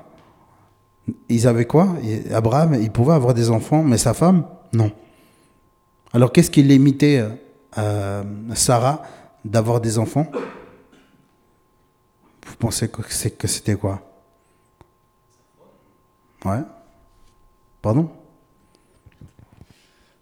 ils 1.29 1.47
avaient 1.47 1.65
quoi? 1.65 1.89
Abraham, 2.33 2.73
il 2.81 2.89
pouvait 2.89 3.13
avoir 3.13 3.35
des 3.35 3.51
enfants, 3.51 3.83
mais 3.83 3.99
sa 3.99 4.15
femme, 4.15 4.45
non. 4.73 4.91
Alors 6.11 6.31
qu'est-ce 6.31 6.49
qui 6.49 6.63
limitait 6.63 7.23
euh, 7.77 8.23
Sarah 8.55 9.03
d'avoir 9.45 9.79
des 9.79 9.99
enfants? 9.99 10.25
Vous 12.47 12.55
pensez 12.57 12.89
que 12.89 13.47
c'était 13.47 13.75
quoi? 13.75 14.06
Ouais. 16.45 16.61
Pardon? 17.81 18.09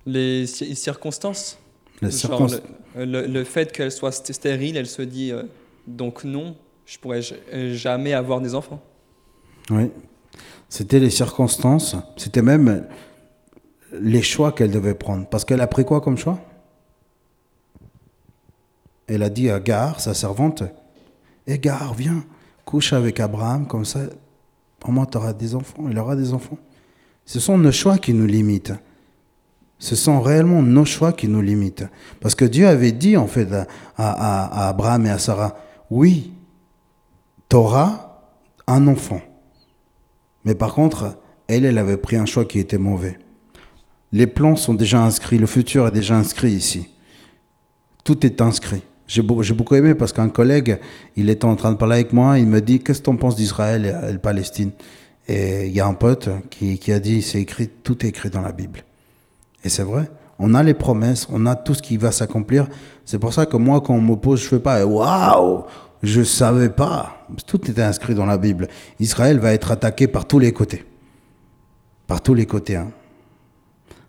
Les 0.05 0.45
circonstances? 0.45 1.57
Les 2.01 2.11
circonstances. 2.11 2.61
Le, 2.95 3.43
fait 3.43 3.71
qu'elle 3.71 3.91
soit 3.91 4.11
stérile, 4.11 4.77
elle 4.77 4.87
se 4.87 5.01
dit 5.01 5.31
euh, 5.31 5.43
donc 5.87 6.23
non, 6.23 6.55
je 6.85 6.97
pourrais 6.97 7.21
jamais 7.73 8.13
avoir 8.13 8.39
des 8.39 8.55
enfants. 8.55 8.81
Oui, 9.69 9.91
c'était 10.69 10.99
les 10.99 11.09
circonstances, 11.09 11.95
c'était 12.17 12.41
même 12.41 12.87
les 13.91 14.21
choix 14.21 14.51
qu'elle 14.51 14.71
devait 14.71 14.93
prendre. 14.93 15.25
Parce 15.27 15.45
qu'elle 15.45 15.61
a 15.61 15.67
pris 15.67 15.85
quoi 15.85 16.01
comme 16.01 16.17
choix? 16.17 16.39
Elle 19.07 19.23
a 19.23 19.29
dit 19.29 19.49
à 19.49 19.59
Gar, 19.59 19.99
sa 19.99 20.13
servante, 20.13 20.63
Hé 21.47 21.53
eh, 21.53 21.59
Gar, 21.59 21.93
viens, 21.93 22.23
couche 22.65 22.93
avec 22.93 23.19
Abraham, 23.19 23.67
comme 23.67 23.85
ça, 23.85 23.99
au 24.87 24.91
moins 24.91 25.05
tu 25.05 25.17
auras 25.17 25.33
des 25.33 25.55
enfants, 25.55 25.85
il 25.89 25.97
aura 25.97 26.15
des 26.15 26.33
enfants. 26.33 26.57
Ce 27.25 27.39
sont 27.39 27.57
nos 27.57 27.71
choix 27.71 27.97
qui 27.97 28.13
nous 28.13 28.27
limitent. 28.27 28.73
Ce 29.79 29.95
sont 29.95 30.21
réellement 30.21 30.61
nos 30.61 30.85
choix 30.85 31.11
qui 31.11 31.27
nous 31.27 31.41
limitent. 31.41 31.85
Parce 32.21 32.35
que 32.35 32.45
Dieu 32.45 32.67
avait 32.67 32.91
dit, 32.91 33.17
en 33.17 33.27
fait, 33.27 33.49
à, 33.97 34.67
Abraham 34.69 35.05
et 35.05 35.09
à 35.09 35.19
Sarah, 35.19 35.57
oui, 35.89 36.31
tu 37.49 37.55
auras 37.55 38.19
un 38.67 38.87
enfant. 38.87 39.21
Mais 40.45 40.55
par 40.55 40.73
contre, 40.73 41.17
elle, 41.47 41.65
elle 41.65 41.77
avait 41.77 41.97
pris 41.97 42.15
un 42.15 42.25
choix 42.25 42.45
qui 42.45 42.59
était 42.59 42.77
mauvais. 42.77 43.19
Les 44.11 44.27
plans 44.27 44.55
sont 44.55 44.73
déjà 44.73 45.03
inscrits, 45.03 45.37
le 45.37 45.47
futur 45.47 45.87
est 45.87 45.91
déjà 45.91 46.15
inscrit 46.15 46.51
ici. 46.51 46.89
Tout 48.03 48.25
est 48.25 48.39
inscrit. 48.39 48.83
J'ai 49.07 49.21
beaucoup 49.21 49.75
aimé 49.75 49.93
parce 49.93 50.13
qu'un 50.13 50.29
collègue, 50.29 50.79
il 51.15 51.29
était 51.29 51.45
en 51.45 51.55
train 51.55 51.71
de 51.71 51.77
parler 51.77 51.95
avec 51.95 52.13
moi, 52.13 52.39
il 52.39 52.47
me 52.47 52.59
dit 52.59 52.79
Qu'est-ce 52.79 52.99
que 52.99 53.05
tu 53.05 53.09
en 53.11 53.17
penses 53.17 53.35
d'Israël 53.35 53.99
et 54.09 54.13
de 54.13 54.17
Palestine? 54.17 54.71
Et 55.27 55.67
il 55.67 55.73
y 55.73 55.79
a 55.79 55.87
un 55.87 55.93
pote 55.93 56.29
qui, 56.49 56.91
a 56.91 56.99
dit 56.99 57.21
C'est 57.21 57.41
écrit, 57.41 57.67
tout 57.67 58.05
est 58.05 58.09
écrit 58.09 58.29
dans 58.29 58.41
la 58.41 58.51
Bible. 58.51 58.83
Et 59.63 59.69
c'est 59.69 59.83
vrai, 59.83 60.09
on 60.39 60.53
a 60.53 60.63
les 60.63 60.73
promesses, 60.73 61.27
on 61.31 61.45
a 61.45 61.55
tout 61.55 61.73
ce 61.75 61.81
qui 61.81 61.97
va 61.97 62.11
s'accomplir. 62.11 62.67
C'est 63.05 63.19
pour 63.19 63.33
ça 63.33 63.45
que 63.45 63.57
moi, 63.57 63.81
quand 63.81 63.93
on 63.93 64.01
m'oppose, 64.01 64.41
je 64.41 64.47
fais 64.47 64.59
pas 64.59 64.85
Waouh 64.85 65.65
je 66.05 66.19
ne 66.19 66.25
savais 66.25 66.69
pas. 66.69 67.25
Tout 67.47 67.69
était 67.69 67.81
inscrit 67.81 68.15
dans 68.15 68.25
la 68.25 68.37
Bible. 68.37 68.67
Israël 68.99 69.39
va 69.39 69.53
être 69.53 69.71
attaqué 69.71 70.07
par 70.07 70.25
tous 70.25 70.39
les 70.39 70.53
côtés. 70.53 70.85
Par 72.07 72.21
tous 72.21 72.33
les 72.33 72.45
côtés. 72.45 72.75
Hein. 72.75 72.91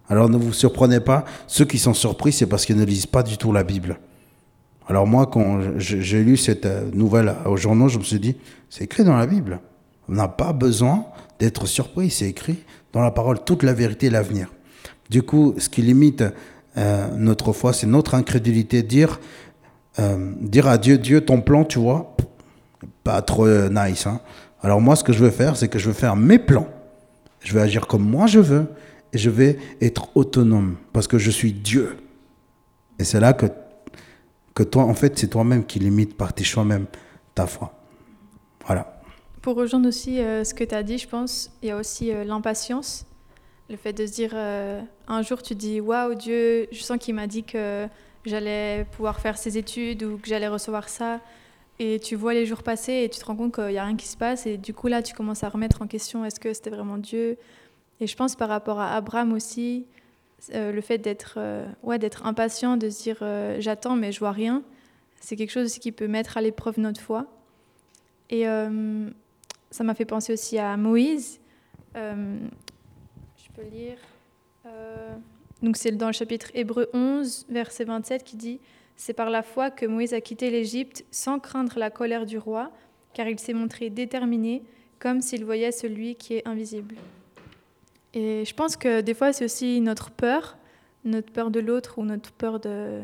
Alors 0.09 0.29
ne 0.29 0.37
vous 0.37 0.53
surprenez 0.53 1.01
pas. 1.01 1.25
Ceux 1.47 1.65
qui 1.65 1.79
sont 1.79 1.95
surpris, 1.95 2.33
c'est 2.33 2.47
parce 2.47 2.67
qu'ils 2.67 2.77
ne 2.77 2.85
lisent 2.85 3.07
pas 3.07 3.23
du 3.23 3.39
tout 3.39 3.53
la 3.53 3.65
Bible. 3.65 3.99
Alors 4.89 5.07
moi, 5.07 5.27
quand 5.27 5.79
j'ai 5.79 6.23
lu 6.23 6.37
cette 6.37 6.67
euh, 6.67 6.89
nouvelle 6.93 7.35
au 7.45 7.57
journaux, 7.57 7.89
je 7.89 7.99
me 7.99 8.05
suis 8.05 8.21
dit, 8.21 8.37
c'est 8.71 8.85
écrit 8.85 9.05
dans 9.05 9.17
la 9.17 9.27
Bible. 9.27 9.61
On 10.09 10.13
n'a 10.13 10.29
pas 10.29 10.53
besoin 10.53 11.07
d'être 11.41 11.67
surpris, 11.67 12.11
c'est 12.11 12.29
écrit 12.29 12.59
dans 12.93 13.01
la 13.01 13.11
parole 13.11 13.43
toute 13.45 13.63
la 13.63 13.73
vérité 13.73 14.07
et 14.07 14.11
l'avenir. 14.11 14.53
Du 15.11 15.23
coup, 15.23 15.55
ce 15.59 15.69
qui 15.69 15.83
limite 15.83 16.25
euh, 16.77 17.09
notre 17.17 17.53
foi, 17.53 17.73
c'est 17.73 17.87
notre 17.87 18.15
incrédulité. 18.15 18.83
Dire, 18.83 19.21
euh, 19.99 20.33
dire 20.41 20.69
à 20.69 20.79
Dieu, 20.79 20.99
Dieu, 20.99 21.21
ton 21.21 21.41
plan, 21.41 21.65
tu 21.65 21.79
vois, 21.79 22.15
pas 23.03 23.21
trop 23.23 23.49
nice. 23.69 24.07
hein. 24.07 24.21
Alors 24.63 24.81
moi, 24.81 24.97
ce 24.97 25.05
que 25.05 25.13
je 25.13 25.23
veux 25.23 25.31
faire, 25.31 25.57
c'est 25.57 25.69
que 25.69 25.79
je 25.79 25.89
veux 25.89 25.95
faire 25.95 26.17
mes 26.17 26.39
plans. 26.39 26.69
Je 27.41 27.53
vais 27.55 27.61
agir 27.61 27.87
comme 27.87 28.03
moi 28.03 28.27
je 28.27 28.41
veux 28.41 28.67
et 29.13 29.19
je 29.19 29.31
vais 29.31 29.59
être 29.81 30.09
autonome 30.17 30.77
parce 30.93 31.07
que 31.07 31.19
je 31.19 31.31
suis 31.31 31.53
Dieu. 31.53 31.97
Et 32.99 33.05
c'est 33.05 33.21
là 33.21 33.33
que, 33.33 33.47
que 34.57 34.63
toi, 34.63 34.85
en 34.85 34.95
fait, 34.95 35.19
c'est 35.19 35.29
toi-même 35.29 35.67
qui 35.67 35.79
limite 35.79 36.17
par 36.17 36.33
tes 36.33 36.43
choix 36.43 36.65
même 36.65 36.87
ta 37.35 37.47
foi. 37.47 37.75
Voilà. 38.65 39.01
Pour 39.43 39.55
rejoindre 39.55 39.87
aussi 39.87 40.19
euh, 40.19 40.45
ce 40.45 40.55
que 40.55 40.65
tu 40.65 40.75
as 40.75 40.83
dit, 40.83 40.97
je 40.97 41.07
pense, 41.07 41.51
il 41.63 41.69
y 41.69 41.71
a 41.71 41.77
aussi 41.77 42.11
euh, 42.11 42.25
l'impatience. 42.25 43.05
Le 43.69 43.77
fait 43.77 43.93
de 43.93 44.07
se 44.07 44.13
dire, 44.13 44.31
euh, 44.33 44.81
un 45.09 45.21
jour 45.21 45.43
tu 45.43 45.55
dis, 45.55 45.79
waouh, 45.79 46.15
Dieu, 46.15 46.69
je 46.73 46.83
sens 46.83 46.97
qu'il 46.99 47.15
m'a 47.15 47.27
dit 47.27 47.45
que 47.45 47.87
j'allais 48.25 48.87
pouvoir 48.93 49.21
faire 49.21 49.37
ces 49.37 49.59
études 49.59 50.03
ou 50.03 50.17
que 50.17 50.27
j'allais 50.27 50.49
recevoir 50.49 50.89
ça. 50.89 51.21
Et 51.79 52.01
tu 52.01 52.17
vois 52.17 52.33
les 52.33 52.47
jours 52.47 52.63
passer 52.63 53.03
et 53.05 53.11
tu 53.11 53.21
te 53.21 53.27
rends 53.27 53.37
compte 53.37 53.55
qu'il 53.55 53.67
n'y 53.67 53.79
a 53.79 53.85
rien 53.85 53.97
qui 53.97 54.09
se 54.09 54.17
passe. 54.17 54.47
Et 54.47 54.57
du 54.57 54.73
coup, 54.73 54.87
là, 54.87 55.03
tu 55.03 55.15
commences 55.15 55.45
à 55.45 55.51
remettre 55.51 55.83
en 55.83 55.87
question 55.87 56.25
est-ce 56.25 56.41
que 56.41 56.55
c'était 56.55 56.71
vraiment 56.71 56.97
Dieu? 56.97 57.37
Et 58.01 58.07
je 58.07 58.17
pense 58.17 58.37
par 58.37 58.49
rapport 58.49 58.81
à 58.81 58.97
Abraham 58.97 59.35
aussi, 59.35 59.85
euh, 60.55 60.71
le 60.71 60.81
fait 60.81 60.99
d'être 60.99 61.35
euh, 61.39 61.67
ouais, 61.83 61.99
d'être 61.99 62.27
impatient, 62.27 62.77
de 62.77 62.89
se 62.91 63.03
dire 63.03 63.19
euh, 63.23 63.57
j'attends 63.59 63.97
mais 63.97 64.13
je 64.13 64.21
vois 64.21 64.33
rien, 64.33 64.63
c'est 65.21 65.35
quelque 65.37 65.51
chose 65.51 65.65
aussi 65.65 65.81
qui 65.81 65.93
peut 65.93 66.07
mettre 66.07 66.37
à 66.37 66.41
l'épreuve 66.41 66.79
notre 66.79 67.01
foi. 67.01 67.27
Et 68.29 68.45
ça 69.71 69.85
m'a 69.85 69.95
fait 69.95 70.05
penser 70.05 70.33
aussi 70.33 70.59
à 70.59 70.77
Moïse. 70.77 71.39
Je 71.95 73.51
peux 73.55 73.63
lire. 73.71 73.99
Donc 75.63 75.77
c'est 75.77 75.93
dans 75.93 76.09
le 76.09 76.13
chapitre 76.13 76.51
Hébreu 76.53 76.89
11, 76.93 77.47
verset 77.49 77.85
27 77.85 78.25
qui 78.25 78.37
dit 78.37 78.59
C'est 78.97 79.13
par 79.13 79.31
la 79.31 79.43
foi 79.43 79.71
que 79.71 79.87
Moïse 79.87 80.13
a 80.13 80.21
quitté 80.21 80.51
l'Égypte 80.51 81.05
sans 81.13 81.39
craindre 81.39 81.79
la 81.79 81.89
colère 81.89 82.27
du 82.27 82.37
roi, 82.37 82.73
car 83.15 83.29
il 83.29 83.39
s'est 83.39 83.55
montré 83.55 83.91
déterminé, 83.91 84.65
comme 84.99 85.23
s'il 85.23 85.45
voyait 85.45 85.71
celui 85.71 86.17
qui 86.17 86.35
est 86.35 86.49
invisible. 86.49 86.97
Et 88.17 88.47
je 88.47 88.55
pense 88.55 88.77
que 88.79 89.03
des 89.03 89.13
fois 89.13 89.33
c'est 89.35 89.45
aussi 89.45 89.81
notre 89.83 90.11
peur, 90.11 90.57
notre 91.05 91.31
peur 91.31 91.51
de 91.51 91.61
l'autre 91.61 91.99
ou 91.99 92.05
notre 92.05 92.33
peur 92.33 92.59
de, 92.59 93.03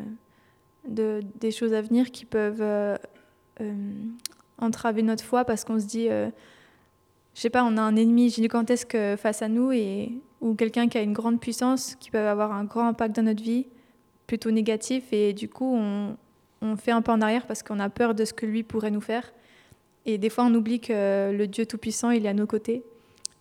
de- 0.88 1.20
des 1.38 1.50
choses 1.50 1.74
à 1.74 1.82
venir 1.82 2.10
qui 2.10 2.24
peuvent 2.24 2.62
euh, 2.62 2.96
euh, 3.60 3.92
entraver 4.56 5.02
notre 5.02 5.22
foi 5.22 5.44
parce 5.44 5.64
qu'on 5.64 5.78
se 5.78 5.84
dit, 5.84 6.08
euh, 6.08 6.30
je 7.34 7.40
sais 7.42 7.50
pas, 7.50 7.62
on 7.62 7.76
a 7.76 7.82
un 7.82 7.94
ennemi 7.96 8.30
gigantesque 8.30 8.96
face 9.18 9.42
à 9.42 9.48
nous 9.48 9.70
et, 9.70 10.12
ou 10.40 10.54
quelqu'un 10.54 10.88
qui 10.88 10.96
a 10.96 11.02
une 11.02 11.12
grande 11.12 11.38
puissance 11.40 11.94
qui 12.00 12.10
peut 12.10 12.18
avoir 12.18 12.52
un 12.52 12.64
grand 12.64 12.88
impact 12.88 13.14
dans 13.14 13.22
notre 13.24 13.42
vie, 13.42 13.66
plutôt 14.26 14.50
négatif, 14.50 15.12
et 15.12 15.34
du 15.34 15.46
coup 15.48 15.76
on 16.62 16.76
fait 16.76 16.90
un 16.92 17.02
pas 17.02 17.12
en 17.12 17.20
arrière 17.20 17.46
parce 17.46 17.62
qu'on 17.62 17.80
a 17.80 17.90
peur 17.90 18.14
de 18.14 18.24
ce 18.24 18.32
que 18.32 18.46
lui 18.46 18.62
pourrait 18.62 18.90
nous 18.90 19.00
faire. 19.02 19.30
Et 20.06 20.16
des 20.16 20.30
fois 20.30 20.44
on 20.44 20.54
oublie 20.54 20.80
que 20.80 21.32
le 21.36 21.46
Dieu 21.46 21.66
Tout-Puissant, 21.66 22.10
il 22.10 22.24
est 22.24 22.30
à 22.30 22.34
nos 22.34 22.46
côtés. 22.46 22.82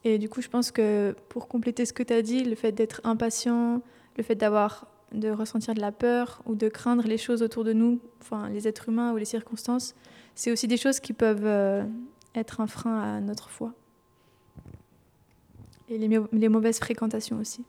Et 0.04 0.18
du 0.18 0.30
coup 0.30 0.42
je 0.42 0.48
pense 0.50 0.72
que 0.72 1.16
pour 1.30 1.48
compléter 1.48 1.86
ce 1.86 1.94
que 1.94 2.04
tu 2.04 2.14
as 2.14 2.22
dit, 2.22 2.44
le 2.44 2.56
fait 2.56 2.72
d'être 2.72 3.02
impatient, 3.04 3.82
le 4.18 4.24
fait 4.24 4.36
d'avoir 4.36 4.88
de 5.12 5.30
ressentir 5.30 5.74
de 5.74 5.82
la 5.82 5.92
peur 5.92 6.42
ou 6.46 6.56
de 6.56 6.70
craindre 6.70 7.04
les 7.06 7.18
choses 7.18 7.42
autour 7.44 7.64
de 7.64 7.74
nous, 7.74 8.00
enfin 8.22 8.50
les 8.50 8.68
êtres 8.68 8.90
humains 8.90 9.12
ou 9.14 9.18
les 9.18 9.26
circonstances, 9.26 9.94
c'est 10.36 10.52
aussi 10.52 10.68
des 10.68 10.78
choses 10.78 11.00
qui 11.00 11.14
peuvent 11.14 11.46
euh, 11.46 11.84
être 12.34 12.62
un 12.62 12.68
frein 12.68 12.98
à 13.00 13.20
notre 13.20 13.50
foi. 13.50 13.74
Et 15.90 15.98
les, 15.98 16.08
mau- 16.08 16.28
les 16.32 16.48
mauvaises 16.50 16.80
fréquentations 16.80 17.38
aussi. 17.40 17.64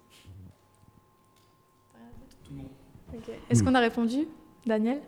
Est-ce 3.51 3.63
Hmm. 3.63 3.67
qu'on 3.67 3.75
a 3.75 3.81
répondu, 3.81 4.27
Daniel? 4.67 5.01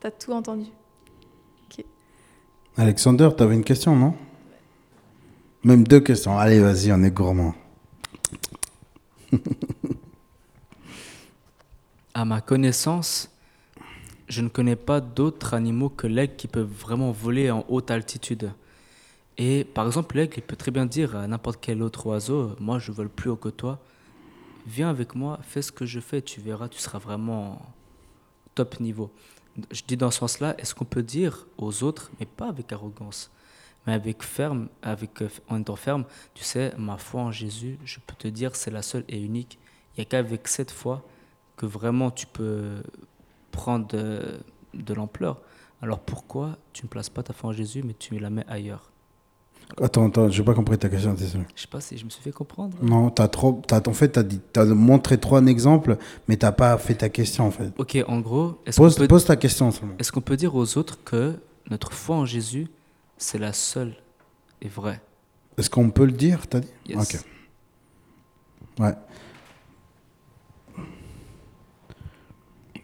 T'as 0.00 0.10
tout 0.10 0.32
entendu. 0.32 0.66
Alexander, 2.76 3.28
tu 3.36 3.42
avais 3.42 3.54
une 3.54 3.64
question, 3.64 3.94
non? 3.94 4.14
Même 5.64 5.86
deux 5.86 6.00
questions. 6.00 6.36
Allez, 6.36 6.58
vas-y, 6.58 6.92
on 6.92 7.02
est 7.02 7.10
gourmand. 7.10 7.54
À 12.14 12.26
ma 12.26 12.42
connaissance, 12.42 13.30
je 14.28 14.42
ne 14.42 14.48
connais 14.48 14.76
pas 14.76 15.00
d'autres 15.00 15.54
animaux 15.54 15.88
que 15.88 16.06
l'aigle 16.06 16.36
qui 16.36 16.46
peuvent 16.46 16.70
vraiment 16.70 17.10
voler 17.10 17.50
en 17.50 17.64
haute 17.68 17.90
altitude. 17.90 18.52
Et 19.38 19.64
par 19.64 19.86
exemple, 19.86 20.16
l'aigle, 20.16 20.34
il 20.36 20.42
peut 20.42 20.56
très 20.56 20.70
bien 20.70 20.84
dire 20.84 21.16
à 21.16 21.26
n'importe 21.26 21.58
quel 21.62 21.82
autre 21.82 22.06
oiseau, 22.06 22.54
moi 22.60 22.78
je 22.78 22.92
vole 22.92 23.08
plus 23.08 23.30
haut 23.30 23.36
que 23.36 23.48
toi, 23.48 23.78
viens 24.66 24.90
avec 24.90 25.14
moi, 25.14 25.38
fais 25.42 25.62
ce 25.62 25.72
que 25.72 25.86
je 25.86 26.00
fais, 26.00 26.20
tu 26.20 26.40
verras, 26.42 26.68
tu 26.68 26.78
seras 26.80 26.98
vraiment 26.98 27.62
top 28.54 28.78
niveau. 28.78 29.10
Je 29.70 29.82
dis 29.86 29.96
dans 29.96 30.10
ce 30.10 30.18
sens-là, 30.18 30.54
est-ce 30.58 30.74
qu'on 30.74 30.84
peut 30.84 31.02
dire 31.02 31.46
aux 31.56 31.82
autres, 31.82 32.10
mais 32.20 32.26
pas 32.26 32.48
avec 32.48 32.72
arrogance, 32.72 33.30
mais 33.86 33.92
avec 33.94 34.22
ferme, 34.22 34.68
avec, 34.82 35.22
euh, 35.22 35.28
en 35.48 35.60
étant 35.60 35.76
ferme, 35.76 36.04
tu 36.34 36.44
sais, 36.44 36.72
ma 36.78 36.96
foi 36.98 37.22
en 37.22 37.32
Jésus, 37.32 37.78
je 37.84 37.98
peux 38.06 38.14
te 38.16 38.28
dire, 38.28 38.54
c'est 38.54 38.70
la 38.70 38.82
seule 38.82 39.04
et 39.08 39.20
unique. 39.20 39.58
Il 39.96 40.00
n'y 40.00 40.02
a 40.02 40.04
qu'avec 40.06 40.48
cette 40.48 40.70
foi 40.70 41.02
que 41.56 41.66
vraiment 41.66 42.10
tu 42.10 42.26
peux 42.26 42.82
prendre 43.50 43.86
de, 43.88 44.38
de 44.74 44.94
l'ampleur. 44.94 45.40
Alors 45.82 45.98
pourquoi 45.98 46.56
tu 46.72 46.84
ne 46.84 46.88
places 46.88 47.10
pas 47.10 47.22
ta 47.22 47.32
foi 47.32 47.50
en 47.50 47.52
Jésus, 47.52 47.82
mais 47.84 47.94
tu 47.98 48.18
la 48.18 48.30
mets 48.30 48.44
ailleurs? 48.48 48.90
Attends, 49.80 50.06
attends, 50.08 50.28
j'ai 50.28 50.42
pas 50.42 50.54
compris 50.54 50.76
ta 50.76 50.88
question. 50.88 51.14
Je 51.16 51.60
sais 51.60 51.66
pas 51.68 51.80
si 51.80 51.96
je 51.96 52.04
me 52.04 52.10
suis 52.10 52.22
fait 52.22 52.32
comprendre. 52.32 52.76
Non, 52.82 53.10
t'as 53.10 53.28
trop, 53.28 53.62
t'as, 53.66 53.80
en 53.86 53.92
fait, 53.92 54.18
dit, 54.18 54.40
t'as 54.52 54.64
montré 54.66 55.18
trop 55.18 55.36
un 55.36 55.46
exemple, 55.46 55.96
mais 56.28 56.36
t'as 56.36 56.52
pas 56.52 56.76
fait 56.78 56.94
ta 56.94 57.08
question, 57.08 57.46
en 57.46 57.50
fait. 57.50 57.72
Ok, 57.78 57.96
en 58.06 58.20
gros, 58.20 58.58
Pose, 58.76 58.96
peut, 58.96 59.08
pose 59.08 59.24
ta 59.24 59.36
question 59.36 59.70
seulement. 59.70 59.94
est-ce 59.98 60.12
qu'on 60.12 60.20
peut 60.20 60.36
dire 60.36 60.54
aux 60.54 60.76
autres 60.76 61.02
que 61.04 61.34
notre 61.70 61.92
foi 61.92 62.16
en 62.16 62.26
Jésus, 62.26 62.68
c'est 63.22 63.38
la 63.38 63.52
seule 63.52 63.94
et 64.60 64.68
vraie 64.68 65.00
Est-ce 65.58 65.70
qu'on 65.70 65.90
peut 65.90 66.04
le 66.06 66.12
dire, 66.12 66.46
t'as 66.48 66.60
dit 66.60 66.68
Yes. 66.88 66.98
Ok. 67.14 67.20
Ouais. 68.80 68.94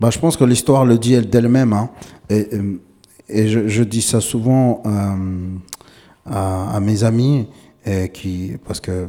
Bah, 0.01 0.11
je 0.11 0.19
pense 0.19 0.37
que 0.37 0.45
l'histoire 0.45 0.85
le 0.85 0.99
dit 0.99 1.15
elle- 1.15 1.29
d'elle-même. 1.29 1.73
hein. 1.73 1.91
Et, 2.31 2.49
euh, 2.53 2.81
et 3.29 3.49
je, 3.49 3.69
je 3.69 3.83
dis 3.83 4.03
ça 4.03 4.21
souvent 4.21 4.83
euh, 4.87 5.57
à, 6.27 6.77
à 6.77 6.81
mes 6.81 7.05
amis, 7.05 7.49
et 7.85 8.09
qui, 8.11 8.53
parce 8.67 8.81
que 8.81 9.09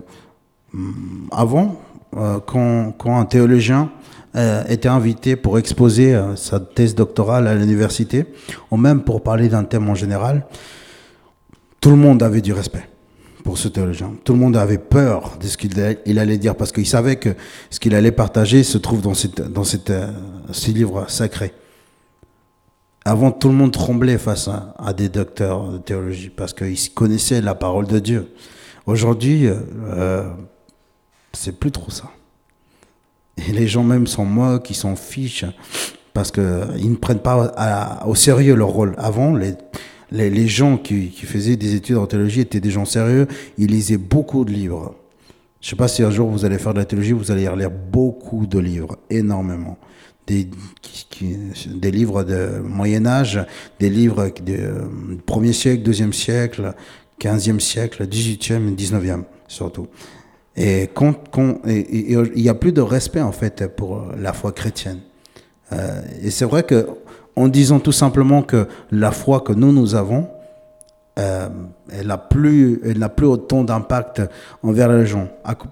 hum, 0.74 1.28
avant, 1.32 1.80
euh, 2.18 2.40
quand, 2.46 2.92
quand 2.98 3.20
un 3.20 3.26
théologien 3.26 3.92
euh, 4.36 4.64
était 4.68 4.88
invité 4.90 5.36
pour 5.36 5.60
exposer 5.60 6.20
sa 6.36 6.60
thèse 6.60 6.96
doctorale 6.96 7.48
à 7.48 7.56
l'université, 7.56 8.26
ou 8.72 8.78
même 8.78 9.04
pour 9.04 9.22
parler 9.22 9.48
d'un 9.50 9.64
thème 9.64 9.90
en 9.90 9.96
général, 9.96 10.48
tout 11.82 11.90
le 11.90 11.96
monde 11.96 12.22
avait 12.24 12.42
du 12.42 12.54
respect 12.54 12.90
pour 13.44 13.58
ce 13.58 13.68
théologien. 13.68 14.14
Tout 14.24 14.34
le 14.34 14.40
monde 14.40 14.58
avait 14.58 14.78
peur 14.78 15.38
de 15.40 15.48
ce 15.48 15.58
qu'il 15.58 15.80
allait- 15.80 16.38
dire 16.38 16.56
parce 16.56 16.72
qu'il 16.72 16.86
savait 16.86 17.16
que 17.16 17.36
ce 17.70 17.80
qu'il 17.80 17.96
allait 17.96 18.12
partager 18.12 18.64
se 18.64 18.78
trouve 18.78 19.02
dans, 19.02 19.14
cette, 19.14 19.90
euh, 19.90 20.12
ces 20.52 20.72
livres 20.72 21.10
sacrés. 21.10 21.54
Avant, 23.06 23.32
tout 23.32 23.48
le 23.48 23.56
monde 23.56 23.72
tremblait 23.72 24.18
face 24.18 24.50
à, 24.50 24.94
des 24.94 25.10
docteurs 25.10 25.72
de 25.72 25.78
théologie 25.78 26.30
parce 26.30 26.54
qu'ils 26.54 26.94
connaissaient 26.94 27.42
la 27.42 27.56
parole 27.56 27.88
de 27.88 28.00
Dieu. 28.00 28.34
Aujourd'hui, 28.86 29.48
euh, 29.48 29.56
euh, 29.88 30.30
c'est 31.34 31.58
plus 31.58 31.72
trop 31.72 31.90
ça. 31.90 32.12
Et 33.38 33.54
les 33.54 33.68
gens 33.68 33.84
même 33.84 34.06
s'en 34.06 34.26
moquent, 34.26 34.70
ils 34.70 34.76
s'en 34.76 34.98
fichent 34.98 35.46
parce 36.14 36.30
qu'ils 36.30 36.92
ne 36.92 36.96
prennent 36.98 37.20
pas 37.20 38.04
au 38.06 38.16
sérieux 38.16 38.54
leur 38.56 38.68
rôle. 38.70 38.96
Avant, 38.98 39.34
les, 39.34 39.54
les, 40.12 40.48
gens 40.48 40.78
qui, 40.78 41.10
faisaient 41.10 41.56
des 41.56 41.76
études 41.76 41.98
en 41.98 42.08
théologie 42.08 42.42
étaient 42.42 42.60
des 42.60 42.72
gens 42.72 42.86
sérieux, 42.86 43.28
ils 43.58 43.68
lisaient 43.68 43.98
beaucoup 43.98 44.46
de 44.46 44.52
livres. 44.52 44.96
Je 45.62 45.68
ne 45.68 45.70
sais 45.72 45.76
pas 45.76 45.88
si 45.88 46.04
un 46.04 46.12
jour 46.12 46.30
vous 46.30 46.46
allez 46.46 46.58
faire 46.58 46.74
de 46.74 46.80
la 46.80 46.86
théologie, 46.86 47.12
vous 47.12 47.32
allez 47.32 47.48
relire 47.48 47.72
beaucoup 47.72 48.46
de 48.46 48.60
livres, 48.60 48.98
énormément. 49.10 49.78
Des, 50.28 50.48
livres 51.92 52.24
de 52.24 52.60
Moyen 52.64 53.08
Âge, 53.08 53.44
des 53.80 53.90
livres 53.90 54.32
du 54.46 54.56
euh, 54.58 54.86
1er 55.28 55.54
siècle, 55.54 55.90
2e 55.90 56.14
siècle, 56.14 56.74
15e 57.20 57.60
siècle, 57.60 58.08
18e 58.08 58.70
et 58.70 58.76
19e 58.76 59.24
surtout. 59.50 59.88
Et 60.56 60.90
il 61.66 62.32
n'y 62.36 62.50
a 62.50 62.54
plus 62.54 62.72
de 62.72 62.82
respect 62.82 63.22
en 63.22 63.32
fait 63.32 63.68
pour 63.76 64.08
la 64.18 64.34
foi 64.34 64.52
chrétienne. 64.52 65.00
Euh, 65.72 66.02
et 66.22 66.32
c'est 66.32 66.46
vrai 66.46 66.64
que 66.64 66.88
en 67.40 67.48
disant 67.48 67.80
tout 67.80 67.92
simplement 67.94 68.42
que 68.42 68.68
la 68.92 69.12
foi 69.12 69.40
que 69.42 69.54
nous 69.54 69.72
nous 69.72 69.96
avons, 69.96 70.28
euh, 71.18 71.48
elle 71.92 72.08
n'a 72.08 72.18
plus, 72.18 72.82
plus 73.16 73.26
autant 73.26 73.64
d'impact 73.64 74.22
envers 74.64 74.90
les 74.92 75.06
gens. 75.06 75.28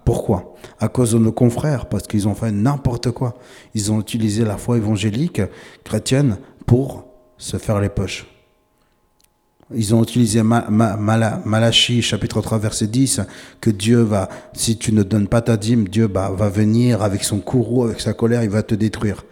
Pourquoi? 0.05 0.55
À 0.79 0.87
cause 0.87 1.11
de 1.13 1.17
nos 1.17 1.31
confrères, 1.31 1.85
parce 1.87 2.03
qu'ils 2.07 2.27
ont 2.27 2.35
fait 2.35 2.51
n'importe 2.51 3.11
quoi. 3.11 3.35
Ils 3.73 3.91
ont 3.91 3.99
utilisé 3.99 4.45
la 4.45 4.57
foi 4.57 4.77
évangélique 4.77 5.41
chrétienne 5.83 6.37
pour 6.65 7.05
se 7.37 7.57
faire 7.57 7.79
les 7.79 7.89
poches. 7.89 8.25
Ils 9.75 9.93
ont 9.93 10.01
utilisé 10.03 10.43
Ma- 10.43 10.67
Ma- 10.69 10.95
Mala- 10.95 11.41
Malachie, 11.45 12.01
chapitre 12.01 12.39
3, 12.41 12.57
verset 12.59 12.87
10, 12.87 13.21
que 13.59 13.69
Dieu 13.69 13.99
va, 14.01 14.29
si 14.53 14.77
tu 14.77 14.93
ne 14.93 15.03
donnes 15.03 15.27
pas 15.27 15.41
ta 15.41 15.57
dîme, 15.57 15.89
Dieu 15.89 16.07
bah, 16.07 16.31
va 16.33 16.47
venir 16.47 17.01
avec 17.03 17.23
son 17.25 17.39
courroux, 17.39 17.83
avec 17.83 17.99
sa 17.99 18.13
colère, 18.13 18.43
il 18.43 18.49
va 18.49 18.63
te 18.63 18.75
détruire. 18.75 19.25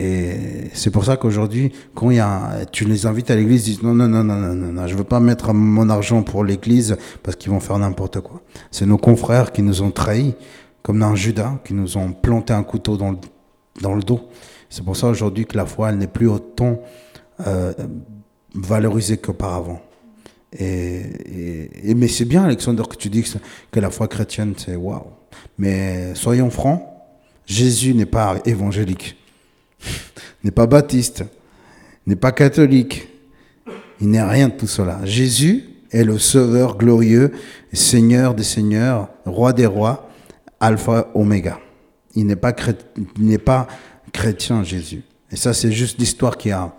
Et 0.00 0.70
c'est 0.72 0.90
pour 0.90 1.04
ça 1.04 1.16
qu'aujourd'hui, 1.16 1.72
quand 1.94 2.10
y 2.10 2.18
a, 2.18 2.66
tu 2.72 2.84
les 2.84 3.06
invites 3.06 3.30
à 3.30 3.36
l'église, 3.36 3.68
ils 3.68 3.74
disent 3.74 3.82
non, 3.82 3.94
non, 3.94 4.08
non, 4.08 4.24
non, 4.24 4.36
non, 4.36 4.54
non, 4.54 4.72
non, 4.72 4.86
je 4.88 4.96
veux 4.96 5.04
pas 5.04 5.20
mettre 5.20 5.52
mon 5.52 5.88
argent 5.88 6.22
pour 6.22 6.42
l'église 6.42 6.96
parce 7.22 7.36
qu'ils 7.36 7.52
vont 7.52 7.60
faire 7.60 7.78
n'importe 7.78 8.20
quoi. 8.20 8.42
C'est 8.72 8.86
nos 8.86 8.98
confrères 8.98 9.52
qui 9.52 9.62
nous 9.62 9.82
ont 9.82 9.92
trahis, 9.92 10.34
comme 10.82 10.98
dans 10.98 11.14
Judas, 11.14 11.60
qui 11.64 11.74
nous 11.74 11.96
ont 11.96 12.12
planté 12.12 12.52
un 12.52 12.64
couteau 12.64 12.96
dans 12.96 13.12
le, 13.12 13.18
dans 13.80 13.94
le 13.94 14.02
dos. 14.02 14.28
C'est 14.68 14.84
pour 14.84 14.96
ça 14.96 15.06
aujourd'hui 15.06 15.46
que 15.46 15.56
la 15.56 15.66
foi, 15.66 15.90
elle 15.90 15.98
n'est 15.98 16.08
plus 16.08 16.28
autant 16.28 16.80
euh, 17.46 17.72
valorisée 18.52 19.18
qu'auparavant. 19.18 19.80
Et, 20.58 21.94
mais 21.96 22.08
c'est 22.08 22.24
bien, 22.24 22.44
Alexandre, 22.44 22.88
que 22.88 22.96
tu 22.96 23.08
dis 23.10 23.22
que, 23.22 23.28
que 23.70 23.80
la 23.80 23.90
foi 23.90 24.08
chrétienne, 24.08 24.54
c'est 24.56 24.74
waouh. 24.74 25.06
Mais 25.58 26.14
soyons 26.16 26.50
francs, 26.50 26.82
Jésus 27.46 27.94
n'est 27.94 28.06
pas 28.06 28.36
évangélique 28.44 29.16
n'est 30.42 30.50
pas 30.50 30.66
baptiste, 30.66 31.24
n'est 32.06 32.16
pas 32.16 32.32
catholique. 32.32 33.08
Il 34.00 34.10
n'est 34.10 34.22
rien 34.22 34.48
de 34.48 34.54
tout 34.54 34.66
cela. 34.66 35.00
Jésus 35.04 35.64
est 35.90 36.04
le 36.04 36.18
Sauveur 36.18 36.76
glorieux, 36.76 37.32
Seigneur 37.72 38.34
des 38.34 38.42
Seigneurs, 38.42 39.08
Roi 39.24 39.52
des 39.52 39.66
Rois, 39.66 40.08
Alpha, 40.60 41.08
Oméga. 41.14 41.58
Il 42.14 42.26
n'est 42.26 42.36
pas, 42.36 43.66
chrétien, 44.12 44.62
Jésus. 44.62 45.02
Et 45.30 45.36
ça, 45.36 45.54
c'est 45.54 45.72
juste 45.72 45.98
l'histoire 45.98 46.36
qui 46.36 46.50
a 46.50 46.72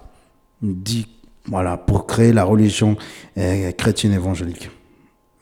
dit, 0.62 1.08
voilà, 1.46 1.78
pour 1.78 2.08
créer 2.08 2.34
la 2.34 2.44
religion 2.44 2.96
euh, 3.38 3.72
chrétienne 3.74 4.14
évangélique. 4.14 4.70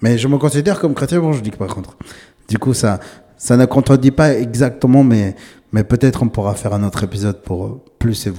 Mais 0.02 0.18
je 0.18 0.28
me 0.28 0.38
considère 0.38 0.80
comme 0.80 0.94
chrétien 0.94 1.18
évangélique, 1.18 1.58
par 1.58 1.74
contre. 1.74 1.96
Du 2.48 2.58
coup, 2.58 2.74
ça, 2.74 3.00
ça 3.38 3.56
ne 3.56 3.66
contredit 3.66 4.12
pas 4.12 4.34
exactement, 4.34 5.04
mais, 5.04 5.36
mais 5.74 5.84
peut-être 5.84 6.22
on 6.22 6.30
pourra 6.30 6.54
faire 6.54 6.74
un 6.74 6.84
autre 6.84 7.04
épisode 7.04 7.42
pour 7.42 7.66
euh, 7.66 7.82
plus 7.98 8.30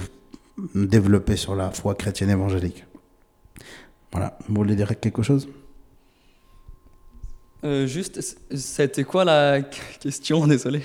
développer 0.73 1.35
sur 1.35 1.53
la 1.53 1.69
foi 1.69 1.93
chrétienne 1.93 2.29
évangélique. 2.29 2.85
Voilà. 4.11 4.39
Vous 4.47 4.55
voulez 4.55 4.75
dire 4.75 4.97
quelque 4.97 5.21
chose? 5.21 5.49
Euh, 7.65 7.85
juste, 7.85 8.37
c'était 8.55 9.03
quoi 9.03 9.25
la 9.25 9.61
question? 9.99 10.47
Désolé. 10.47 10.81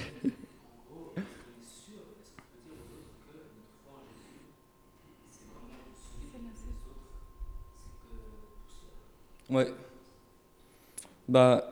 Ouais. 9.49 9.73
Bah, 11.29 11.65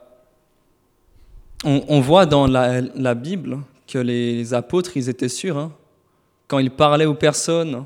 on, 1.65 1.85
on 1.89 2.01
voit 2.01 2.27
dans 2.27 2.47
la 2.47 3.15
Bible 3.17 3.59
que 3.89 3.99
les 3.99 4.55
apôtres, 4.55 4.97
ils 4.97 5.09
étaient 5.09 5.29
sûrs. 5.29 5.59
hein. 5.59 5.73
Quand 6.47 6.59
ils 6.59 6.71
parlaient 6.71 7.07
aux 7.07 7.15
personnes, 7.15 7.85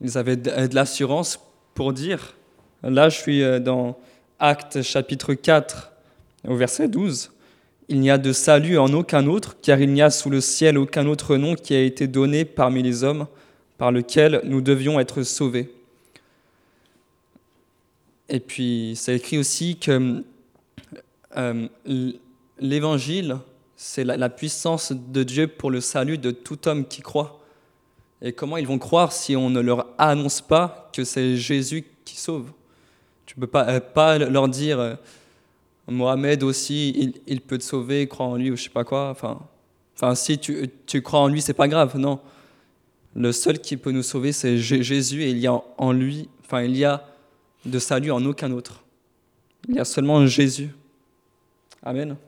ils 0.00 0.18
avaient 0.18 0.36
de, 0.36 0.66
de 0.66 0.74
l'assurance 0.74 1.40
pour 1.74 1.92
dire. 1.92 2.34
Là, 2.82 3.08
je 3.08 3.18
suis 3.18 3.42
euh, 3.42 3.58
dans 3.58 3.98
Actes 4.38 4.82
chapitre 4.82 5.34
4, 5.34 5.90
au 6.48 6.56
verset 6.56 6.88
12. 6.88 7.30
Il 7.88 8.00
n'y 8.00 8.10
a 8.10 8.18
de 8.18 8.32
salut 8.32 8.78
en 8.78 8.92
aucun 8.92 9.26
autre, 9.26 9.56
car 9.62 9.80
il 9.80 9.92
n'y 9.92 10.02
a 10.02 10.10
sous 10.10 10.30
le 10.30 10.40
ciel 10.40 10.78
aucun 10.78 11.06
autre 11.06 11.36
nom 11.36 11.54
qui 11.54 11.74
a 11.74 11.82
été 11.82 12.06
donné 12.06 12.44
parmi 12.44 12.82
les 12.82 13.02
hommes 13.04 13.26
par 13.78 13.92
lequel 13.92 14.40
nous 14.44 14.60
devions 14.60 15.00
être 15.00 15.22
sauvés. 15.22 15.70
Et 18.28 18.38
puis, 18.40 18.94
c'est 18.96 19.16
écrit 19.16 19.38
aussi 19.38 19.76
que 19.76 20.22
euh, 21.36 21.68
l'évangile, 22.60 23.38
c'est 23.82 24.04
la, 24.04 24.28
puissance 24.28 24.92
de 24.92 25.22
Dieu 25.22 25.48
pour 25.48 25.70
le 25.70 25.80
salut 25.80 26.18
de 26.18 26.32
tout 26.32 26.68
homme 26.68 26.86
qui 26.86 27.00
croit. 27.00 27.40
Et 28.20 28.34
comment 28.34 28.58
ils 28.58 28.66
vont 28.66 28.78
croire 28.78 29.10
si 29.10 29.34
on 29.34 29.48
ne 29.48 29.58
leur 29.58 29.86
annonce 29.96 30.42
pas 30.42 30.90
que 30.92 31.02
c'est 31.02 31.38
Jésus 31.38 31.86
qui 32.04 32.16
sauve? 32.16 32.52
Tu 33.24 33.36
ne 33.38 33.40
peux 33.40 33.46
pas, 33.46 33.66
euh, 33.70 33.80
pas 33.80 34.18
leur 34.18 34.48
dire 34.48 34.78
euh, 34.78 34.96
Mohamed 35.88 36.42
aussi, 36.42 37.14
il, 37.26 37.40
peut 37.40 37.56
te 37.56 37.62
sauver, 37.62 38.06
crois 38.06 38.26
en 38.26 38.36
lui 38.36 38.50
ou 38.50 38.56
je 38.56 38.64
sais 38.64 38.68
pas 38.68 38.84
quoi. 38.84 39.08
Enfin, 39.08 39.40
enfin 39.96 40.14
si 40.14 40.38
tu, 40.38 40.68
tu 40.84 41.00
crois 41.00 41.20
en 41.20 41.28
lui, 41.28 41.40
c'est 41.40 41.54
pas 41.54 41.66
grave. 41.66 41.96
Non. 41.96 42.20
Le 43.16 43.32
seul 43.32 43.60
qui 43.60 43.78
peut 43.78 43.92
nous 43.92 44.02
sauver, 44.02 44.32
c'est 44.32 44.58
Jésus 44.58 45.22
et 45.22 45.30
il 45.30 45.38
y 45.38 45.46
a 45.46 45.58
en 45.78 45.92
lui, 45.92 46.28
enfin, 46.44 46.64
il 46.64 46.76
y 46.76 46.84
a 46.84 47.08
de 47.64 47.78
salut 47.78 48.10
en 48.10 48.22
aucun 48.26 48.50
autre. 48.52 48.84
Il 49.70 49.76
y 49.76 49.80
a 49.80 49.86
seulement 49.86 50.26
Jésus. 50.26 50.68
Amen. 51.82 52.18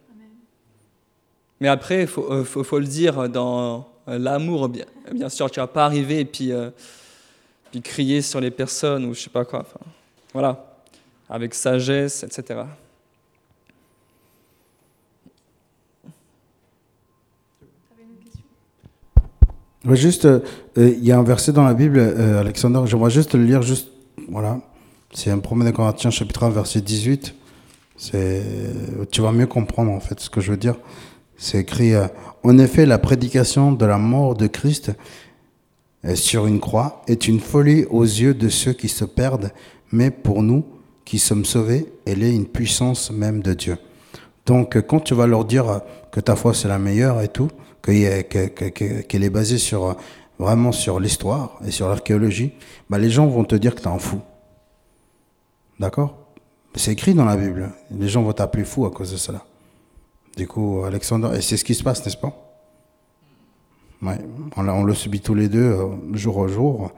Mais 1.62 1.68
après, 1.68 2.00
il 2.00 2.06
faut, 2.08 2.26
euh, 2.28 2.80
le 2.80 2.86
dire 2.86 3.28
dans 3.28 3.86
euh, 4.08 4.18
l'amour, 4.18 4.68
bien, 4.68 5.28
sûr. 5.28 5.48
Tu 5.48 5.60
vas 5.60 5.68
pas 5.68 5.84
arriver 5.84 6.18
et 6.18 6.24
puis, 6.24 6.50
euh, 6.50 6.70
puis 7.70 7.80
crier 7.80 8.20
sur 8.20 8.40
les 8.40 8.50
personnes 8.50 9.04
ou 9.04 9.14
je 9.14 9.20
sais 9.20 9.30
pas 9.30 9.44
quoi. 9.44 9.64
Voilà, 10.32 10.74
avec 11.30 11.54
sagesse, 11.54 12.24
etc. 12.24 12.62
Juste, 19.84 20.26
il 20.76 21.04
y 21.04 21.12
a 21.12 21.18
un 21.18 21.22
verset 21.22 21.52
dans 21.52 21.62
la 21.62 21.74
Bible, 21.74 22.00
euh, 22.00 22.40
Alexandre, 22.40 22.86
j'aimerais 22.86 23.10
juste 23.10 23.34
le 23.34 23.44
lire, 23.44 23.62
juste, 23.62 23.86
voilà. 24.28 24.58
C'est 25.12 25.30
un 25.30 25.38
1er 25.38 25.70
Corinthiens, 25.70 26.10
chapitre 26.10 26.42
1, 26.42 26.50
verset 26.50 26.80
18. 26.80 27.36
C'est, 27.96 28.42
tu 29.12 29.20
vas 29.20 29.30
mieux 29.30 29.46
comprendre, 29.46 29.92
en 29.92 30.00
fait, 30.00 30.18
ce 30.18 30.28
que 30.28 30.40
je 30.40 30.50
veux 30.50 30.56
dire. 30.56 30.74
C'est 31.44 31.58
écrit, 31.58 31.92
euh, 31.92 32.06
en 32.44 32.56
effet, 32.56 32.86
la 32.86 33.00
prédication 33.00 33.72
de 33.72 33.84
la 33.84 33.98
mort 33.98 34.36
de 34.36 34.46
Christ 34.46 34.92
sur 36.14 36.46
une 36.46 36.60
croix 36.60 37.02
est 37.08 37.26
une 37.26 37.40
folie 37.40 37.84
aux 37.86 38.04
yeux 38.04 38.32
de 38.32 38.48
ceux 38.48 38.72
qui 38.72 38.88
se 38.88 39.04
perdent, 39.04 39.50
mais 39.90 40.12
pour 40.12 40.44
nous 40.44 40.64
qui 41.04 41.18
sommes 41.18 41.44
sauvés, 41.44 41.92
elle 42.06 42.22
est 42.22 42.32
une 42.32 42.46
puissance 42.46 43.10
même 43.10 43.42
de 43.42 43.54
Dieu. 43.54 43.76
Donc, 44.46 44.80
quand 44.86 45.00
tu 45.00 45.14
vas 45.14 45.26
leur 45.26 45.44
dire 45.44 45.80
que 46.12 46.20
ta 46.20 46.36
foi 46.36 46.54
c'est 46.54 46.68
la 46.68 46.78
meilleure 46.78 47.20
et 47.20 47.28
tout, 47.28 47.48
qu'elle 47.82 49.24
est 49.24 49.30
basée 49.30 49.58
sur 49.58 49.96
vraiment 50.38 50.70
sur 50.70 51.00
l'histoire 51.00 51.58
et 51.66 51.72
sur 51.72 51.88
l'archéologie, 51.88 52.52
bah, 52.88 52.98
les 52.98 53.10
gens 53.10 53.26
vont 53.26 53.44
te 53.44 53.56
dire 53.56 53.74
que 53.74 53.80
tu 53.80 53.88
es 53.88 53.92
un 53.92 53.98
fou. 53.98 54.20
D'accord? 55.80 56.18
C'est 56.76 56.92
écrit 56.92 57.14
dans 57.14 57.24
la 57.24 57.36
Bible. 57.36 57.72
Les 57.90 58.08
gens 58.08 58.22
vont 58.22 58.32
t'appeler 58.32 58.64
fou 58.64 58.86
à 58.86 58.92
cause 58.92 59.10
de 59.10 59.16
cela. 59.16 59.44
Du 60.36 60.46
coup, 60.46 60.82
Alexandre, 60.84 61.34
et 61.34 61.42
c'est 61.42 61.56
ce 61.56 61.64
qui 61.64 61.74
se 61.74 61.82
passe, 61.82 62.04
n'est-ce 62.04 62.16
pas? 62.16 62.52
Ouais, 64.02 64.18
on, 64.56 64.82
le 64.82 64.94
subit 64.94 65.20
tous 65.20 65.34
les 65.34 65.48
deux, 65.48 65.60
euh, 65.60 65.88
jour 66.14 66.36
au 66.38 66.48
jour. 66.48 66.90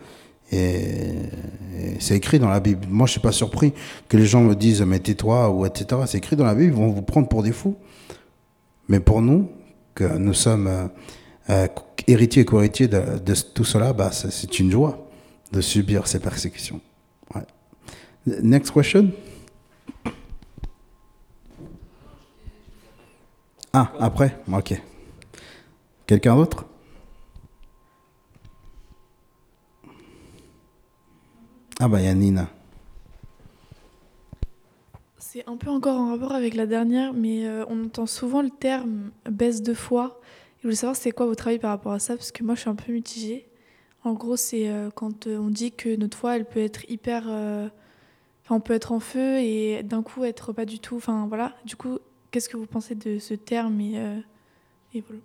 Et, 0.52 1.14
c'est 1.98 2.16
écrit 2.16 2.38
dans 2.38 2.48
la 2.48 2.60
Bible. 2.60 2.86
Moi, 2.88 3.06
je 3.06 3.12
suis 3.12 3.20
pas 3.20 3.32
surpris 3.32 3.72
que 4.08 4.16
les 4.16 4.24
gens 4.26 4.40
me 4.40 4.54
disent 4.54 4.82
mais 4.82 5.00
tais-toi 5.00 5.50
ou 5.50 5.66
etc. 5.66 6.02
C'est 6.06 6.18
écrit 6.18 6.36
dans 6.36 6.44
la 6.44 6.54
Bible, 6.54 6.72
ils 6.72 6.76
vont 6.76 6.90
vous 6.90 7.02
prendre 7.02 7.28
pour 7.28 7.42
des 7.42 7.52
fous. 7.52 7.76
Mais 8.88 9.00
pour 9.00 9.20
nous, 9.20 9.48
que 9.94 10.16
nous 10.16 10.34
sommes 10.34 10.66
euh, 10.66 10.86
euh, 11.50 11.68
héritiers 12.06 12.42
et 12.42 12.44
co-héritiers 12.44 12.88
de, 12.88 13.34
tout 13.54 13.64
cela, 13.64 13.92
bah, 13.92 14.10
c'est 14.12 14.58
une 14.58 14.70
joie 14.70 15.08
de 15.52 15.60
subir 15.60 16.06
ces 16.06 16.20
persécutions. 16.20 16.80
Next 18.26 18.72
question. 18.72 19.10
Ah, 23.76 23.90
après? 23.98 24.40
Ok. 24.52 24.80
Quelqu'un 26.06 26.36
d'autre? 26.36 26.64
Ah 31.80 31.88
bah 31.88 32.00
il 32.00 32.04
y 32.04 32.08
a 32.08 32.14
Nina. 32.14 32.48
C'est 35.18 35.42
un 35.48 35.56
peu 35.56 35.70
encore 35.70 35.98
en 35.98 36.10
rapport 36.12 36.30
avec 36.30 36.54
la 36.54 36.66
dernière, 36.66 37.14
mais 37.14 37.48
euh, 37.48 37.64
on 37.68 37.86
entend 37.86 38.06
souvent 38.06 38.42
le 38.42 38.50
terme 38.50 39.10
baisse 39.28 39.60
de 39.60 39.74
foi. 39.74 40.20
Je 40.58 40.68
voulais 40.68 40.76
savoir 40.76 40.94
c'est 40.94 41.10
quoi 41.10 41.26
votre 41.26 41.48
avis 41.48 41.58
par 41.58 41.70
rapport 41.70 41.94
à 41.94 41.98
ça, 41.98 42.14
parce 42.14 42.30
que 42.30 42.44
moi 42.44 42.54
je 42.54 42.60
suis 42.60 42.70
un 42.70 42.76
peu 42.76 42.92
mitigée. 42.92 43.48
En 44.04 44.12
gros, 44.12 44.36
c'est 44.36 44.68
euh, 44.68 44.90
quand 44.94 45.26
euh, 45.26 45.36
on 45.38 45.48
dit 45.48 45.72
que 45.72 45.96
notre 45.96 46.16
foi, 46.16 46.36
elle 46.36 46.44
peut 46.44 46.60
être 46.60 46.88
hyper. 46.88 47.24
Enfin, 47.24 48.54
on 48.54 48.60
peut 48.60 48.74
être 48.74 48.92
en 48.92 49.00
feu 49.00 49.38
et 49.40 49.82
d'un 49.82 50.04
coup 50.04 50.22
être 50.22 50.52
pas 50.52 50.64
du 50.64 50.78
tout. 50.78 50.94
Enfin 50.94 51.26
voilà. 51.26 51.56
Du 51.64 51.74
coup, 51.74 51.98
qu'est-ce 52.34 52.48
que 52.48 52.56
vous 52.56 52.66
pensez 52.66 52.96
de 52.96 53.20
ce 53.20 53.34
terme 53.34 53.80
et, 53.80 53.96
euh, 53.96 54.18
voilà. 54.92 55.20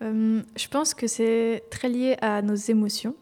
Euh, 0.00 0.42
je 0.56 0.68
pense 0.68 0.94
que 0.94 1.06
c'est 1.06 1.64
très 1.70 1.90
lié 1.90 2.16
à 2.22 2.40
nos 2.40 2.54
émotions. 2.54 3.14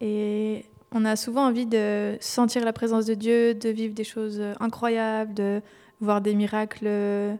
Et 0.00 0.64
on 0.92 1.04
a 1.04 1.16
souvent 1.16 1.48
envie 1.48 1.66
de 1.66 2.16
sentir 2.20 2.64
la 2.64 2.72
présence 2.72 3.04
de 3.04 3.14
Dieu, 3.14 3.54
de 3.54 3.70
vivre 3.70 3.94
des 3.94 4.04
choses 4.04 4.40
incroyables, 4.60 5.34
de 5.34 5.62
voir 6.00 6.20
des 6.20 6.36
miracles 6.36 6.86
euh, 6.86 7.38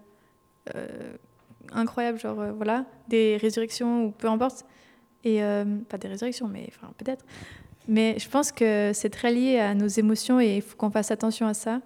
incroyables, 1.70 2.18
genre 2.18 2.40
euh, 2.40 2.50
voilà, 2.50 2.86
des 3.06 3.36
résurrections 3.36 4.06
ou 4.06 4.10
peu 4.10 4.26
importe. 4.26 4.66
Et 5.24 5.42
euh, 5.42 5.64
pas 5.88 5.98
des 5.98 6.08
résurrections, 6.08 6.48
mais 6.48 6.70
peut-être. 6.96 7.24
Mais 7.88 8.18
je 8.18 8.28
pense 8.28 8.52
que 8.52 8.92
c'est 8.94 9.08
très 9.08 9.32
lié 9.32 9.58
à 9.58 9.74
nos 9.74 9.86
émotions 9.86 10.40
et 10.40 10.56
il 10.56 10.62
faut 10.62 10.76
qu'on 10.76 10.90
fasse 10.90 11.10
attention 11.10 11.46
à 11.46 11.54
ça. 11.54 11.80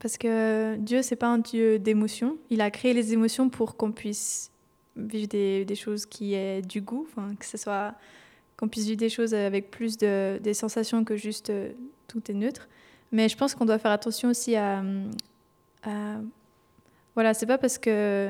Parce 0.00 0.16
que 0.16 0.76
Dieu, 0.76 1.02
c'est 1.02 1.16
pas 1.16 1.26
un 1.26 1.38
Dieu 1.38 1.78
d'émotions. 1.78 2.38
Il 2.48 2.60
a 2.60 2.70
créé 2.70 2.94
les 2.94 3.12
émotions 3.12 3.50
pour 3.50 3.76
qu'on 3.76 3.92
puisse 3.92 4.50
vivre 4.96 5.28
des, 5.28 5.74
choses 5.74 6.06
qui 6.06 6.34
aient 6.34 6.62
du 6.62 6.80
goût, 6.80 7.06
que 7.38 7.44
ce 7.44 7.58
soit 7.58 7.94
qu'on 8.56 8.68
puisse 8.68 8.86
vivre 8.86 8.98
des 8.98 9.08
choses 9.08 9.34
avec 9.34 9.70
plus 9.70 9.96
de 9.96 10.38
des 10.42 10.54
sensations 10.54 11.04
que 11.04 11.16
juste 11.16 11.50
euh, 11.50 11.72
tout 12.08 12.22
est 12.30 12.34
neutre. 12.34 12.68
Mais 13.10 13.28
je 13.28 13.36
pense 13.36 13.54
qu'on 13.54 13.64
doit 13.64 13.78
faire 13.78 13.90
attention 13.90 14.30
aussi 14.30 14.54
à, 14.56 14.82
à 15.82 16.20
voilà, 17.14 17.34
c'est 17.34 17.46
pas 17.46 17.58
parce 17.58 17.78
que 17.78 18.28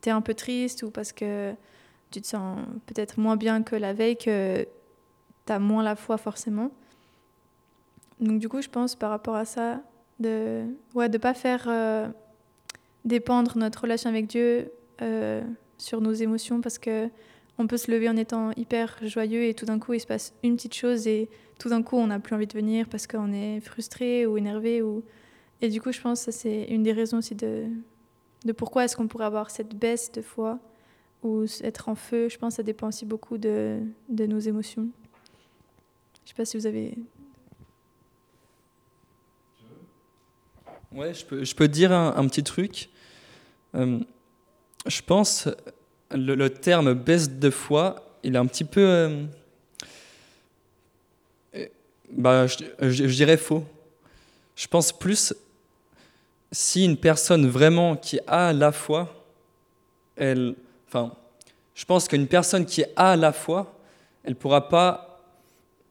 tu 0.00 0.08
es 0.08 0.12
un 0.12 0.20
peu 0.20 0.34
triste 0.34 0.82
ou 0.84 0.90
parce 0.90 1.12
que 1.12 1.52
tu 2.10 2.20
te 2.20 2.26
sens 2.26 2.58
peut-être 2.86 3.18
moins 3.18 3.36
bien 3.36 3.62
que 3.62 3.76
la 3.76 3.92
veille 3.92 4.16
que 4.16 4.66
tu 5.46 5.52
as 5.52 5.58
moins 5.58 5.82
la 5.82 5.96
foi 5.96 6.16
forcément. 6.16 6.70
Donc 8.20 8.38
du 8.38 8.48
coup, 8.48 8.62
je 8.62 8.68
pense 8.68 8.94
par 8.94 9.10
rapport 9.10 9.34
à 9.34 9.44
ça, 9.44 9.80
de 10.20 10.64
ouais, 10.94 11.08
de 11.08 11.18
pas 11.18 11.34
faire 11.34 11.64
euh, 11.68 12.08
dépendre 13.04 13.56
notre 13.56 13.82
relation 13.82 14.10
avec 14.10 14.26
Dieu 14.26 14.70
euh, 15.02 15.42
sur 15.78 16.00
nos 16.00 16.12
émotions 16.12 16.60
parce 16.60 16.78
que 16.78 17.08
on 17.58 17.66
peut 17.66 17.76
se 17.76 17.90
lever 17.90 18.08
en 18.08 18.16
étant 18.16 18.50
hyper 18.56 18.98
joyeux 19.02 19.44
et 19.44 19.54
tout 19.54 19.64
d'un 19.64 19.78
coup 19.78 19.92
il 19.94 20.00
se 20.00 20.06
passe 20.06 20.34
une 20.42 20.56
petite 20.56 20.74
chose 20.74 21.06
et 21.06 21.28
tout 21.58 21.68
d'un 21.68 21.82
coup 21.82 21.96
on 21.96 22.08
n'a 22.08 22.18
plus 22.18 22.34
envie 22.34 22.48
de 22.48 22.52
venir 22.52 22.88
parce 22.88 23.06
qu'on 23.06 23.32
est 23.32 23.60
frustré 23.60 24.26
ou 24.26 24.36
énervé 24.36 24.82
ou 24.82 25.04
et 25.60 25.68
du 25.68 25.80
coup 25.80 25.92
je 25.92 26.00
pense 26.00 26.24
que 26.24 26.32
c'est 26.32 26.64
une 26.64 26.82
des 26.82 26.92
raisons 26.92 27.18
aussi 27.18 27.36
de 27.36 27.66
de 28.44 28.52
pourquoi 28.52 28.84
est-ce 28.84 28.96
qu'on 28.96 29.08
pourrait 29.08 29.24
avoir 29.24 29.50
cette 29.50 29.74
baisse 29.74 30.12
de 30.12 30.20
foi 30.20 30.58
ou 31.22 31.44
être 31.62 31.88
en 31.88 31.94
feu. 31.94 32.28
Je 32.28 32.38
pense 32.38 32.54
que 32.54 32.56
ça 32.56 32.62
dépend 32.62 32.88
aussi 32.88 33.06
beaucoup 33.06 33.38
de, 33.38 33.80
de 34.08 34.26
nos 34.26 34.38
émotions. 34.38 34.88
Je 36.24 36.30
sais 36.30 36.34
pas 36.34 36.44
si 36.44 36.56
vous 36.56 36.66
avez. 36.66 36.94
Ouais, 40.92 41.12
je 41.12 41.24
peux, 41.24 41.44
je 41.44 41.54
peux 41.54 41.68
dire 41.68 41.92
un, 41.92 42.26
petit 42.28 42.44
truc. 42.44 42.88
Euh, 43.74 43.98
je 44.86 45.02
pense 45.02 45.48
le, 46.10 46.34
le, 46.34 46.50
terme 46.50 46.94
baisse 46.94 47.28
de 47.28 47.50
foi, 47.50 48.18
il 48.22 48.36
est 48.36 48.38
un 48.38 48.46
petit 48.46 48.64
peu. 48.64 48.80
Euh, 48.80 49.26
bah, 52.10 52.46
je, 52.46 52.56
je, 52.80 53.08
je 53.08 53.14
dirais 53.14 53.36
faux. 53.36 53.64
Je 54.54 54.68
pense 54.68 54.92
plus 54.92 55.34
si 56.52 56.84
une 56.84 56.96
personne 56.96 57.46
vraiment 57.48 57.96
qui 57.96 58.20
a 58.26 58.52
la 58.52 58.70
foi, 58.70 59.12
elle, 60.16 60.54
enfin, 60.86 61.12
je 61.74 61.84
pense 61.84 62.06
qu'une 62.06 62.28
personne 62.28 62.64
qui 62.64 62.84
a 62.94 63.16
la 63.16 63.32
foi, 63.32 63.74
elle 64.22 64.30
ne 64.30 64.36
pourra 64.36 64.68
pas 64.68 65.13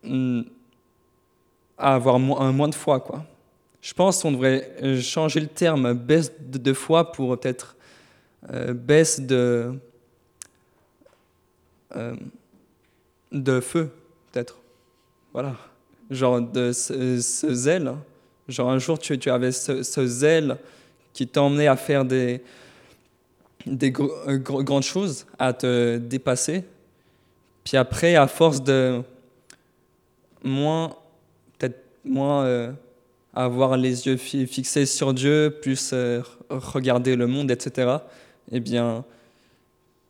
mm, 0.03 0.41
avoir 1.77 2.19
moins, 2.19 2.51
moins, 2.51 2.69
de 2.69 2.75
foi, 2.75 2.99
quoi. 2.99 3.25
Je 3.81 3.93
pense 3.93 4.21
qu'on 4.21 4.31
devrait 4.31 5.01
changer 5.01 5.41
le 5.41 5.47
terme 5.47 5.93
baisse 5.93 6.31
de 6.39 6.73
foi 6.73 7.11
pour 7.11 7.37
peut-être 7.37 7.75
euh, 8.51 8.73
baisse 8.73 9.19
de, 9.19 9.73
euh, 11.95 12.15
de 13.31 13.59
feu, 13.59 13.89
peut-être. 14.31 14.57
Voilà. 15.31 15.55
Genre 16.09 16.41
de 16.41 16.71
ce, 16.71 17.19
zèle. 17.19 17.93
Genre 18.47 18.69
un 18.69 18.79
jour, 18.79 18.99
tu, 18.99 19.17
tu 19.17 19.29
avais 19.29 19.51
ce, 19.51 20.05
zèle 20.05 20.57
qui 21.13 21.27
t'emmenait 21.27 21.67
à 21.67 21.75
faire 21.75 22.03
des, 22.03 22.41
des 23.65 23.91
gr 23.91 24.07
gr 24.27 24.63
grandes 24.63 24.83
choses, 24.83 25.25
à 25.39 25.53
te 25.53 25.97
dépasser. 25.97 26.63
Puis 27.63 27.77
après, 27.77 28.15
à 28.15 28.27
force 28.27 28.61
de 28.61 29.01
moins, 30.43 30.95
peut-être 31.57 31.79
moins 32.05 32.43
euh, 32.43 32.71
avoir 33.33 33.77
les 33.77 34.07
yeux 34.07 34.17
fi 34.17 34.45
fixés 34.47 34.85
sur 34.85 35.13
Dieu, 35.13 35.57
plus 35.61 35.91
euh, 35.93 36.21
regarder 36.49 37.15
le 37.15 37.27
monde, 37.27 37.51
etc., 37.51 37.97
eh 38.51 38.59
bien, 38.59 39.05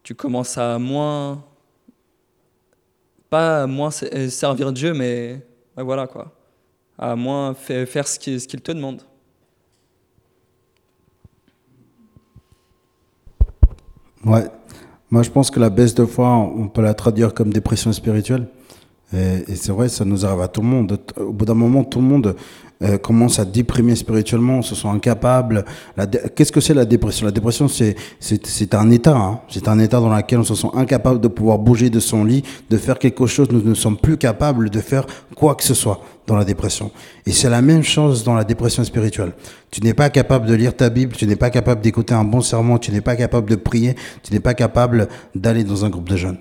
tu 0.04 0.16
commences 0.16 0.58
à 0.58 0.80
moins, 0.80 1.44
pas 3.30 3.68
moins 3.68 3.92
servir 3.92 4.74
Dieu, 4.74 4.94
mais 4.94 5.40
voilà 5.78 6.08
quoi 6.08 6.34
à 6.98 7.16
moins 7.16 7.54
faire 7.54 8.08
ce 8.08 8.20
qu'il 8.20 8.62
te 8.62 8.72
demande. 8.72 9.02
Ouais, 14.26 14.46
moi 15.12 15.22
je 15.24 15.30
pense 15.30 15.52
que 15.52 15.60
la 15.60 15.70
baisse 15.70 15.96
de 15.96 16.06
foi, 16.06 16.30
on 16.30 16.70
peut 16.70 16.82
la 16.82 16.94
traduire 16.94 17.34
comme 17.34 17.52
dépression 17.52 17.92
spirituelle. 17.92 18.48
Et, 19.14 19.52
et 19.52 19.56
c'est 19.56 19.72
vrai, 19.72 19.90
ça 19.90 20.06
nous 20.06 20.26
arrive 20.26 20.42
à 20.42 20.48
tout 20.48 20.62
le 20.62 20.68
monde. 20.68 21.00
Au 21.18 21.32
bout 21.32 21.46
d'un 21.46 21.54
moment, 21.54 21.84
tout 21.84 22.00
le 22.00 22.06
monde 22.06 22.36
euh, 22.84 22.98
commence 22.98 23.40
à 23.40 23.46
déprimer 23.46 23.96
spirituellement, 23.96 24.62
se 24.62 24.76
sent 24.76 24.88
incapable. 24.88 25.64
Qu'est-ce 26.36 26.52
que 26.52 26.60
c'est 26.60 26.74
la 26.74 26.86
dépression? 26.86 27.26
La 27.26 27.32
dépression, 27.32 27.68
c'est 27.70 27.96
un 28.74 28.92
état. 28.92 29.16
Hein. 29.16 29.40
C'est 29.48 29.68
un 29.68 29.80
état 29.80 30.00
dans 30.00 30.14
lequel 30.14 30.40
on 30.40 30.44
se 30.44 30.56
sent 30.56 30.68
incapable 30.74 31.22
de 31.22 31.30
pouvoir 31.30 31.60
bouger 31.60 31.90
de 31.90 32.00
son 32.00 32.26
lit, 32.26 32.44
de 32.70 32.78
faire 32.78 33.00
quelque 33.00 33.26
chose. 33.26 33.48
Nous 33.52 33.62
ne 33.62 33.74
sommes 33.74 33.98
plus 33.98 34.18
capables 34.18 34.70
de 34.70 34.80
faire 34.80 35.06
quoi 35.36 35.56
que 35.56 35.64
ce 35.64 35.74
soit 35.74 36.02
dans 36.28 36.36
la 36.36 36.44
dépression. 36.44 36.92
Et 37.26 37.32
c'est 37.32 37.50
la 37.50 37.62
même 37.62 37.84
chose 37.84 38.24
dans 38.24 38.34
la 38.34 38.44
dépression 38.44 38.84
spirituelle. 38.84 39.32
Tu 39.72 39.82
n'es 39.82 39.94
pas 39.94 40.10
capable 40.10 40.46
de 40.48 40.54
lire 40.54 40.76
ta 40.76 40.90
Bible, 40.90 41.16
tu 41.16 41.26
n'es 41.26 41.36
pas 41.38 41.50
capable 41.52 41.82
d'écouter 41.82 42.14
un 42.14 42.24
bon 42.24 42.42
sermon, 42.42 42.78
tu 42.78 42.92
n'es 42.92 43.02
pas 43.02 43.16
capable 43.16 43.50
de 43.50 43.56
prier, 43.56 43.96
tu 44.24 44.34
n'es 44.34 44.40
pas 44.40 44.56
capable 44.56 45.08
d'aller 45.36 45.64
dans 45.64 45.86
un 45.86 45.90
groupe 45.90 46.10
de 46.10 46.18
jeunes. 46.18 46.38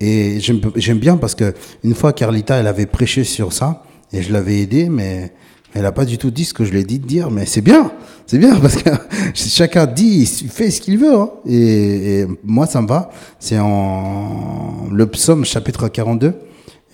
Et 0.00 0.38
j'aime 0.40 0.98
bien 0.98 1.16
parce 1.16 1.34
que 1.34 1.54
une 1.82 1.94
fois 1.94 2.12
Carlita, 2.12 2.56
elle 2.56 2.66
avait 2.66 2.86
prêché 2.86 3.24
sur 3.24 3.52
ça 3.52 3.82
et 4.12 4.22
je 4.22 4.32
l'avais 4.32 4.60
aidé, 4.60 4.88
mais 4.88 5.32
elle 5.74 5.82
n'a 5.82 5.92
pas 5.92 6.04
du 6.04 6.18
tout 6.18 6.30
dit 6.30 6.44
ce 6.44 6.54
que 6.54 6.64
je 6.64 6.70
lui 6.70 6.80
ai 6.80 6.84
dit 6.84 6.98
de 6.98 7.06
dire. 7.06 7.30
Mais 7.30 7.46
c'est 7.46 7.60
bien, 7.60 7.90
c'est 8.26 8.38
bien 8.38 8.56
parce 8.60 8.76
que 8.76 8.90
chacun 9.34 9.86
dit, 9.86 10.20
il 10.42 10.50
fait 10.50 10.70
ce 10.70 10.80
qu'il 10.80 10.98
veut. 10.98 11.14
Hein. 11.14 11.30
Et, 11.46 12.20
et, 12.20 12.26
moi, 12.44 12.66
ça 12.66 12.80
me 12.80 12.86
va. 12.86 13.10
C'est 13.40 13.58
en 13.58 14.86
le 14.90 15.06
psaume 15.06 15.44
chapitre 15.44 15.88
42 15.88 16.34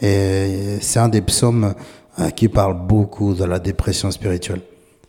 et 0.02 0.78
c'est 0.80 0.98
un 0.98 1.09
des 1.09 1.20
psaumes 1.20 1.74
euh, 2.18 2.30
qui 2.30 2.48
parle 2.48 2.86
beaucoup 2.86 3.34
de 3.34 3.44
la 3.44 3.59
dépression 3.59 4.11
spirituelle. 4.11 4.61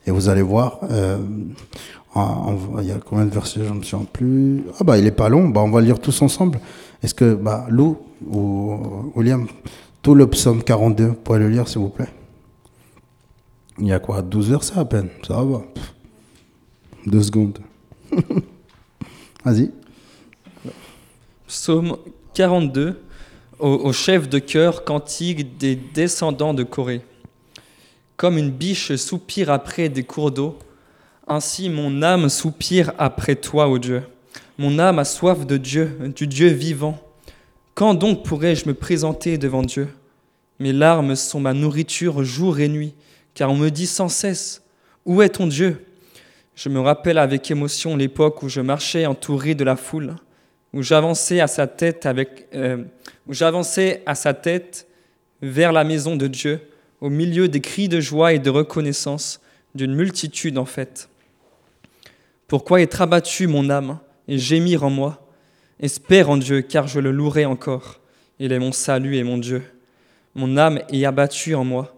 Et 0.08 0.12
vous 0.12 0.30
allez 0.30 0.42
voir, 0.42 0.80
euh, 0.92 1.18
il 2.16 2.88
y 2.88 2.92
a 2.92 2.96
combien 3.04 3.26
de 3.26 3.34
versets, 3.34 3.62
je 3.64 3.74
ne 3.74 3.80
me 3.80 3.84
souviens 3.84 4.06
plus? 4.12 4.64
Ah 4.80 4.84
bah 4.84 4.98
il 4.98 5.06
est 5.06 5.12
pas 5.12 5.30
long, 5.30 5.50
bah 5.50 5.62
on 5.62 5.72
va 5.72 5.82
lire 5.82 6.00
tous 6.00 6.22
ensemble. 6.22 6.60
Est-ce 7.06 7.14
que 7.14 7.36
bah, 7.36 7.68
Lou 7.70 8.00
ou 8.28 9.12
William, 9.14 9.46
tout 10.02 10.16
le 10.16 10.28
psaume 10.28 10.64
42, 10.64 11.06
vous 11.06 11.14
pouvez 11.14 11.38
le 11.38 11.50
lire 11.50 11.68
s'il 11.68 11.78
vous 11.78 11.90
plaît? 11.90 12.10
Il 13.78 13.86
y 13.86 13.94
a 13.94 14.00
quoi 14.00 14.24
12 14.24 14.50
versets 14.50 14.80
à 14.80 14.86
peine, 14.86 15.10
ça 15.22 15.44
va. 15.44 15.62
Deux 17.06 17.22
secondes. 17.22 17.60
Vas-y. 19.46 19.70
Psaume 21.46 21.96
42, 22.34 23.00
au, 23.60 23.68
au 23.68 23.94
chef 23.94 24.28
de 24.28 24.40
chœur, 24.40 24.84
cantique 24.84 25.60
des 25.60 25.76
descendants 25.76 26.56
de 26.56 26.64
Corée. 26.64 27.02
Comme 28.18 28.40
une 28.40 28.50
biche 28.50 28.96
soupire 28.96 29.52
après 29.52 29.90
des 29.90 30.04
cours 30.04 30.32
d'eau, 30.32 30.58
ainsi 31.28 31.70
mon 31.70 32.02
âme 32.02 32.30
soupire 32.30 32.94
après 32.98 33.36
toi, 33.36 33.70
ô 33.70 33.78
Dieu. 33.78 34.02
Mon 34.58 34.80
âme 34.80 35.00
a 35.00 35.06
soif 35.06 35.46
de 35.46 35.58
Dieu, 35.58 35.98
du 36.16 36.28
Dieu 36.28 36.48
vivant. 36.48 36.98
Quand 37.74 37.94
donc 37.94 38.24
pourrais-je 38.24 38.70
me 38.70 38.74
présenter 38.74 39.38
devant 39.38 39.64
Dieu? 39.64 39.90
Mes 40.60 40.72
larmes 40.72 41.18
sont 41.18 41.42
ma 41.42 41.54
nourriture 41.54 42.24
jour 42.24 42.60
et 42.62 42.70
nuit, 42.70 42.94
car 43.34 43.52
on 43.52 43.58
me 43.58 43.70
dit 43.70 43.86
sans 43.86 44.08
cesse, 44.08 44.64
Où 45.06 45.22
est 45.22 45.30
ton 45.30 45.48
Dieu 45.48 45.86
Je 46.56 46.70
me 46.70 46.80
rappelle 46.80 47.18
avec 47.18 47.52
émotion 47.52 47.98
l'époque 47.98 48.44
où 48.44 48.48
je 48.48 48.62
marchais 48.62 49.06
entouré 49.06 49.56
de 49.56 49.66
la 49.66 49.76
foule, 49.76 50.16
où 50.72 50.82
j'avançais 50.82 51.42
à 51.42 51.48
sa 51.48 51.68
tête 51.68 52.08
euh, 52.54 52.84
où 53.28 53.34
j'avançais 53.34 54.04
à 54.06 54.16
sa 54.16 54.34
tête 54.34 54.88
vers 55.42 55.74
la 55.74 55.84
maison 55.84 56.16
de 56.16 56.28
Dieu, 56.28 56.62
au 57.02 57.10
milieu 57.10 57.50
des 57.50 57.60
cris 57.60 57.90
de 57.90 58.00
joie 58.00 58.32
et 58.32 58.40
de 58.40 58.50
reconnaissance 58.50 59.42
d'une 59.76 59.94
multitude 59.94 60.58
en 60.58 60.66
fait. 60.66 61.10
Pourquoi 62.48 62.80
être 62.80 63.02
abattu 63.02 63.48
mon 63.48 63.70
âme? 63.70 64.00
Et 64.28 64.38
gémir 64.38 64.84
en 64.84 64.90
moi. 64.90 65.28
Espère 65.80 66.30
en 66.30 66.38
Dieu, 66.38 66.62
car 66.62 66.88
je 66.88 67.00
le 67.00 67.12
louerai 67.12 67.46
encore. 67.46 68.00
Il 68.40 68.52
est 68.52 68.60
mon 68.60 68.72
salut 68.72 69.18
et 69.18 69.24
mon 69.24 69.38
Dieu. 69.38 69.64
Mon 70.36 70.58
âme 70.58 70.80
est 70.92 71.06
abattue 71.06 71.56
en 71.56 71.64
moi. 71.64 71.96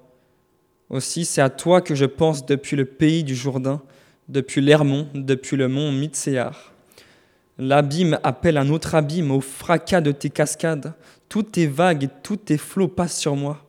Aussi, 0.90 1.26
c'est 1.26 1.42
à 1.42 1.50
toi 1.50 1.82
que 1.82 1.96
je 1.96 2.06
pense 2.06 2.46
depuis 2.46 2.76
le 2.76 2.86
pays 2.86 3.24
du 3.24 3.36
Jourdain, 3.36 3.82
depuis 4.30 4.62
l'Hermon, 4.62 5.08
depuis 5.14 5.58
le 5.58 5.68
mont 5.68 5.92
Mitséar. 5.92 6.74
L'abîme 7.58 8.20
appelle 8.24 8.58
un 8.58 8.70
autre 8.70 8.96
abîme 8.96 9.32
au 9.32 9.42
fracas 9.42 10.02
de 10.02 10.12
tes 10.12 10.30
cascades. 10.30 10.94
Toutes 11.28 11.54
tes 11.54 11.68
vagues 11.68 12.06
et 12.06 12.10
tous 12.24 12.38
tes 12.38 12.58
flots 12.58 12.88
passent 12.88 13.20
sur 13.20 13.36
moi. 13.36 13.64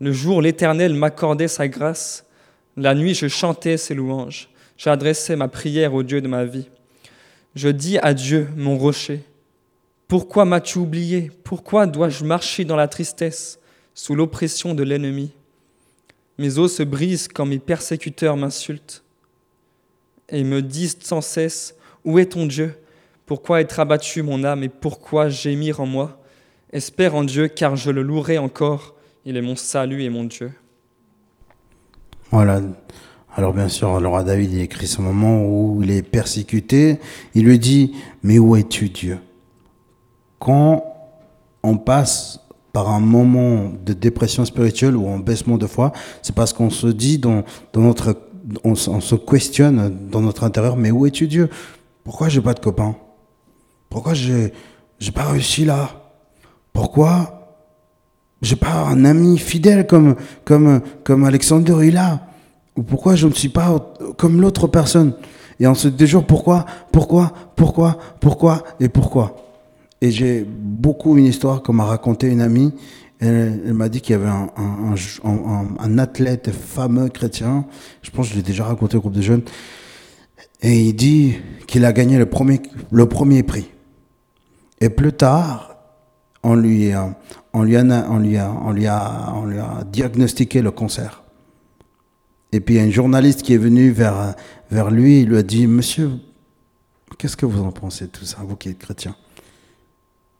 Le 0.00 0.12
jour, 0.12 0.42
l'Éternel 0.42 0.94
m'accordait 0.94 1.48
sa 1.48 1.68
grâce. 1.68 2.26
La 2.76 2.94
nuit, 2.94 3.14
je 3.14 3.28
chantais 3.28 3.76
ses 3.76 3.94
louanges. 3.94 4.48
J'adressais 4.76 5.36
ma 5.36 5.48
prière 5.48 5.94
au 5.94 6.02
Dieu 6.02 6.20
de 6.20 6.28
ma 6.28 6.44
vie. 6.44 6.68
Je 7.54 7.68
dis 7.68 7.98
à 7.98 8.14
Dieu, 8.14 8.48
mon 8.56 8.76
rocher, 8.76 9.22
pourquoi 10.08 10.44
m'as-tu 10.44 10.78
oublié? 10.78 11.30
Pourquoi 11.44 11.86
dois-je 11.86 12.24
marcher 12.24 12.64
dans 12.64 12.76
la 12.76 12.88
tristesse, 12.88 13.58
sous 13.94 14.14
l'oppression 14.14 14.74
de 14.74 14.82
l'ennemi? 14.82 15.32
Mes 16.38 16.58
os 16.58 16.74
se 16.74 16.82
brisent 16.82 17.28
quand 17.28 17.46
mes 17.46 17.60
persécuteurs 17.60 18.36
m'insultent 18.36 19.04
et 20.28 20.42
me 20.42 20.62
disent 20.62 20.98
sans 21.00 21.20
cesse, 21.20 21.76
Où 22.04 22.18
est 22.18 22.32
ton 22.32 22.46
Dieu? 22.46 22.74
Pourquoi 23.24 23.60
être 23.60 23.78
abattu 23.80 24.22
mon 24.22 24.44
âme 24.44 24.64
et 24.64 24.68
pourquoi 24.68 25.28
gémir 25.28 25.80
en 25.80 25.86
moi? 25.86 26.20
Espère 26.72 27.14
en 27.14 27.22
Dieu 27.22 27.48
car 27.48 27.76
je 27.76 27.90
le 27.90 28.02
louerai 28.02 28.36
encore, 28.36 28.94
il 29.24 29.36
est 29.36 29.42
mon 29.42 29.56
salut 29.56 30.02
et 30.02 30.10
mon 30.10 30.24
Dieu. 30.24 30.52
Voilà. 32.30 32.60
Alors 33.36 33.52
bien 33.52 33.68
sûr, 33.68 33.98
le 33.98 34.06
roi 34.06 34.22
David 34.22 34.54
écrit 34.54 34.86
ce 34.86 35.00
moment 35.00 35.44
où 35.44 35.80
il 35.82 35.90
est 35.90 36.02
persécuté. 36.02 37.00
Il 37.34 37.44
lui 37.46 37.58
dit, 37.58 37.92
mais 38.22 38.38
où 38.38 38.54
es-tu 38.54 38.90
Dieu? 38.90 39.18
Quand 40.38 40.84
on 41.64 41.76
passe 41.76 42.38
par 42.72 42.90
un 42.90 43.00
moment 43.00 43.72
de 43.84 43.92
dépression 43.92 44.44
spirituelle 44.44 44.96
ou 44.96 45.08
un 45.08 45.18
baissement 45.18 45.58
de 45.58 45.66
foi, 45.66 45.92
c'est 46.22 46.34
parce 46.34 46.52
qu'on 46.52 46.70
se 46.70 46.86
dit 46.86 47.18
dans, 47.18 47.42
dans 47.72 47.80
notre, 47.80 48.16
on, 48.62 48.76
se 48.76 49.14
questionne 49.16 50.08
dans 50.10 50.20
notre 50.20 50.44
intérieur, 50.44 50.76
mais 50.76 50.92
où 50.92 51.04
es-tu 51.04 51.26
Dieu? 51.26 51.50
Pourquoi 52.04 52.28
j'ai 52.28 52.40
pas 52.40 52.54
de 52.54 52.60
copain 52.60 52.94
Pourquoi 53.90 54.14
j'ai, 54.14 54.52
j'ai 55.00 55.12
pas 55.12 55.24
réussi 55.24 55.64
là? 55.64 55.90
Pourquoi 56.72 57.56
j'ai 58.42 58.56
pas 58.56 58.74
un 58.74 59.04
ami 59.04 59.38
fidèle 59.38 59.88
comme, 59.88 60.14
comme, 60.44 60.82
comme 61.02 61.24
Alexander 61.24 61.78
il 61.82 61.96
Ou 62.76 62.82
pourquoi 62.82 63.14
je 63.14 63.26
ne 63.26 63.32
suis 63.32 63.48
pas 63.48 63.94
comme 64.16 64.40
l'autre 64.40 64.66
personne? 64.66 65.14
Et 65.60 65.66
on 65.66 65.74
se 65.74 65.88
dit 65.88 66.04
toujours 66.04 66.24
pourquoi, 66.24 66.64
pourquoi, 66.90 67.32
pourquoi, 67.54 67.98
pourquoi 68.20 68.64
et 68.80 68.88
pourquoi? 68.88 69.36
Et 70.00 70.10
j'ai 70.10 70.44
beaucoup 70.44 71.16
une 71.16 71.26
histoire 71.26 71.62
qu'on 71.62 71.72
m'a 71.72 71.84
raconté 71.84 72.28
une 72.28 72.40
amie. 72.40 72.72
Elle, 73.20 73.72
m'a 73.72 73.88
dit 73.88 74.00
qu'il 74.00 74.16
y 74.16 74.18
avait 74.18 74.28
un, 74.28 75.98
athlète 75.98 76.50
fameux 76.50 77.08
chrétien. 77.08 77.64
Je 78.02 78.10
pense 78.10 78.26
que 78.26 78.32
je 78.32 78.36
l'ai 78.36 78.42
déjà 78.42 78.64
raconté 78.64 78.96
au 78.96 79.00
groupe 79.00 79.14
de 79.14 79.22
jeunes. 79.22 79.42
Et 80.60 80.80
il 80.80 80.94
dit 80.94 81.36
qu'il 81.66 81.84
a 81.84 81.92
gagné 81.92 82.18
le 82.18 82.26
premier, 82.26 83.42
prix. 83.42 83.70
Et 84.80 84.90
plus 84.90 85.12
tard, 85.12 85.76
on 86.42 86.54
lui, 86.54 86.92
a, 86.92 87.16
on 87.54 87.62
lui 87.62 88.86
a 88.86 89.84
diagnostiqué 89.90 90.60
le 90.60 90.70
cancer. 90.72 91.23
Et 92.54 92.60
puis 92.60 92.78
une 92.78 92.92
journaliste 92.92 93.42
qui 93.42 93.52
est 93.52 93.58
venue 93.58 93.90
vers, 93.90 94.36
lui, 94.88 95.22
il 95.22 95.28
lui 95.28 95.38
a 95.38 95.42
dit, 95.42 95.66
Monsieur, 95.66 96.12
qu'est-ce 97.18 97.36
que 97.36 97.46
vous 97.46 97.60
en 97.64 97.72
pensez 97.72 98.04
de 98.04 98.10
tout 98.10 98.24
ça, 98.24 98.38
vous 98.46 98.54
qui 98.54 98.68
êtes 98.68 98.78
chrétien? 98.78 99.16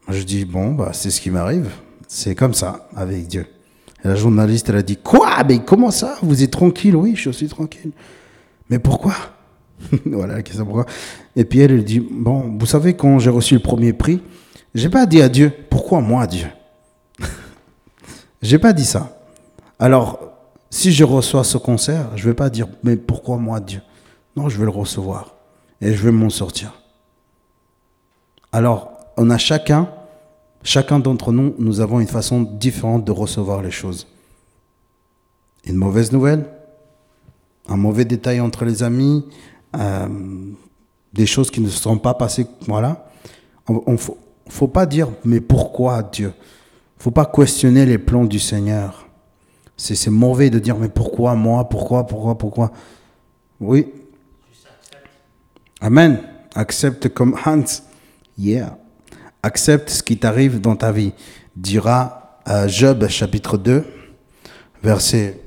Je 0.08 0.22
dis, 0.22 0.44
bon, 0.44 0.74
bah, 0.74 0.90
c'est 0.92 1.10
ce 1.10 1.20
qui 1.20 1.30
m'arrive, 1.30 1.72
c'est 2.06 2.36
comme 2.36 2.54
ça, 2.54 2.88
avec 2.94 3.26
Dieu. 3.26 3.46
Et 4.04 4.06
la 4.06 4.14
journaliste, 4.14 4.68
elle 4.68 4.76
a 4.76 4.82
dit, 4.82 4.96
quoi? 4.96 5.42
Mais 5.42 5.64
comment 5.64 5.90
ça? 5.90 6.16
Vous 6.22 6.40
êtes 6.40 6.52
tranquille? 6.52 6.94
Oui, 6.94 7.16
je 7.16 7.30
suis 7.30 7.48
tranquille. 7.48 7.90
Mais 8.70 8.78
pourquoi? 8.78 9.14
Voilà 10.06 10.34
la 10.34 10.42
question 10.42 10.64
pourquoi? 10.64 10.86
Et 11.34 11.44
puis 11.44 11.58
elle, 11.58 11.72
elle 11.72 11.84
dit, 11.84 11.98
bon, 11.98 12.56
vous 12.56 12.66
savez, 12.66 12.94
quand 12.94 13.18
j'ai 13.18 13.30
reçu 13.30 13.54
le 13.54 13.60
premier 13.60 13.92
prix, 13.92 14.22
j'ai 14.72 14.88
pas 14.88 15.06
dit 15.06 15.20
à 15.20 15.28
Dieu, 15.28 15.52
pourquoi 15.68 16.00
moi 16.00 16.28
Dieu? 16.28 16.46
J'ai 18.40 18.60
pas 18.60 18.72
dit 18.72 18.84
ça. 18.84 19.18
Alors, 19.80 20.33
si 20.74 20.90
je 20.90 21.04
reçois 21.04 21.44
ce 21.44 21.56
concert, 21.56 22.16
je 22.16 22.28
vais 22.28 22.34
pas 22.34 22.50
dire, 22.50 22.66
mais 22.82 22.96
pourquoi 22.96 23.36
moi 23.36 23.60
Dieu? 23.60 23.80
Non, 24.34 24.48
je 24.48 24.58
vais 24.58 24.64
le 24.64 24.72
recevoir 24.72 25.36
et 25.80 25.94
je 25.94 26.02
vais 26.02 26.10
m'en 26.10 26.30
sortir. 26.30 26.82
Alors, 28.50 28.90
on 29.16 29.30
a 29.30 29.38
chacun, 29.38 29.88
chacun 30.64 30.98
d'entre 30.98 31.30
nous, 31.30 31.54
nous 31.60 31.78
avons 31.78 32.00
une 32.00 32.08
façon 32.08 32.42
différente 32.42 33.04
de 33.04 33.12
recevoir 33.12 33.62
les 33.62 33.70
choses. 33.70 34.08
Une 35.64 35.76
mauvaise 35.76 36.10
nouvelle, 36.10 36.44
un 37.68 37.76
mauvais 37.76 38.04
détail 38.04 38.40
entre 38.40 38.64
les 38.64 38.82
amis, 38.82 39.24
euh, 39.76 40.08
des 41.12 41.26
choses 41.26 41.52
qui 41.52 41.60
ne 41.60 41.68
se 41.68 41.80
sont 41.80 41.98
pas 41.98 42.14
passées, 42.14 42.48
voilà. 42.66 43.08
On, 43.68 43.92
ne 43.92 43.96
faut, 44.48 44.68
pas 44.68 44.86
dire, 44.86 45.08
mais 45.24 45.40
pourquoi 45.40 46.02
Dieu? 46.02 46.32
Faut 46.98 47.12
pas 47.12 47.26
questionner 47.26 47.86
les 47.86 47.98
plans 47.98 48.24
du 48.24 48.40
Seigneur. 48.40 49.04
C'est 49.76 50.10
mauvais 50.10 50.50
de 50.50 50.58
dire, 50.58 50.76
mais 50.76 50.88
pourquoi 50.88 51.34
moi 51.34 51.68
Pourquoi 51.68 52.06
Pourquoi 52.06 52.38
Pourquoi? 52.38 52.72
Oui. 53.60 53.88
Amen. 55.80 56.20
Accepte 56.54 57.08
comme 57.08 57.36
Hans. 57.44 57.64
Yeah. 58.38 58.78
Accepte 59.42 59.90
ce 59.90 60.02
qui 60.02 60.16
t'arrive 60.16 60.60
dans 60.60 60.76
ta 60.76 60.92
vie. 60.92 61.12
Dira 61.56 62.40
à 62.44 62.66
Job 62.66 63.08
chapitre 63.08 63.56
2, 63.58 63.84
versets 64.82 65.40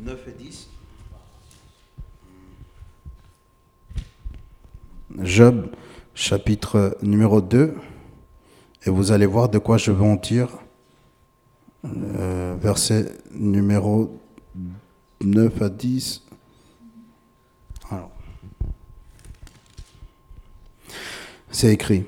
9 0.00 0.18
et 0.28 0.42
10. 0.42 0.68
Job 5.22 5.70
chapitre 6.14 6.96
numéro 7.02 7.40
2. 7.40 7.74
Et 8.86 8.90
vous 8.90 9.12
allez 9.12 9.26
voir 9.26 9.48
de 9.48 9.58
quoi 9.58 9.78
je 9.78 9.90
veux 9.90 10.04
en 10.04 10.16
dire. 10.16 10.48
Euh, 11.84 12.54
verset 12.60 13.12
numéro 13.36 14.18
9 15.22 15.62
à 15.62 15.68
10. 15.68 16.22
Alors. 17.90 18.10
C'est 21.50 21.72
écrit. 21.72 22.04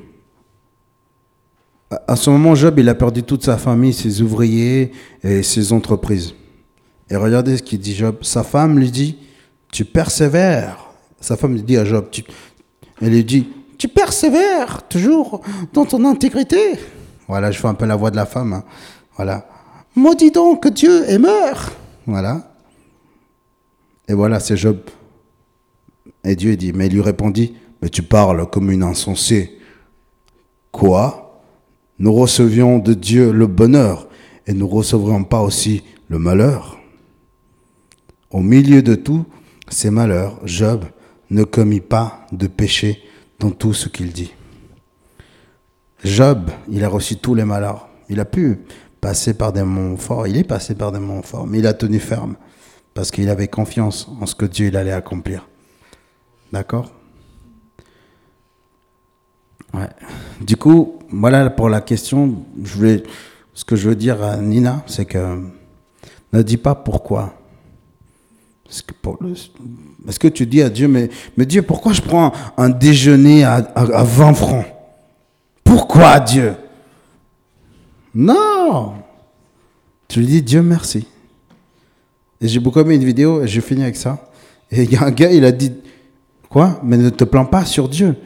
À- 2.09 2.17
ce 2.17 2.31
moment, 2.31 2.55
Job, 2.55 2.79
a 2.81 2.95
perdu 2.95 3.23
toute 3.23 3.45
sa 3.45 3.57
famille, 3.59 3.93
ses 3.93 4.21
ouvriers 4.21 4.93
et 5.23 5.43
ses 5.43 5.73
entreprises. 5.73 6.35
Et 7.09 7.17
regardez 7.17 7.57
ce 7.57 7.63
qu'il 7.63 7.79
dit 7.79 7.95
Job. 7.95 8.17
Sa 8.23 8.43
femme 8.43 8.79
lui 8.79 8.91
dit, 8.91 9.19
tu 9.73 9.85
persévères. 9.85 10.87
Sa 11.21 11.37
femme 11.37 11.55
lui 11.55 11.63
dit 11.63 11.77
à 11.77 11.85
Job, 11.85 12.09
tu... 12.11 12.25
elle 13.01 13.11
lui 13.11 13.25
dit, 13.25 13.47
tu 13.79 13.87
persévères 13.89 14.83
toujours 14.89 15.43
dans 15.73 15.85
ton 15.85 16.05
intégrité. 16.05 16.59
Voilà, 17.29 17.51
je 17.53 17.59
fais 17.61 17.69
un 17.69 17.75
peu 17.75 17.87
la 17.87 17.97
voix 17.97 18.11
de 18.11 18.17
la 18.17 18.27
femme. 18.27 18.53
hein. 18.53 18.65
Voilà. 19.17 19.47
Maudis 19.97 20.31
donc 20.31 20.69
Dieu 20.69 21.09
et 21.11 21.19
meurs. 21.19 21.73
Voilà. 22.07 22.53
Et 24.07 24.13
voilà, 24.13 24.39
c'est 24.41 24.57
Job. 24.57 24.79
Et 26.23 26.37
Dieu 26.37 26.57
dit, 26.57 26.73
mais 26.73 26.87
il 26.87 26.93
lui 26.93 27.01
répondit, 27.01 27.55
mais 27.81 27.89
tu 27.89 28.03
parles 28.03 28.49
comme 28.51 28.71
une 28.71 28.83
insensée. 28.83 29.59
Quoi? 30.71 31.43
Nous 31.99 32.13
recevions 32.13 32.79
de 32.79 32.93
Dieu 32.93 33.33
le 33.33 33.47
bonheur 33.47 34.09
et 34.47 34.53
nous 34.53 34.69
recevrions 34.69 35.25
pas 35.25 35.41
aussi 35.41 35.83
le 36.09 36.19
malheur 36.19 36.79
Au 38.31 38.41
milieu 38.41 38.83
de 38.83 38.95
tous 38.95 39.25
ces 39.69 39.91
malheurs, 39.91 40.39
Job 40.45 40.85
ne 41.31 41.43
commit 41.43 41.81
pas 41.81 42.27
de 42.33 42.47
péché 42.47 43.03
dans 43.39 43.51
tout 43.51 43.73
ce 43.73 43.89
qu'il 43.89 44.13
dit. 44.13 44.33
Job, 46.05 46.51
il 46.69 46.85
a 46.85 46.89
reçu 46.89 47.17
tous 47.17 47.35
les 47.35 47.45
malheurs. 47.45 47.89
Il 48.09 48.21
a 48.21 48.25
pu 48.25 48.61
passer 49.07 49.35
par 49.35 49.53
des 49.53 49.63
moments 49.63 49.97
forts, 49.97 50.27
il 50.27 50.37
est 50.37 50.43
passé 50.43 50.75
par 50.75 50.91
des 50.91 50.99
moments 50.99 51.23
forts, 51.23 51.47
mais 51.47 51.61
il 51.61 51.67
a 51.69 51.75
tenu 51.75 52.01
ferme 52.01 52.35
parce 52.93 53.13
qu'il 53.13 53.29
avait 53.29 53.47
confiance 53.47 54.09
en 54.21 54.27
ce 54.27 54.35
que 54.35 54.47
Dieu 54.47 54.67
il 54.67 54.77
allait 54.77 54.91
accomplir. 54.91 55.47
D'accord? 56.53 56.91
Du 60.41 60.57
coup, 60.57 60.99
voilà 61.09 61.51
pour 61.51 61.69
la 61.69 61.81
question. 61.81 62.35
Je 62.65 62.75
voulais, 62.75 63.05
ce 63.55 63.65
que 63.65 63.77
je 63.77 63.89
veux 63.91 63.95
dire 63.95 64.21
à 64.25 64.39
Nina, 64.39 64.83
c'est 64.89 65.05
que 65.05 65.41
ne 66.33 66.43
dis 66.43 66.57
pas 66.57 66.75
pourquoi. 66.75 67.33
Est-ce 68.69 68.83
que, 68.83 68.93
est-ce 70.09 70.19
que 70.19 70.27
tu 70.27 70.47
dis 70.47 70.63
à 70.63 70.69
Dieu, 70.69 70.89
mais, 70.89 71.11
mais 71.37 71.47
Dieu, 71.47 71.63
pourquoi 71.63 71.93
je 71.93 72.03
prends 72.03 72.27
un, 72.27 72.65
un 72.65 72.71
déjeuner 72.71 73.45
à, 73.45 73.55
à, 73.77 73.83
à 73.83 74.03
20 74.03 74.35
francs? 74.35 74.67
Pourquoi 75.63 76.19
Dieu? 76.19 76.55
Non 78.17 78.95
Tu 80.09 80.21
lui 80.21 80.27
dis, 80.27 80.43
Dieu 80.43 80.63
merci. 80.63 81.07
Et 82.41 82.49
j'ai 82.49 82.61
beaucoup 82.61 82.81
aimé 82.81 82.95
une 82.95 83.05
vidéo, 83.05 83.43
et 83.43 83.47
je 83.47 83.61
finis 83.61 83.83
avec 83.83 83.97
ça. 83.97 84.31
Et 84.71 84.85
il 84.85 84.93
y 84.93 84.97
a 84.97 85.05
un 85.05 85.11
gars, 85.11 85.31
il 85.31 85.45
a 85.45 85.53
dit, 85.53 85.73
quoi? 86.49 86.81
Mais 86.83 86.97
ne 86.97 87.11
te 87.11 87.25
plains 87.25 87.45
pas 87.45 87.67
sur 87.67 87.91
Dieu. 87.91 88.17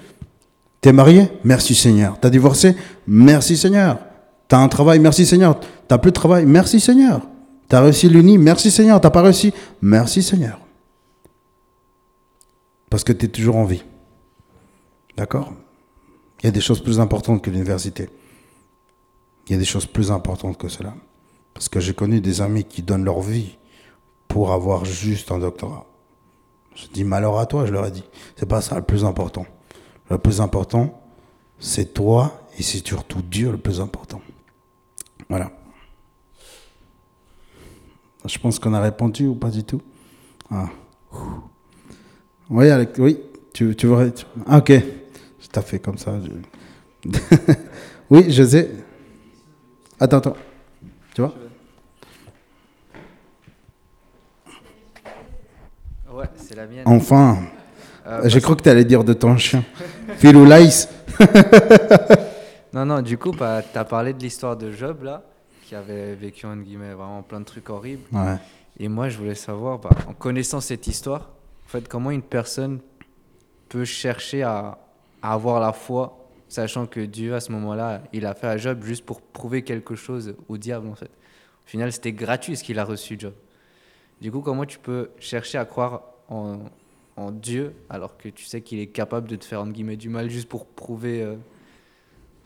T'es 0.81 0.93
marié? 0.93 1.29
Merci 1.43 1.75
Seigneur. 1.75 2.19
T'as 2.21 2.31
divorcé? 2.31 2.77
Merci 3.07 3.57
Seigneur. 3.57 3.99
T'as 4.47 4.59
un 4.59 4.69
travail? 4.69 5.01
Merci 5.01 5.27
Seigneur. 5.27 5.59
T'as 5.89 5.99
plus 5.99 6.11
de 6.11 6.15
travail? 6.15 6.47
Merci 6.47 6.79
Seigneur. 6.79 7.23
T'as 7.69 7.83
réussi 7.83 8.09
l'uni? 8.09 8.39
Merci 8.39 8.71
Seigneur. 8.71 9.01
T'as 9.01 9.11
pas 9.11 9.23
réussi? 9.23 9.53
Merci 9.83 10.23
Seigneur. 10.23 10.61
Parce 12.89 13.05
que 13.05 13.13
t'es 13.13 13.29
toujours 13.29 13.57
en 13.57 13.65
vie. 13.65 13.83
D'accord? 15.17 15.53
Il 16.43 16.47
y 16.47 16.49
a 16.49 16.53
des 16.53 16.61
choses 16.61 16.81
plus 16.81 17.01
importantes 17.01 17.43
que 17.43 17.51
l'université. 17.51 18.09
Il 19.51 19.55
y 19.55 19.57
a 19.57 19.59
des 19.59 19.65
choses 19.65 19.87
plus 19.87 20.13
importantes 20.13 20.57
que 20.57 20.69
cela. 20.69 20.95
Parce 21.55 21.69
que 21.69 21.81
j'ai 21.81 21.93
connu 21.93 22.21
des 22.21 22.41
amis 22.41 22.63
qui 22.63 22.83
donnent 22.83 23.05
leur 23.05 23.21
vie 23.21 23.59
pour 24.29 24.53
avoir 24.53 24.85
juste 24.85 25.33
un 25.33 25.41
doctorat. 25.41 25.87
Je 26.77 26.87
dis 26.87 27.03
malheur 27.03 27.37
à 27.37 27.47
toi, 27.47 27.67
je 27.67 27.73
leur 27.73 27.85
ai 27.85 27.91
dit. 27.91 28.05
C'est 28.37 28.49
pas 28.49 28.61
ça 28.61 28.77
le 28.77 28.83
plus 28.83 29.05
important. 29.05 29.45
Le 30.09 30.19
plus 30.19 30.41
important, 30.41 31.03
c'est 31.59 31.93
toi 31.93 32.47
et 32.57 32.63
c'est 32.63 32.87
surtout 32.87 33.23
Dieu 33.23 33.51
le 33.51 33.59
plus 33.59 33.81
important. 33.81 34.23
Voilà. 35.29 35.51
Je 38.27 38.39
pense 38.39 38.61
qu'on 38.61 38.73
a 38.73 38.81
répondu 38.81 39.27
ou 39.27 39.35
pas 39.35 39.51
du 39.51 39.65
tout? 39.65 39.83
Ah. 40.49 40.69
Oui, 42.49 42.69
Alex, 42.69 42.97
oui, 43.01 43.19
tu, 43.53 43.75
tu 43.75 43.89
veux. 43.89 44.15
Ah, 44.47 44.59
ok. 44.59 44.73
Je 45.41 45.61
fait 45.61 45.81
comme 45.81 45.99
ça. 45.99 46.17
oui, 48.11 48.31
je 48.31 48.45
sais. 48.45 48.71
Attends, 50.01 50.17
attends. 50.19 50.37
Tu 51.15 51.21
vois 51.21 51.35
Ouais, 56.13 56.27
c'est 56.37 56.57
la 56.57 56.67
mienne. 56.67 56.83
Enfin, 56.87 57.39
Euh, 58.07 58.23
j'ai 58.29 58.41
cru 58.41 58.57
que 58.57 58.63
tu 58.63 58.69
allais 58.69 58.85
dire 58.85 59.05
de 59.05 59.13
ton 59.13 59.37
chien. 59.37 59.63
Philou 60.17 60.45
Laïs. 60.45 60.89
Non, 62.73 62.87
non, 62.87 63.03
du 63.03 63.19
coup, 63.19 63.33
bah, 63.33 63.63
tu 63.63 63.77
as 63.77 63.85
parlé 63.85 64.13
de 64.13 64.21
l'histoire 64.21 64.57
de 64.57 64.71
Job, 64.71 65.03
là, 65.03 65.25
qui 65.65 65.75
avait 65.75 66.15
vécu, 66.15 66.47
entre 66.47 66.63
guillemets, 66.63 66.93
vraiment 66.93 67.21
plein 67.21 67.41
de 67.41 67.45
trucs 67.45 67.69
horribles. 67.69 68.05
Ouais. 68.13 68.37
Et 68.79 68.87
moi, 68.87 69.09
je 69.09 69.19
voulais 69.19 69.35
savoir, 69.35 69.81
bah, 69.81 69.91
en 70.09 70.13
connaissant 70.13 70.61
cette 70.61 70.87
histoire, 70.87 71.31
en 71.67 71.69
fait, 71.69 71.89
comment 71.89 72.13
une 72.13 72.23
personne 72.23 72.79
peut 73.69 73.85
chercher 73.85 74.45
à, 74.45 74.79
à 75.21 75.33
avoir 75.33 75.59
la 75.59 75.73
foi, 75.73 76.17
sachant 76.51 76.87
que 76.87 77.01
Dieu, 77.01 77.35
à 77.35 77.41
ce 77.41 77.51
moment-là, 77.53 78.03
il 78.13 78.27
a 78.27 78.35
fait 78.35 78.47
à 78.49 78.57
Job 78.57 78.83
juste 78.85 79.05
pour 79.05 79.23
prouver 79.23 79.63
quelque 79.63 79.95
chose 79.95 80.35
au 80.49 80.59
diable, 80.59 80.89
en 80.89 80.95
fait. 80.95 81.11
Au 81.67 81.69
final, 81.69 81.93
c'était 81.93 82.13
gratuit 82.13 82.57
ce 82.57 82.65
qu'il 82.65 82.79
a 82.79 82.85
reçu, 82.85 83.17
Job. 83.19 83.33
Du 84.21 84.31
coup, 84.31 84.41
comment 84.41 84.67
tu 84.67 84.79
peux 84.79 85.11
chercher 85.19 85.57
à 85.59 85.65
croire 85.65 86.03
en, 86.29 86.59
Dieu 87.33 87.75
alors 87.91 88.17
que 88.17 88.31
tu 88.31 88.47
sais 88.47 88.63
qu'il 88.63 88.79
est 88.79 88.87
capable 88.87 89.29
de 89.29 89.37
te 89.37 89.45
faire, 89.45 89.61
entre 89.61 89.73
guillemets, 89.73 89.97
du 89.97 90.09
mal 90.09 90.31
juste 90.31 90.49
pour 90.49 90.65
prouver... 90.67 91.23
euh, 91.23 91.37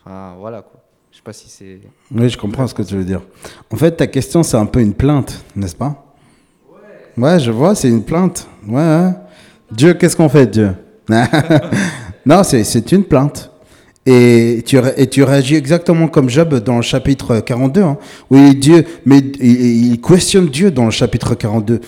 Enfin, 0.00 0.34
voilà, 0.38 0.62
quoi. 0.62 0.80
Je 1.12 1.18
sais 1.18 1.22
pas 1.22 1.32
si 1.32 1.48
c'est... 1.48 1.80
Oui, 2.11 2.28
je 2.28 2.36
comprends 2.36 2.66
ce 2.66 2.74
que 2.74 2.82
tu 2.82 2.96
veux 2.96 3.05
dire. 3.05 3.22
En 3.70 3.76
fait, 3.76 3.92
ta 3.92 4.09
question, 4.09 4.42
c'est 4.42 4.57
un 4.57 4.66
peu 4.66 4.80
une 4.80 4.94
plainte, 4.94 5.44
n'est-ce 5.55 5.76
pas? 5.76 6.05
Ouais, 7.16 7.38
je 7.38 7.52
vois, 7.52 7.76
c'est 7.76 7.88
une 7.88 8.05
plainte. 8.05 8.48
Ouais. 8.66 9.11
Dieu, 9.70 9.94
qu'est-ce 9.94 10.16
qu'on 10.16 10.28
fait, 10.28 10.46
Dieu? 10.48 10.74
Non, 12.26 12.42
c'est 12.42 12.90
une 12.92 13.05
plainte. 13.05 13.50
Et 14.07 14.62
tu, 14.66 15.22
réagis 15.22 15.55
exactement 15.55 16.09
comme 16.09 16.28
Job 16.28 16.55
dans 16.62 16.76
le 16.76 16.82
chapitre 16.82 17.40
42, 17.40 17.82
hein, 17.82 17.96
Dieu, 18.55 18.84
mais 19.07 19.20
il, 19.40 19.98
questionne 20.02 20.46
Dieu 20.46 20.70
dans 20.70 20.84
le 20.84 20.90
chapitre 20.90 21.34
42. 21.34 21.80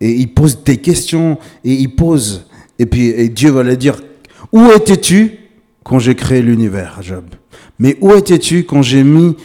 Et 0.00 0.10
il 0.10 0.32
pose 0.32 0.64
des 0.64 0.78
questions, 0.78 1.36
et 1.62 1.74
il 1.74 1.94
pose. 1.94 2.46
Et 2.78 2.86
puis 2.86 3.28
Dieu 3.28 3.50
va 3.50 3.62
lui 3.62 3.76
dire 3.76 4.00
Où 4.52 4.70
étais-tu 4.70 5.32
quand 5.84 5.98
j'ai 5.98 6.14
créé 6.14 6.40
l'univers, 6.40 7.00
Job? 7.02 7.24
Mais 7.78 7.98
où 8.00 8.14
étais-tu 8.14 8.64
quand 8.64 8.80
j'ai 8.80 9.04
mis 9.04 9.36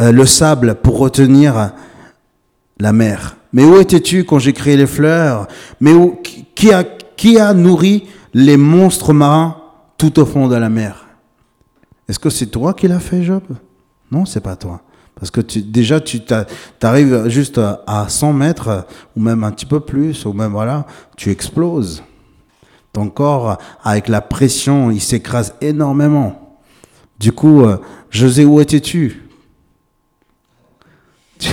euh, 0.00 0.12
le 0.12 0.24
sable 0.24 0.76
pour 0.76 0.98
retenir 0.98 1.72
la 2.78 2.92
mer? 2.94 3.36
Mais 3.52 3.64
où 3.64 3.78
étais-tu 3.78 4.24
quand 4.24 4.38
j'ai 4.38 4.54
créé 4.54 4.78
les 4.78 4.86
fleurs? 4.86 5.46
Mais 5.80 5.92
où, 5.92 6.18
qui 6.54 7.38
a 7.38 7.52
nourri 7.52 8.04
les 8.32 8.56
monstres 8.56 9.12
marins? 9.12 9.58
Tout 10.10 10.20
au 10.20 10.26
fond 10.26 10.48
de 10.48 10.56
la 10.56 10.68
mer 10.68 11.06
Est-ce 12.06 12.18
que 12.18 12.28
c'est 12.28 12.48
toi 12.48 12.74
qui 12.74 12.86
l'as 12.88 13.00
fait, 13.00 13.22
Job? 13.22 13.42
Non, 14.10 14.26
c'est 14.26 14.42
pas 14.42 14.54
toi. 14.54 14.82
Parce 15.14 15.30
que 15.30 15.40
tu, 15.40 15.62
déjà, 15.62 15.98
tu 15.98 16.20
arrives 16.82 17.28
juste 17.28 17.56
à, 17.56 17.82
à 17.86 18.08
100 18.08 18.34
mètres, 18.34 18.86
ou 19.16 19.20
même 19.20 19.44
un 19.44 19.50
petit 19.50 19.64
peu 19.64 19.80
plus, 19.80 20.26
ou 20.26 20.34
même 20.34 20.52
voilà, 20.52 20.86
tu 21.16 21.30
exploses. 21.30 22.02
Ton 22.92 23.08
corps, 23.08 23.56
avec 23.82 24.08
la 24.08 24.20
pression, 24.20 24.90
il 24.90 25.00
s'écrase 25.00 25.54
énormément. 25.62 26.58
Du 27.18 27.32
coup, 27.32 27.62
euh, 27.62 27.78
José, 28.10 28.44
où 28.44 28.60
étais-tu? 28.60 29.22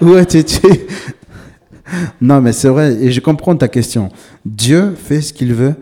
Où 0.00 0.16
étais-tu? 0.16 0.66
Non, 2.20 2.40
mais 2.40 2.52
c'est 2.52 2.68
vrai, 2.68 2.92
et 2.94 3.12
je 3.12 3.20
comprends 3.20 3.56
ta 3.56 3.68
question. 3.68 4.10
Dieu 4.44 4.96
fait 4.96 5.20
ce 5.20 5.32
qu'il 5.32 5.54
veut 5.54 5.76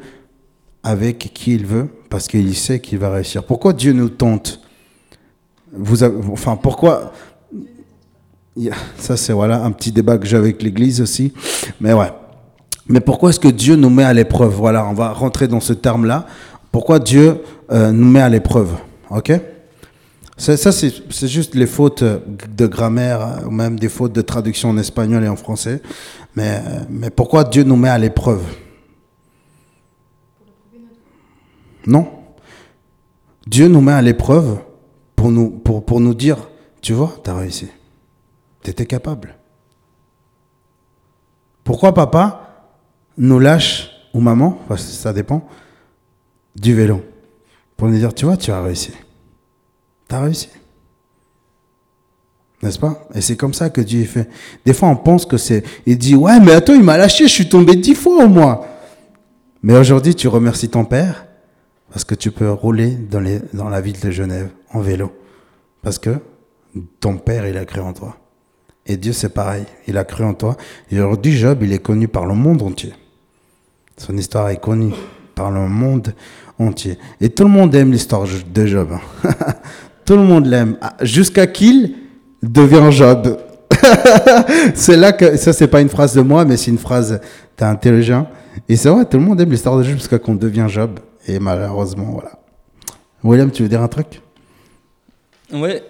avec 0.85 1.33
qui 1.35 1.55
il 1.55 1.67
veut, 1.67 1.89
parce 2.11 2.29
qu'il 2.29 2.55
sait 2.55 2.79
qu'il 2.79 2.99
va 2.99 3.11
réussir. 3.11 3.43
Pourquoi 3.43 3.73
Dieu 3.73 3.93
nous 3.93 4.11
tente? 4.11 4.61
Vous 5.73 6.03
avez- 6.05 6.15
Enfin, 6.31 6.55
pourquoi? 6.57 7.13
Ça, 8.99 9.17
c'est 9.17 9.33
voilà 9.33 9.65
un 9.65 9.73
petit 9.73 9.91
débat 9.91 10.17
que 10.19 10.27
j'ai 10.27 10.37
avec 10.37 10.63
l'Église 10.63 11.01
aussi. 11.01 11.33
Mais 11.81 11.93
ouais. 11.93 12.13
Mais 12.87 13.01
pourquoi 13.01 13.31
est-ce 13.31 13.41
que 13.41 13.49
Dieu 13.49 13.75
nous 13.77 13.91
met 13.91 14.05
à 14.05 14.13
l'épreuve? 14.13 14.53
Voilà, 14.55 14.87
on 14.87 14.93
va 14.93 15.11
rentrer 15.11 15.49
dans 15.49 15.59
ce 15.61 15.73
terme-là. 15.73 16.27
Pourquoi 16.71 16.99
Dieu 16.99 17.39
euh, 17.73 17.91
nous 17.91 18.09
met 18.09 18.21
à 18.21 18.29
l'épreuve? 18.29 18.73
Ok? 19.11 19.33
Ça, 20.37 20.57
ça, 20.57 20.71
c'est 20.73 21.29
juste 21.29 21.55
les 21.55 21.67
fautes 21.67 22.03
de 22.05 22.67
grammaire 22.67 23.21
euh, 23.23 23.47
ou 23.47 23.51
même 23.51 23.79
des 23.79 23.89
fautes 23.89 24.13
de 24.13 24.21
traduction 24.21 24.69
en 24.71 24.79
espagnol 24.79 25.25
et 25.25 25.29
en 25.29 25.37
français. 25.37 25.81
Mais, 26.37 26.61
euh, 26.65 26.81
mais 26.91 27.11
pourquoi 27.11 27.45
Dieu 27.45 27.63
nous 27.63 27.77
met 27.77 27.89
à 27.89 27.99
l'épreuve? 27.99 28.43
Non. 31.87 32.09
Dieu 33.47 33.69
nous 33.69 33.81
met 33.81 33.93
à 33.93 34.03
l'épreuve 34.03 34.59
pour 35.17 35.31
nous, 35.31 36.15
dire, 36.15 36.49
tu 36.81 36.93
vois, 36.93 37.17
tu 37.23 37.31
as 37.31 37.37
réussi. 37.37 37.69
Tu 38.63 38.71
étais 38.71 38.87
capable. 38.87 39.37
Pourquoi 41.63 41.95
papa 41.95 42.69
nous 43.17 43.39
lâche, 43.39 43.91
ou 44.13 44.21
maman, 44.21 44.59
ça 44.77 45.13
dépend, 45.13 45.47
du 46.57 46.75
vélo 46.75 47.03
Pour 47.77 47.89
nous 47.89 47.99
dire, 47.99 48.15
tu 48.15 48.25
vois, 48.25 48.37
tu 48.37 48.51
as 48.51 48.63
réussi. 48.63 48.93
Tu 50.09 50.15
as 50.15 50.21
réussi. 50.21 50.49
N'est-ce 52.63 52.79
pas? 52.79 53.07
Et 53.15 53.21
c'est 53.21 53.37
comme 53.37 53.53
ça 53.53 53.69
que 53.69 53.81
Dieu 53.83 54.05
fait. 54.05 54.29
Des 54.65 54.73
fois, 54.73 54.89
on 54.89 54.97
pense 54.97 55.27
que 55.27 55.37
c'est. 55.37 55.65
Il 55.85 55.99
dit, 55.99 56.15
ouais, 56.15 56.41
mais 56.41 56.53
attends, 56.53 56.75
il 56.75 56.83
m'a 56.83 56.97
lâché, 56.97 57.25
je 57.29 57.33
suis 57.33 57.49
tombé 57.49 57.77
dix 57.77 57.95
fois 57.95 58.25
au 58.25 58.29
moins. 58.29 58.61
Mais 59.63 59.77
aujourd'hui, 59.77 60.15
tu 60.15 60.29
remercies 60.29 60.71
ton 60.71 60.85
père 60.85 61.27
parce 61.95 62.03
que 62.03 62.17
tu 62.17 62.33
peux 62.33 62.51
rouler 62.51 62.99
dans, 63.09 63.69
la 63.69 63.81
ville 63.81 64.01
de 64.01 64.11
Genève 64.11 64.49
en 64.73 64.81
vélo. 64.81 65.13
Parce 65.81 66.01
que 66.01 66.11
ton 66.99 67.19
père, 67.19 67.47
il 67.47 67.57
a 67.57 67.65
cru 67.65 67.79
en 67.79 67.93
toi. 67.93 68.17
Et 68.85 68.97
Dieu, 68.97 69.13
c'est 69.13 69.29
pareil. 69.29 69.63
Il 69.87 69.97
a 69.97 70.03
cru 70.03 70.25
en 70.25 70.35
toi. 70.35 70.57
Et 70.91 70.99
aujourd'hui, 70.99 71.37
Job, 71.37 71.59
il 71.63 71.73
est 71.73 71.79
connu 71.79 72.09
par 72.09 72.27
le 72.27 72.35
monde 72.35 72.63
entier. 72.63 72.95
Son 73.97 74.17
histoire 74.17 74.49
est 74.49 74.61
connue 74.61 74.93
par 75.37 75.53
le 75.53 75.69
monde 75.69 76.13
entier. 76.59 76.99
Et 77.21 77.29
tout 77.29 77.45
le 77.45 77.51
monde 77.51 77.73
aime 77.77 77.93
l'histoire 77.93 78.25
de 78.25 78.67
Job. 78.67 78.89
hein. 78.93 79.31
tout 80.05 80.17
le 80.17 80.25
monde 80.25 80.47
l'aime. 80.47 80.77
Ah, 80.81 80.97
Jusqu'à 81.01 81.47
qu'il 81.47 81.95
devient 82.43 82.91
Job. 82.91 83.39
c'est 84.75 84.97
là 84.97 85.13
que, 85.13 85.37
ça 85.37 85.53
c'est 85.53 85.69
pas 85.69 85.81
une 85.81 85.89
phrase 85.89 86.13
de 86.13 86.23
moi, 86.23 86.45
mais 86.45 86.57
c'est 86.57 86.73
une 86.73 86.79
phrase 86.79 87.21
d'un 87.57 87.71
intelligent. 87.71 88.27
Et 88.69 88.75
c'est 88.75 88.89
vrai, 88.89 89.05
tout 89.05 89.17
le 89.17 89.23
monde 89.23 89.41
aime 89.41 89.51
l'histoire 89.53 89.79
de 89.79 89.85
Job 89.85 89.95
jusqu'à 89.95 90.19
qu'on 90.19 90.35
devient 90.35 90.67
Job. 90.69 90.99
Et 91.27 91.39
malheureusement, 91.39 92.13
voilà. 92.13 92.39
William, 93.23 93.51
tu 93.51 93.63
veux 93.63 93.69
dire 93.69 93.81
un 93.83 93.89
truc? 93.89 94.21
Ouais, 95.53 95.83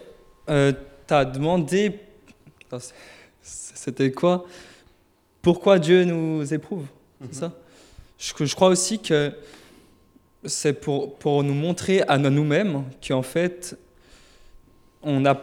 euh, 0.49 0.72
t'as 1.07 1.24
demandé. 1.24 2.01
C'était 3.43 4.12
quoi? 4.12 4.47
Pourquoi 5.43 5.78
Dieu 5.78 6.05
nous 6.05 6.53
éprouve 6.55 6.87
C'est 7.20 7.35
ça? 7.35 7.53
Je, 8.18 8.45
je 8.45 8.55
crois 8.55 8.68
aussi 8.68 9.01
que 9.01 9.32
c'est 10.45 10.72
pour, 10.72 11.16
pour 11.16 11.43
nous 11.43 11.55
montrer 11.55 12.03
à 12.03 12.18
nous-mêmes 12.18 12.85
qu'en 13.07 13.22
fait, 13.22 13.76
on 15.03 15.24
a. 15.26 15.37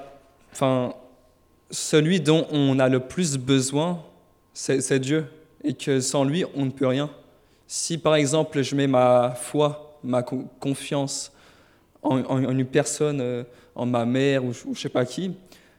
Enfin, 0.53 0.93
celui 1.69 2.19
dont 2.19 2.47
on 2.51 2.79
a 2.79 2.89
le 2.89 2.99
plus 2.99 3.37
besoin, 3.37 4.03
c'est 4.53 4.99
Dieu. 4.99 5.25
Et 5.63 5.73
que 5.73 5.99
sans 5.99 6.23
lui, 6.23 6.43
on 6.55 6.65
ne 6.65 6.71
peut 6.71 6.87
rien. 6.87 7.09
Si 7.73 7.97
par 7.97 8.15
exemple, 8.15 8.61
je 8.63 8.75
mets 8.75 8.85
ma 8.85 9.33
foi, 9.33 9.97
ma 10.03 10.23
co- 10.23 10.43
confiance 10.59 11.31
en, 12.01 12.37
une 12.37 12.65
personne, 12.65 13.21
euh, 13.21 13.43
en 13.75 13.85
ma 13.85 14.03
mère 14.03 14.43
ou, 14.43 14.49
ou 14.65 14.75
je 14.75 14.81
sais 14.81 14.89
pas 14.89 15.05
qui, 15.05 15.37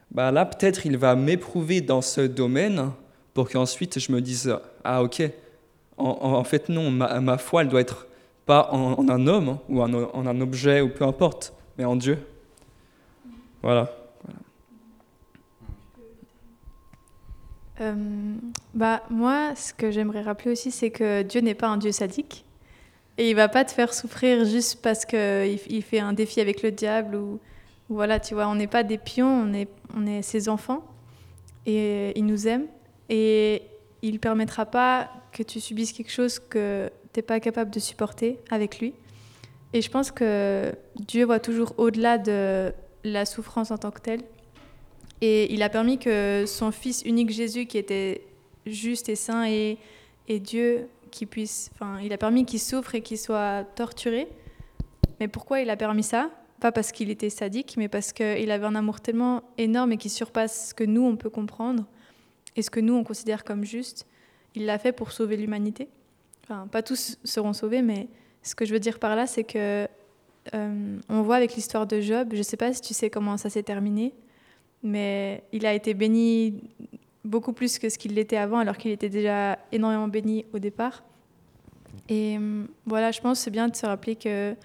bah 0.09 0.31
là 0.31 0.43
peut-être 0.43 0.87
il 0.87 0.97
va 0.97 1.13
m'éprouver 1.13 1.81
dans 1.81 2.01
ce 2.01 2.21
domaine 2.21 2.89
pour 3.35 3.47
qu'ensuite 3.47 3.99
je 3.99 4.11
me 4.11 4.21
dise 4.21 4.55
ah 4.83 5.03
ok 5.03 5.21
en, 5.97 6.43
fait 6.43 6.67
non 6.67 6.89
ma, 6.89 7.37
foi 7.37 7.61
elle 7.61 7.67
doit 7.67 7.81
être 7.81 8.07
pas 8.47 8.69
en, 8.71 9.07
un 9.07 9.27
homme 9.27 9.59
ou 9.69 9.79
en 9.83 9.93
un 10.25 10.41
objet 10.41 10.81
ou 10.81 10.89
peu 10.89 11.05
importe 11.05 11.53
mais 11.77 11.85
en 11.85 11.95
Dieu. 11.95 12.17
Voilà 13.61 14.02
Euh, 17.81 18.35
bah, 18.73 19.03
moi, 19.09 19.55
ce 19.55 19.73
que 19.73 19.91
j'aimerais 19.91 20.21
rappeler 20.21 20.51
aussi, 20.51 20.71
c'est 20.71 20.91
que 20.91 21.23
Dieu 21.23 21.41
n'est 21.41 21.55
pas 21.55 21.67
un 21.67 21.77
Dieu 21.77 21.91
sadique. 21.91 22.45
Et 23.17 23.29
il 23.29 23.35
va 23.35 23.47
pas 23.47 23.63
te 23.63 23.71
faire 23.71 23.93
souffrir 23.93 24.45
juste 24.45 24.81
parce 24.81 25.05
qu'il 25.05 25.59
il 25.69 25.83
fait 25.83 25.99
un 25.99 26.13
défi 26.13 26.41
avec 26.41 26.63
le 26.63 26.71
diable 26.71 27.15
ou 27.15 27.39
voilà, 27.89 28.19
tu 28.19 28.33
vois, 28.33 28.47
on 28.47 28.55
n'est 28.55 28.67
pas 28.67 28.83
des 28.83 28.97
pions, 28.97 29.27
on 29.27 29.53
est, 29.53 29.69
on 29.95 30.07
est 30.07 30.23
ses 30.23 30.49
enfants 30.49 30.83
et 31.65 32.17
il 32.17 32.25
nous 32.25 32.47
aime 32.47 32.65
et 33.09 33.61
il 34.01 34.19
permettra 34.19 34.65
pas 34.65 35.11
que 35.31 35.43
tu 35.43 35.59
subisses 35.59 35.93
quelque 35.93 36.11
chose 36.11 36.39
que 36.39 36.89
tu 37.13 37.19
n'es 37.19 37.23
pas 37.23 37.39
capable 37.39 37.69
de 37.69 37.79
supporter 37.79 38.39
avec 38.49 38.79
lui. 38.79 38.93
Et 39.73 39.81
je 39.81 39.89
pense 39.89 40.11
que 40.11 40.73
Dieu 40.95 41.25
voit 41.25 41.39
toujours 41.39 41.73
au-delà 41.77 42.17
de 42.17 42.73
la 43.03 43.25
souffrance 43.25 43.69
en 43.71 43.77
tant 43.77 43.91
que 43.91 44.01
telle. 44.01 44.21
Et 45.25 45.53
il 45.53 45.63
a 45.63 45.69
permis 45.69 45.99
que 45.99 46.43
son 46.45 46.73
Fils 46.73 47.01
unique 47.03 47.29
Jésus, 47.29 47.65
qui 47.65 47.77
était 47.77 48.25
juste 48.65 49.07
et 49.07 49.15
saint 49.15 49.45
et, 49.47 49.77
Dieu, 50.27 50.89
qui 51.11 51.25
puisse, 51.25 51.71
enfin, 51.73 52.01
il 52.03 52.11
a 52.11 52.17
permis 52.17 52.45
qu'il 52.45 52.59
souffre 52.59 52.93
et 52.95 52.99
qu'il 53.01 53.17
soit 53.17 53.63
torturé. 53.75 54.27
Mais 55.21 55.29
pourquoi 55.29 55.61
il 55.61 55.69
a 55.69 55.77
permis 55.77 56.03
ça? 56.03 56.29
Pas 56.59 56.73
parce 56.73 56.91
qu'il 56.91 57.09
était 57.09 57.29
sadique, 57.29 57.75
mais 57.77 57.87
parce 57.87 58.11
qu'il 58.11 58.51
avait 58.51 58.65
un 58.65 58.75
amour 58.75 58.99
tellement 58.99 59.43
énorme 59.57 59.93
et 59.93 59.97
qui 59.97 60.09
surpasse 60.09 60.71
ce 60.71 60.73
que 60.73 60.83
nous, 60.83 61.05
on 61.05 61.15
peut 61.15 61.29
comprendre 61.29 61.85
et 62.57 62.61
ce 62.61 62.69
que 62.69 62.81
nous, 62.81 62.93
on 62.93 63.05
considère 63.05 63.45
comme 63.45 63.63
juste. 63.63 64.05
Il 64.55 64.65
l'a 64.65 64.77
fait 64.77 64.91
pour 64.91 65.13
sauver 65.13 65.37
l'humanité. 65.37 65.87
Enfin, 66.43 66.67
pas 66.67 66.83
tous 66.83 67.17
seront 67.23 67.53
sauvés, 67.53 67.81
mais 67.81 68.09
ce 68.41 68.55
que 68.55 68.65
je 68.65 68.73
veux 68.73 68.79
dire 68.81 68.99
par 68.99 69.15
là, 69.15 69.25
c'est 69.25 69.45
que 69.45 69.87
euh, 70.53 70.99
on 71.07 71.21
voit 71.21 71.37
avec 71.37 71.55
l'histoire 71.55 71.87
de 71.87 72.01
Job, 72.01 72.31
je 72.33 72.39
ne 72.39 72.43
sais 72.43 72.57
pas 72.57 72.73
si 72.73 72.81
tu 72.81 72.93
sais 72.93 73.09
comment 73.09 73.37
ça 73.37 73.49
s'est 73.49 73.63
terminé, 73.63 74.13
mais 74.83 75.43
il 75.51 75.65
a 75.65 75.73
été 75.73 75.93
béni 75.93 76.61
beaucoup 77.23 77.53
plus 77.53 77.79
que 77.79 77.89
ce 77.89 77.97
qu'il 77.97 78.13
l'était 78.13 78.37
avant, 78.37 78.59
alors 78.59 78.77
qu'il 78.77 78.91
était 78.91 79.09
déjà 79.09 79.57
énormément 79.71 80.07
béni 80.07 80.45
au 80.53 80.59
départ. 80.59 81.03
Et 82.09 82.37
euh, 82.37 82.65
voilà, 82.85 83.11
je 83.11 83.21
pense 83.21 83.39
c'est 83.39 83.51
bien 83.51 83.69
de 83.69 83.75
se 83.75 83.85
rappeler 83.85 84.15
que 84.15 84.55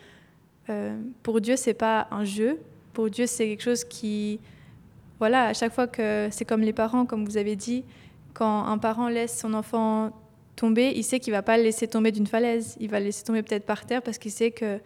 euh, 0.69 1.01
pour 1.23 1.41
Dieu, 1.41 1.57
c'est 1.57 1.75
pas 1.75 2.09
un 2.11 2.25
jeu. 2.25 2.59
Pour 2.93 3.11
Dieu, 3.11 3.27
c'est 3.27 3.47
quelque 3.47 3.62
chose 3.62 3.85
qui, 3.85 4.41
voilà, 5.19 5.47
à 5.47 5.55
chaque 5.55 5.73
fois 5.73 5.87
que 5.87 6.29
c'est 6.31 6.45
comme 6.45 6.62
les 6.62 6.73
parents, 6.73 7.07
comme 7.07 7.25
vous 7.25 7.37
avez 7.37 7.57
dit, 7.57 7.85
quand 8.35 8.64
un 8.64 8.79
parent 8.79 9.09
laisse 9.09 9.39
son 9.39 9.55
enfant 9.55 10.12
tomber, 10.57 10.93
il 10.95 11.05
sait 11.05 11.21
qu'il 11.21 11.33
va 11.33 11.43
pas 11.43 11.57
le 11.57 11.62
laisser 11.62 11.87
tomber 11.87 12.11
d'une 12.11 12.27
falaise. 12.27 12.77
Il 12.81 12.91
va 12.91 12.99
le 12.99 13.07
laisser 13.07 13.25
tomber 13.25 13.43
peut-être 13.43 13.66
par 13.66 13.87
terre 13.87 14.03
parce 14.03 14.19
qu'il 14.19 14.33
sait 14.33 14.51
que 14.51 14.81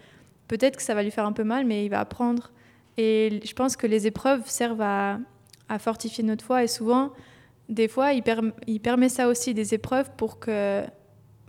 peut-être 0.47 0.77
que 0.77 0.83
ça 0.83 0.95
va 0.95 1.03
lui 1.03 1.11
faire 1.11 1.27
un 1.27 1.33
peu 1.33 1.45
mal, 1.45 1.65
mais 1.65 1.85
il 1.85 1.89
va 1.89 2.01
apprendre. 2.01 2.53
Et 2.99 3.41
je 3.45 3.53
pense 3.55 3.77
que 3.77 3.87
les 3.87 4.07
épreuves 4.07 4.49
servent 4.49 4.83
à, 4.83 5.19
fortifier 5.79 6.23
notre 6.23 6.45
foi. 6.45 6.65
Et 6.65 6.67
souvent, 6.67 7.13
des 7.69 7.89
fois, 7.89 8.13
il, 8.13 8.23
il, 8.67 8.81
permet 8.81 9.09
ça 9.09 9.29
aussi, 9.29 9.55
des 9.55 9.73
épreuves, 9.73 10.11
pour, 10.17 10.39
que, 10.39 10.85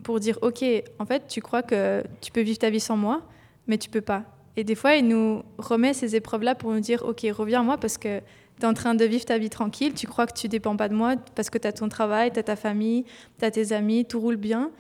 pour 0.04 0.20
dire, 0.20 0.40
OK, 0.42 0.64
en 1.00 1.06
fait, 1.06 1.28
tu 1.28 1.42
crois 1.42 1.62
que 1.62 2.04
tu 2.22 2.32
peux 2.32 2.42
vivre 2.42 2.60
ta 2.60 2.70
vie 2.70 2.80
sans 2.80 2.96
moi, 2.96 3.22
mais 3.68 3.78
tu 3.78 3.90
peux 3.90 4.02
pas. 4.02 4.24
Et 4.56 4.64
des 4.64 4.76
fois, 4.76 4.96
il 4.96 5.08
nous 5.08 5.44
remet 5.58 5.94
ces 5.94 6.16
épreuves-là 6.16 6.56
pour 6.56 6.72
nous 6.72 6.80
dire, 6.80 7.04
OK, 7.06 7.26
reviens 7.32 7.62
à 7.62 7.64
moi 7.64 7.78
parce 7.78 7.98
que 7.98 8.20
tu 8.20 8.62
es 8.62 8.66
en 8.66 8.74
train 8.74 8.94
de 8.94 9.04
vivre 9.04 9.26
ta 9.26 9.38
vie 9.38 9.50
tranquille, 9.50 9.94
tu 9.94 10.06
crois 10.08 10.28
que 10.28 10.34
tu 10.34 10.48
dépends 10.48 10.78
pas 10.78 10.90
de 10.90 10.94
moi 10.94 11.16
parce 11.36 11.50
que 11.50 11.58
tu 11.58 11.68
as 11.68 11.74
ton 11.74 11.90
travail, 11.90 12.32
tu 12.32 12.40
as 12.40 12.44
ta 12.44 12.56
famille, 12.56 13.06
tu 13.40 13.46
as 13.46 13.52
tes 13.52 13.72
amis, 13.72 14.06
tout 14.06 14.20
roule 14.20 14.38
bien. 14.38 14.72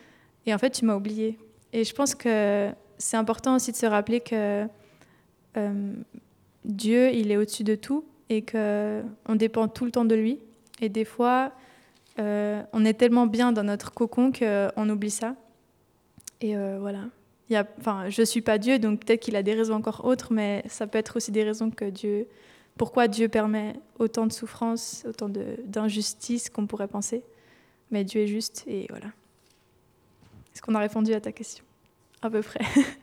Et 0.45 0.53
en 0.53 0.57
fait, 0.57 0.69
tu 0.69 0.85
m'as 0.85 0.95
oublié. 0.95 1.39
Et 1.71 1.83
je 1.83 1.93
pense 1.93 2.13
que 2.13 2.69
c'est 2.97 3.17
important 3.17 3.55
aussi 3.55 3.71
de 3.71 3.77
se 3.77 3.85
rappeler 3.85 4.19
que 4.19 4.67
euh, 5.57 5.93
Dieu, 6.65 7.11
il 7.13 7.31
est 7.31 7.37
au-dessus 7.37 7.63
de 7.63 7.75
tout 7.75 8.05
et 8.29 8.43
qu'on 8.43 9.35
dépend 9.35 9.67
tout 9.67 9.85
le 9.85 9.91
temps 9.91 10.05
de 10.05 10.15
lui. 10.15 10.39
Et 10.81 10.89
des 10.89 11.05
fois, 11.05 11.51
euh, 12.19 12.61
on 12.73 12.85
est 12.85 12.93
tellement 12.93 13.27
bien 13.27 13.51
dans 13.51 13.63
notre 13.63 13.93
cocon 13.93 14.31
qu'on 14.31 14.89
oublie 14.89 15.11
ça. 15.11 15.35
Et 16.41 16.55
euh, 16.57 16.77
voilà. 16.79 17.05
Enfin, 17.79 18.09
je 18.09 18.21
ne 18.21 18.25
suis 18.25 18.41
pas 18.41 18.57
Dieu, 18.57 18.79
donc 18.79 19.01
peut-être 19.01 19.19
qu'il 19.19 19.35
a 19.35 19.43
des 19.43 19.53
raisons 19.53 19.75
encore 19.75 20.05
autres, 20.05 20.33
mais 20.33 20.63
ça 20.67 20.87
peut 20.87 20.97
être 20.97 21.17
aussi 21.17 21.31
des 21.31 21.43
raisons 21.43 21.69
que 21.69 21.85
Dieu... 21.85 22.27
Pourquoi 22.75 23.07
Dieu 23.07 23.29
permet 23.29 23.75
autant 23.99 24.25
de 24.25 24.33
souffrance, 24.33 25.05
autant 25.07 25.29
d'injustice 25.29 26.49
qu'on 26.49 26.65
pourrait 26.65 26.87
penser. 26.87 27.23
Mais 27.91 28.03
Dieu 28.03 28.21
est 28.21 28.27
juste 28.27 28.63
et 28.65 28.87
voilà. 28.89 29.05
Est-ce 30.53 30.61
qu'on 30.63 30.73
a 30.73 30.79
répondu 30.79 31.13
à 31.13 31.21
ta 31.21 31.31
question? 31.31 31.63
À 32.23 32.31
peu 32.31 32.41
près. 32.41 32.61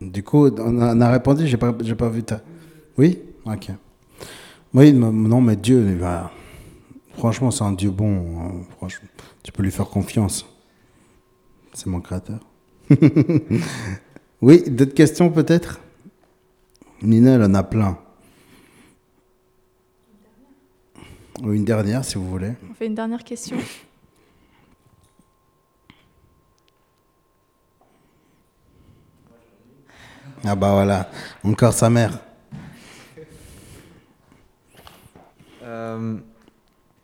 Du 0.00 0.22
coup, 0.22 0.48
on 0.48 0.80
a, 0.80 0.94
on 0.94 1.00
a 1.00 1.10
répondu, 1.10 1.46
j'ai 1.46 1.58
pas, 1.58 1.74
j'ai 1.82 1.94
pas 1.94 2.08
vu 2.08 2.22
ta. 2.22 2.40
Oui? 2.96 3.18
Ok. 3.44 3.68
Oui, 4.72 4.92
non, 4.92 5.40
mais 5.40 5.56
Dieu, 5.56 5.98
franchement, 7.16 7.50
c'est 7.50 7.64
un 7.64 7.72
Dieu 7.72 7.90
bon. 7.90 8.40
Hein. 8.40 8.52
Franchement, 8.76 9.08
tu 9.42 9.52
peux 9.52 9.62
lui 9.62 9.70
faire 9.70 9.88
confiance. 9.88 10.46
C'est 11.74 11.86
mon 11.86 12.00
créateur. 12.00 12.40
oui, 14.42 14.62
d'autres 14.68 14.94
questions 14.94 15.30
peut-être? 15.30 15.80
Nina, 17.02 17.32
elle 17.32 17.42
en 17.42 17.54
a 17.54 17.62
plein. 17.62 17.98
Une 21.42 21.64
dernière, 21.64 22.04
si 22.04 22.16
vous 22.16 22.28
voulez. 22.28 22.52
On 22.70 22.74
fait 22.74 22.86
une 22.86 22.94
dernière 22.94 23.24
question. 23.24 23.56
Ah 30.44 30.54
bah 30.54 30.72
voilà, 30.72 31.10
encore 31.44 31.74
sa 31.74 31.90
mère. 31.90 32.18
Euh, 35.62 36.16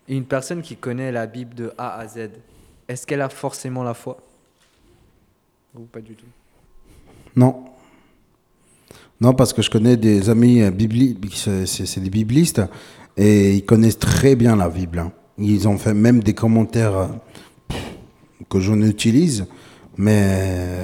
une 0.08 0.24
personne 0.24 0.62
qui 0.62 0.76
connaît 0.76 1.12
la 1.12 1.26
Bible 1.26 1.54
de 1.54 1.72
A 1.76 1.98
à 1.98 2.08
Z, 2.08 2.30
est-ce 2.88 3.06
qu'elle 3.06 3.20
a 3.20 3.28
forcément 3.28 3.82
la 3.82 3.94
foi? 3.94 4.16
Ou 5.76 5.82
pas 5.82 6.00
du 6.00 6.14
tout? 6.14 6.26
Non. 7.34 7.64
Non, 9.20 9.34
parce 9.34 9.52
que 9.52 9.60
je 9.62 9.70
connais 9.70 9.96
des 9.96 10.30
amis 10.30 10.70
bibliques, 10.70 11.36
c'est 11.36 12.00
des 12.00 12.10
biblistes, 12.10 12.62
et 13.16 13.54
ils 13.54 13.64
connaissent 13.64 13.98
très 13.98 14.34
bien 14.36 14.56
la 14.56 14.68
Bible. 14.68 14.98
hein. 14.98 15.12
Ils 15.38 15.68
ont 15.68 15.76
fait 15.76 15.94
même 15.94 16.22
des 16.22 16.32
commentaires 16.34 16.96
euh, 16.96 17.08
que 18.48 18.58
j'en 18.60 18.80
utilise, 18.80 19.46
mais 19.96 20.22
euh, 20.24 20.82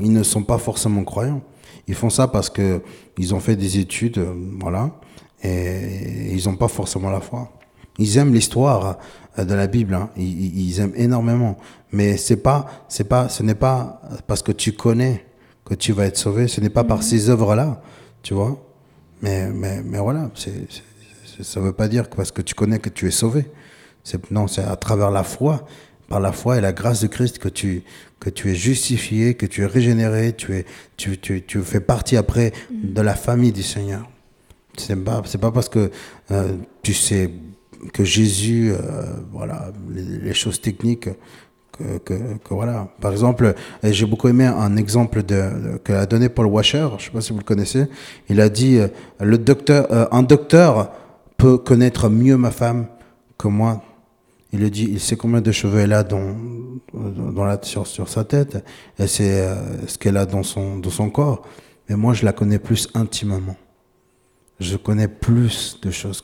ils 0.00 0.12
ne 0.12 0.22
sont 0.22 0.42
pas 0.42 0.58
forcément 0.58 1.04
croyants. 1.04 1.42
Ils 1.88 1.94
font 1.94 2.10
ça 2.10 2.28
parce 2.28 2.48
que 2.50 2.82
ils 3.18 3.34
ont 3.34 3.40
fait 3.40 3.56
des 3.56 3.78
études, 3.78 4.18
euh, 4.18 4.32
voilà, 4.60 4.90
et 5.42 6.32
ils 6.34 6.48
n'ont 6.48 6.56
pas 6.56 6.68
forcément 6.68 7.10
la 7.10 7.20
foi. 7.20 7.50
Ils 7.98 8.16
aiment 8.18 8.32
l'histoire 8.32 8.98
euh, 9.38 9.44
de 9.44 9.54
la 9.54 9.66
Bible, 9.66 9.94
hein. 9.94 10.10
ils, 10.16 10.68
ils 10.68 10.80
aiment 10.80 10.94
énormément, 10.96 11.58
mais 11.92 12.16
c'est 12.16 12.36
pas, 12.36 12.66
c'est 12.88 13.04
pas, 13.08 13.28
ce 13.28 13.42
n'est 13.42 13.54
pas 13.56 14.00
parce 14.26 14.42
que 14.42 14.52
tu 14.52 14.72
connais 14.72 15.24
que 15.64 15.74
tu 15.74 15.92
vas 15.92 16.06
être 16.06 16.16
sauvé. 16.16 16.48
Ce 16.48 16.60
n'est 16.60 16.70
pas 16.70 16.84
par 16.84 17.02
ces 17.02 17.28
œuvres-là, 17.28 17.82
tu 18.22 18.34
vois. 18.34 18.58
Mais, 19.20 19.50
mais, 19.50 19.82
mais 19.82 19.98
voilà, 19.98 20.30
c'est- 20.34 20.66
ça 21.42 21.60
ne 21.60 21.66
veut 21.66 21.72
pas 21.72 21.88
dire 21.88 22.08
que 22.10 22.16
parce 22.16 22.30
que 22.32 22.42
tu 22.42 22.54
connais 22.54 22.78
que 22.78 22.88
tu 22.88 23.06
es 23.06 23.10
sauvé. 23.10 23.50
C'est, 24.04 24.30
non, 24.30 24.48
c'est 24.48 24.64
à 24.64 24.76
travers 24.76 25.10
la 25.10 25.22
foi, 25.22 25.64
par 26.08 26.20
la 26.20 26.32
foi 26.32 26.58
et 26.58 26.60
la 26.60 26.72
grâce 26.72 27.00
de 27.00 27.06
Christ 27.06 27.38
que 27.38 27.48
tu, 27.48 27.82
que 28.20 28.30
tu 28.30 28.50
es 28.50 28.54
justifié, 28.54 29.34
que 29.34 29.46
tu 29.46 29.62
es 29.62 29.66
régénéré, 29.66 30.34
tu, 30.34 30.54
es, 30.54 30.64
tu, 30.96 31.18
tu, 31.18 31.42
tu 31.42 31.60
fais 31.62 31.80
partie 31.80 32.16
après 32.16 32.52
de 32.70 33.00
la 33.00 33.14
famille 33.14 33.52
du 33.52 33.62
Seigneur. 33.62 34.08
C'est 34.76 34.96
pas, 34.96 35.22
pas 35.40 35.50
parce 35.50 35.68
que 35.68 35.90
euh, 36.30 36.56
tu 36.82 36.94
sais 36.94 37.30
que 37.92 38.04
Jésus, 38.04 38.72
euh, 38.72 39.14
voilà, 39.32 39.72
les, 39.90 40.34
choses 40.34 40.60
techniques, 40.60 41.08
que, 41.72 41.98
que, 41.98 42.14
voilà. 42.50 42.88
Par 43.00 43.12
exemple, 43.12 43.54
j'ai 43.82 44.06
beaucoup 44.06 44.28
aimé 44.28 44.44
un 44.44 44.76
exemple 44.76 45.22
de, 45.22 45.78
que 45.82 45.92
a 45.92 46.06
donné 46.06 46.28
Paul 46.28 46.46
Washer. 46.46 46.88
Je 46.98 47.06
sais 47.06 47.10
pas 47.10 47.20
si 47.20 47.32
vous 47.32 47.38
le 47.38 47.44
connaissez. 47.44 47.86
Il 48.28 48.40
a 48.40 48.48
dit 48.48 48.78
euh, 48.78 48.88
le 49.20 49.36
docteur, 49.36 50.14
un 50.14 50.22
docteur 50.22 50.92
peut 51.38 51.58
connaître 51.58 52.08
mieux 52.08 52.36
ma 52.36 52.50
femme 52.50 52.86
que 53.36 53.48
moi. 53.48 53.82
Il 54.52 54.60
le 54.60 54.68
dit, 54.68 54.84
il 54.84 55.00
sait 55.00 55.16
combien 55.16 55.40
de 55.40 55.50
cheveux 55.50 55.80
elle 55.80 55.94
a 55.94 56.04
dans, 56.04 56.36
dans 56.92 57.44
la, 57.44 57.58
sur, 57.62 57.86
sur 57.86 58.08
sa 58.08 58.24
tête, 58.24 58.62
et 58.98 59.06
c'est 59.06 59.40
euh, 59.40 59.86
ce 59.86 59.96
qu'elle 59.96 60.18
a 60.18 60.26
dans 60.26 60.42
son, 60.42 60.78
dans 60.78 60.90
son 60.90 61.08
corps. 61.08 61.42
Mais 61.88 61.96
moi, 61.96 62.12
je 62.12 62.24
la 62.24 62.32
connais 62.32 62.58
plus 62.58 62.88
intimement. 62.94 63.56
Je 64.60 64.76
connais 64.76 65.08
plus 65.08 65.78
de 65.80 65.90
choses 65.90 66.22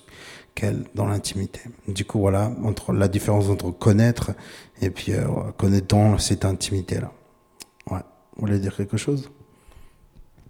qu'elle 0.54 0.84
dans 0.94 1.06
l'intimité. 1.06 1.60
Du 1.86 2.04
coup, 2.04 2.18
voilà, 2.18 2.52
entre 2.62 2.92
la 2.92 3.08
différence 3.08 3.48
entre 3.48 3.70
connaître 3.70 4.32
et 4.80 4.90
puis 4.90 5.12
euh, 5.12 5.24
connaître 5.56 5.86
dans 5.88 6.18
cette 6.18 6.44
intimité-là. 6.44 7.10
Ouais. 7.90 8.00
Vous 8.36 8.46
voulez 8.46 8.58
dire 8.58 8.76
quelque 8.76 8.96
chose? 8.96 9.30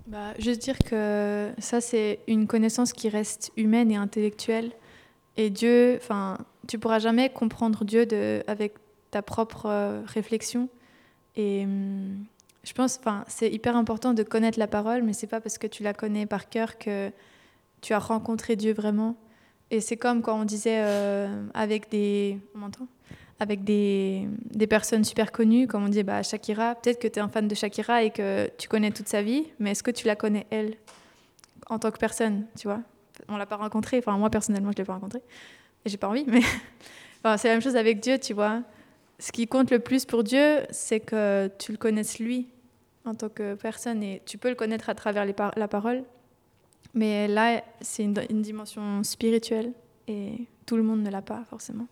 Bah, 0.07 0.35
juste 0.39 0.63
dire 0.63 0.79
que 0.79 1.51
ça, 1.59 1.81
c'est 1.81 2.21
une 2.27 2.47
connaissance 2.47 2.93
qui 2.93 3.09
reste 3.09 3.53
humaine 3.57 3.91
et 3.91 3.97
intellectuelle. 3.97 4.73
Et 5.37 5.51
Dieu, 5.51 5.97
enfin, 6.03 6.39
tu 6.69 6.79
pourras 6.79 7.01
jamais 7.01 7.31
comprendre 7.31 7.85
Dieu 7.85 8.07
de, 8.07 8.45
avec 8.47 8.75
ta 9.11 9.23
propre 9.23 9.67
euh, 9.67 10.03
réflexion. 10.07 10.69
Et 11.35 11.65
hum, 11.65 12.25
je 12.63 12.73
pense, 12.73 12.99
enfin, 13.01 13.25
c'est 13.27 13.51
hyper 13.51 13.75
important 13.75 14.15
de 14.15 14.23
connaître 14.23 14.59
la 14.59 14.69
parole, 14.69 15.03
mais 15.03 15.13
c'est 15.13 15.27
pas 15.27 15.41
parce 15.41 15.59
que 15.59 15.67
tu 15.67 15.83
la 15.83 15.95
connais 15.95 16.27
par 16.27 16.49
cœur 16.49 16.79
que 16.79 17.11
tu 17.81 17.95
as 17.95 17.99
rencontré 17.99 18.55
Dieu 18.55 18.73
vraiment. 18.73 19.17
Et 19.71 19.81
c'est 19.81 19.97
comme 19.97 20.23
quand 20.23 20.41
on 20.41 20.45
disait 20.45 20.81
euh, 20.81 21.47
avec 21.55 21.91
des, 21.91 22.39
on 22.55 22.71
avec 23.41 23.65
des, 23.65 24.29
des 24.51 24.67
personnes 24.67 25.05
super 25.05 25.33
connues, 25.33 25.67
comme 25.67 25.85
on 25.85 25.89
dit 25.89 26.03
bah, 26.03 26.23
Shakira. 26.23 26.75
Peut-être 26.75 27.01
que 27.01 27.09
tu 27.09 27.19
es 27.19 27.23
un 27.23 27.29
fan 27.29 27.49
de 27.49 27.55
Shakira 27.55 28.03
et 28.03 28.11
que 28.11 28.51
tu 28.59 28.69
connais 28.69 28.91
toute 28.91 29.09
sa 29.09 29.23
vie, 29.23 29.47
mais 29.59 29.73
est-ce 29.73 29.83
que 29.83 29.91
tu 29.91 30.07
la 30.07 30.17
connais, 30.17 30.47
elle, 30.51 30.75
en 31.69 31.79
tant 31.79 31.91
que 31.91 31.99
personne, 31.99 32.47
tu 32.59 32.67
vois? 32.67 32.81
On 33.29 33.37
l'a 33.37 33.47
pas 33.47 33.57
rencontrée, 33.57 33.99
enfin 33.99 34.17
moi 34.17 34.31
personnellement, 34.31 34.71
je 34.73 34.79
l'ai 34.79 34.85
pas 34.85 34.95
rencontrée, 34.95 35.23
j'ai 35.87 35.97
pas 35.97 36.09
envie, 36.09 36.25
mais 36.27 36.43
c'est 37.37 37.49
la 37.49 37.55
même 37.55 37.63
chose 37.63 37.77
avec 37.77 38.01
Dieu, 38.01 38.19
tu 38.19 38.35
vois. 38.35 38.63
Ce 39.19 39.33
qui 39.33 39.47
compte 39.47 39.71
le 39.71 39.81
plus 39.81 40.05
pour 40.05 40.23
Dieu, 40.23 40.61
c'est 40.71 41.01
que 41.01 41.51
tu 41.59 41.73
le 41.73 41.79
connaisses 41.79 42.19
lui 42.19 42.49
en 43.05 43.15
tant 43.15 43.29
que 43.29 43.55
personne, 43.55 44.03
et 44.03 44.23
tu 44.27 44.39
peux 44.39 44.51
le 44.51 44.55
connaître 44.55 44.91
à 44.91 44.95
travers 44.95 45.25
la 45.25 45.69
parole, 45.69 46.05
mais 46.95 47.29
là, 47.29 47.63
c'est 47.81 48.05
une, 48.05 48.43
dimension 48.43 49.03
spirituelle, 49.03 49.73
et 50.07 50.47
tout 50.67 50.77
le 50.77 50.83
monde 50.83 51.03
ne 51.03 51.11
l'a 51.11 51.23
pas 51.23 51.45
forcément. 51.49 51.87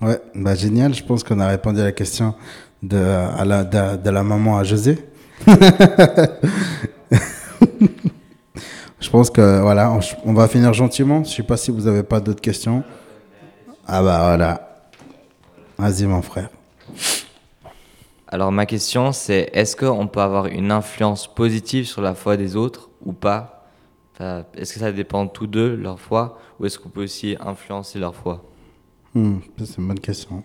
Ouais, 0.00 0.20
bah 0.34 0.56
génial. 0.56 0.92
Je 0.94 1.04
pense 1.04 1.22
qu'on 1.22 1.38
a 1.38 1.46
répondu 1.46 1.80
à 1.80 1.84
la 1.84 1.92
question 1.92 2.34
de 2.82 2.96
la 4.10 4.22
maman 4.24 4.58
à 4.58 4.64
José. 4.64 4.98
Je 9.00 9.10
pense 9.10 9.30
que 9.30 9.60
voilà, 9.60 9.90
on, 9.92 10.00
on 10.24 10.34
va 10.34 10.48
finir 10.48 10.72
gentiment. 10.72 11.24
Je 11.24 11.30
sais 11.30 11.42
pas 11.42 11.56
si 11.56 11.70
vous 11.70 11.86
avez 11.86 12.02
pas 12.02 12.20
d'autres 12.20 12.40
questions. 12.40 12.82
Ah 13.86 14.02
bah 14.02 14.18
voilà. 14.18 14.84
Vas-y 15.78 16.06
mon 16.06 16.22
frère. 16.22 16.48
Alors 18.28 18.52
ma 18.52 18.64
question 18.66 19.12
c'est 19.12 19.50
est-ce 19.52 19.76
qu'on 19.76 20.06
peut 20.06 20.20
avoir 20.20 20.46
une 20.46 20.70
influence 20.70 21.26
positive 21.32 21.86
sur 21.86 22.00
la 22.00 22.14
foi 22.14 22.36
des 22.36 22.56
autres 22.56 22.88
ou 23.04 23.12
pas? 23.12 23.66
Enfin, 24.14 24.44
Est-ce 24.54 24.74
que 24.74 24.80
ça 24.80 24.92
dépend 24.92 25.26
tous 25.26 25.46
deux, 25.46 25.74
leur 25.74 25.98
foi, 25.98 26.38
ou 26.60 26.66
est-ce 26.66 26.78
qu'on 26.78 26.90
peut 26.90 27.02
aussi 27.02 27.36
influencer 27.40 27.98
leur 27.98 28.14
foi? 28.14 28.44
Hmm, 29.14 29.38
c'est 29.58 29.78
une 29.78 29.88
bonne 29.88 30.00
question. 30.00 30.44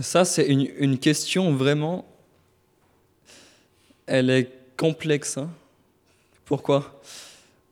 Ça, 0.00 0.24
c'est 0.24 0.46
une, 0.46 0.68
une 0.78 0.98
question 0.98 1.54
vraiment. 1.54 2.04
Elle 4.06 4.30
est 4.30 4.50
complexe. 4.76 5.38
hein. 5.38 5.50
Pourquoi? 6.44 7.00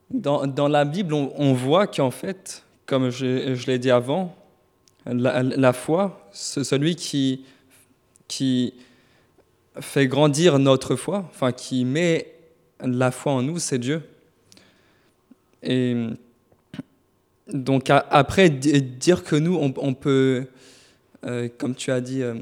Dans, 0.09 0.47
dans 0.47 0.67
la 0.67 0.85
Bible, 0.85 1.13
on, 1.13 1.33
on 1.35 1.53
voit 1.53 1.85
qu'en 1.87 2.11
fait, 2.11 2.63
comme 2.85 3.09
je, 3.09 3.55
je 3.55 3.67
l'ai 3.67 3.77
dit 3.77 3.91
avant, 3.91 4.35
la, 5.05 5.43
la 5.43 5.73
foi, 5.73 6.27
celui 6.31 6.95
qui, 6.95 7.45
qui 8.27 8.73
fait 9.79 10.07
grandir 10.07 10.59
notre 10.59 10.95
foi, 10.95 11.25
enfin 11.29 11.51
qui 11.51 11.83
met 11.83 12.33
la 12.79 13.11
foi 13.11 13.33
en 13.33 13.41
nous, 13.41 13.59
c'est 13.59 13.79
Dieu. 13.79 14.01
Et 15.61 16.07
donc 17.47 17.89
après, 17.89 18.49
di- 18.49 18.81
dire 18.81 19.23
que 19.23 19.35
nous, 19.35 19.55
on 19.55 19.93
peut 19.93 20.47
euh, 21.25 21.49
comme 21.57 21.75
tu 21.75 21.91
as 21.91 22.01
dit, 22.01 22.21
euh, 22.21 22.35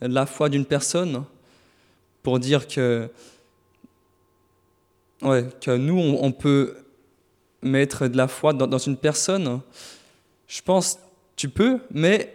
la 0.00 0.26
foi 0.26 0.48
d'une 0.48 0.64
personne 0.64 1.24
pour 2.22 2.38
dire 2.38 2.66
que, 2.66 3.08
ouais, 5.22 5.46
que 5.60 5.76
nous, 5.76 5.98
on, 5.98 6.32
peut 6.32 6.76
mettre 7.62 8.08
de 8.08 8.16
la 8.16 8.28
foi 8.28 8.52
dans, 8.52 8.78
une 8.78 8.96
personne. 8.96 9.60
Je 10.46 10.62
pense 10.62 10.98
tu 11.36 11.48
peux, 11.48 11.80
mais 11.90 12.32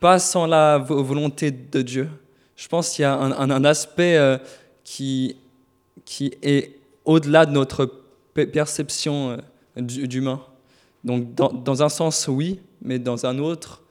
pas 0.00 0.18
sans 0.18 0.46
la 0.46 0.78
vo- 0.78 1.02
volonté 1.02 1.50
de 1.50 1.82
Dieu. 1.82 2.08
Je 2.56 2.68
pense 2.68 2.90
qu'il 2.90 3.02
y 3.02 3.06
a 3.06 3.14
un, 3.14 3.64
aspect 3.64 4.16
euh, 4.16 4.38
qui, 4.84 5.36
qui 6.04 6.32
est 6.42 6.78
au-delà 7.04 7.46
de 7.46 7.52
notre 7.52 7.86
pe- 8.34 8.46
perception 8.46 9.38
euh, 9.76 9.80
d'humain. 9.80 10.42
Donc, 11.06 11.34
dans, 11.34 11.82
un 11.84 11.88
sens, 11.88 12.26
oui, 12.26 12.60
mais 12.82 12.98
dans 12.98 13.26
un 13.26 13.38
autre, 13.38 13.84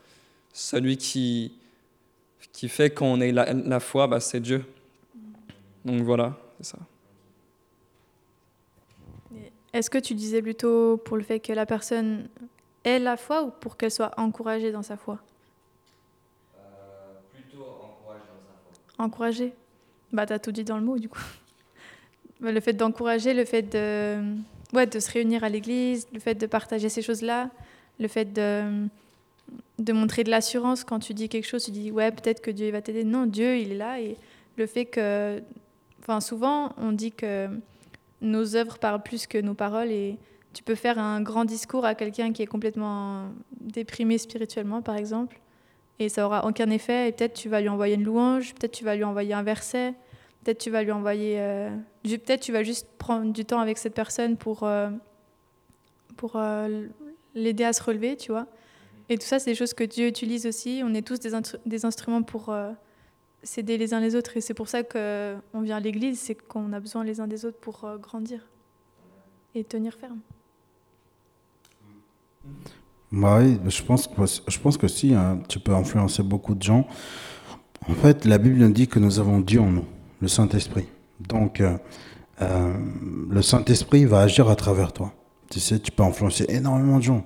celui 0.51 0.97
qui, 0.97 1.53
qui 2.51 2.68
fait 2.68 2.89
qu'on 2.89 3.22
ait 3.22 3.32
la, 3.32 3.80
foi, 3.80 4.05
bah, 4.07 4.20
c'est 4.20 4.41
Dieu. 4.41 4.66
Donc 5.86 6.01
voilà, 6.01 6.38
c'est 6.57 6.72
ça. 6.72 6.78
Est-ce 9.72 9.89
que 9.89 9.97
tu 9.97 10.13
disais 10.13 10.41
plutôt 10.41 10.97
pour 10.97 11.16
le 11.16 11.24
fait 11.24 11.39
que 11.39 11.53
la 11.53 11.66
personne 11.66 12.28
ait 12.84 12.99
la 12.99 13.16
foi 13.16 13.43
ou 13.43 13.49
pour 13.49 13.78
qu'elle 13.78 13.91
soit 13.91 14.11
encouragée 14.18 14.74
dans 14.74 14.84
sa 14.84 14.97
foi? 14.97 15.20
Plutôt 17.32 17.63
encourager 17.63 18.26
dans 18.28 18.43
sa 18.43 18.57
foi. 18.97 19.05
Encouragée? 19.05 19.53
Bah, 20.11 20.26
t'as 20.26 20.39
tout 20.39 20.51
dit 20.51 20.66
dans 20.66 20.78
le 20.78 20.84
mot, 20.84 20.99
du 20.99 21.07
coup. 21.07 21.24
Le 22.41 22.59
fait 22.59 22.74
d'encourager, 22.74 23.34
le 23.34 23.45
fait 23.45 23.61
de, 23.61 24.36
ouais, 24.74 24.88
de 24.88 24.99
se 24.99 25.11
réunir 25.11 25.43
à 25.43 25.49
l'église, 25.49 26.07
le 26.13 26.20
fait 26.20 26.36
de 26.36 26.45
partager 26.45 26.89
ces 26.89 27.01
choses-là, 27.01 27.49
le 27.99 28.07
fait 28.07 28.34
de, 28.34 28.88
de 29.80 29.93
montrer 29.93 30.24
de 30.24 30.32
l'assurance 30.32 30.84
quand 30.84 30.99
tu 30.99 31.13
dis 31.13 31.30
quelque 31.30 31.47
chose, 31.47 31.66
tu 31.66 31.72
dis 31.72 31.91
ouais, 31.91 32.11
peut-être 32.11 32.41
que 32.41 32.51
Dieu 32.51 32.72
va 32.72 32.82
t'aider. 32.82 33.03
Non, 33.03 33.26
Dieu, 33.26 33.57
il 33.57 33.72
est 33.72 33.78
là. 33.78 33.99
Et 33.99 34.18
le 34.57 34.66
fait 34.66 34.86
que. 34.86 35.41
Enfin, 36.01 36.22
souvent, 36.22 36.74
on 36.78 36.91
dit 36.91 37.11
que 37.11 37.49
nos 38.22 38.55
œuvres 38.55 38.78
parlent 38.78 39.01
plus 39.01 39.26
que 39.26 39.39
nos 39.39 39.55
paroles 39.55 39.91
et 39.91 40.18
tu 40.53 40.63
peux 40.63 40.76
faire 40.76 40.99
un 40.99 41.22
grand 41.22 41.45
discours 41.45 41.84
à 41.84 41.95
quelqu'un 41.95 42.32
qui 42.32 42.41
est 42.41 42.47
complètement 42.47 43.26
déprimé 43.59 44.18
spirituellement, 44.18 44.82
par 44.82 44.95
exemple, 44.95 45.39
et 45.99 46.09
ça 46.09 46.26
aura 46.26 46.45
aucun 46.45 46.70
effet. 46.70 47.09
Et 47.09 47.11
peut-être 47.11 47.34
tu 47.34 47.49
vas 47.49 47.59
lui 47.59 47.70
envoyer 47.70 47.95
une 47.95 48.03
louange, 48.03 48.53
peut-être 48.53 48.72
tu 48.72 48.84
vas 48.84 48.95
lui 48.95 49.03
envoyer 49.03 49.34
un 49.34 49.43
verset, 49.43 49.93
peut-être 50.46 50.60
tu 50.60 50.70
vas 50.70 50.84
lui 50.84 50.91
envoyer, 50.91 51.39
euh, 51.39 51.76
peut-être 52.04 52.41
tu 52.41 52.54
vas 52.54 52.64
juste 52.64 52.88
prendre 52.98 53.34
du 53.34 53.43
temps 53.43 53.60
avec 53.60 53.78
cette 53.78 53.96
personne 53.96 54.38
pour 54.38 54.64
euh, 54.64 54.89
pour 56.16 56.36
euh, 56.36 56.88
l'aider 57.34 57.64
à 57.64 57.74
se 57.74 57.84
relever, 57.84 58.16
tu 58.16 58.32
vois. 58.32 58.48
Et 59.10 59.18
tout 59.18 59.26
ça, 59.26 59.39
c'est 59.39 59.52
des 59.52 59.56
choses 59.56 59.74
que 59.74 59.84
Dieu 59.84 60.08
utilise 60.08 60.46
aussi. 60.46 60.82
On 60.84 60.93
est 60.93 61.06
tous 61.06 61.20
des, 61.20 61.32
des 61.66 61.86
instruments 61.86 62.24
pour 62.24 62.50
euh, 62.50 62.72
s'aider 63.43 63.78
les 63.78 63.93
uns 63.93 64.00
les 64.00 64.16
autres. 64.16 64.36
Et 64.38 64.41
c'est 64.41 64.54
pour 64.54 64.68
ça 64.68 64.84
qu'on 64.84 65.62
vient 65.62 65.78
à 65.78 65.80
l'église, 65.80 66.20
c'est 66.20 66.36
qu'on 66.36 66.74
a 66.74 66.80
besoin 66.80 67.04
les 67.04 67.20
uns 67.20 67.28
des 67.28 67.46
autres 67.46 67.60
pour 67.60 67.84
euh, 67.84 67.98
grandir 67.98 68.39
et 69.54 69.64
tenir 69.64 69.93
ferme. 69.93 70.20
Bah 73.12 73.39
oui, 73.39 73.60
je 73.68 73.82
pense 73.84 74.08
que, 74.08 74.14
je 74.48 74.60
pense 74.60 74.78
que 74.78 74.88
si, 74.88 75.14
hein, 75.14 75.39
tu 75.47 75.59
peux 75.59 75.74
influencer 75.74 76.24
beaucoup 76.24 76.55
de 76.55 76.63
gens. 76.63 76.88
En 77.88 77.93
fait, 77.93 78.26
la 78.26 78.38
Bible 78.39 78.58
nous 78.58 78.72
dit 78.72 78.88
que 78.88 79.00
nous 79.00 79.20
avons 79.20 79.39
Dieu 79.39 79.62
en 79.62 79.72
nous, 79.72 79.86
le 80.21 80.28
Saint-Esprit. 80.28 80.87
Donc, 81.20 81.62
euh, 81.62 81.78
euh, 82.42 82.74
le 83.29 83.42
Saint-Esprit 83.42 84.05
va 84.05 84.21
agir 84.21 84.50
à 84.50 84.55
travers 84.55 84.92
toi. 84.92 85.13
Tu 85.50 85.59
sais, 85.59 85.79
tu 85.79 85.92
peux 85.92 86.04
influencer 86.04 86.46
énormément 86.50 86.97
de 86.97 87.04
gens. 87.04 87.25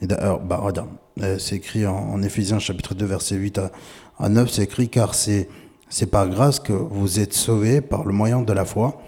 Et 0.00 0.06
d'ailleurs, 0.06 0.40
bah, 0.40 0.58
regarde, 0.58 0.90
euh, 1.20 1.38
c'est 1.38 1.56
écrit 1.56 1.86
en, 1.86 1.96
en 1.96 2.22
Éphésiens 2.22 2.58
chapitre 2.58 2.94
2, 2.94 3.04
verset 3.04 3.36
8 3.36 3.58
à, 3.58 3.72
à 4.18 4.28
9, 4.28 4.50
c'est 4.50 4.62
écrit 4.62 4.88
car 4.88 5.14
c'est, 5.14 5.48
c'est 5.88 6.06
par 6.06 6.28
grâce 6.28 6.60
que 6.60 6.72
vous 6.72 7.20
êtes 7.20 7.32
sauvés 7.32 7.80
par 7.80 8.04
le 8.04 8.12
moyen 8.12 8.42
de 8.42 8.52
la 8.52 8.64
foi. 8.64 9.00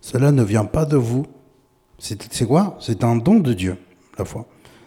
Cela 0.00 0.32
ne 0.32 0.42
vient 0.42 0.64
pas 0.64 0.84
de 0.84 0.96
vous. 0.96 1.26
C'est, 1.98 2.32
c'est 2.32 2.46
quoi? 2.46 2.76
C'est 2.80 3.04
un 3.04 3.16
don 3.16 3.36
de 3.36 3.52
Dieu, 3.52 3.76
la 4.18 4.24
foi. 4.24 4.46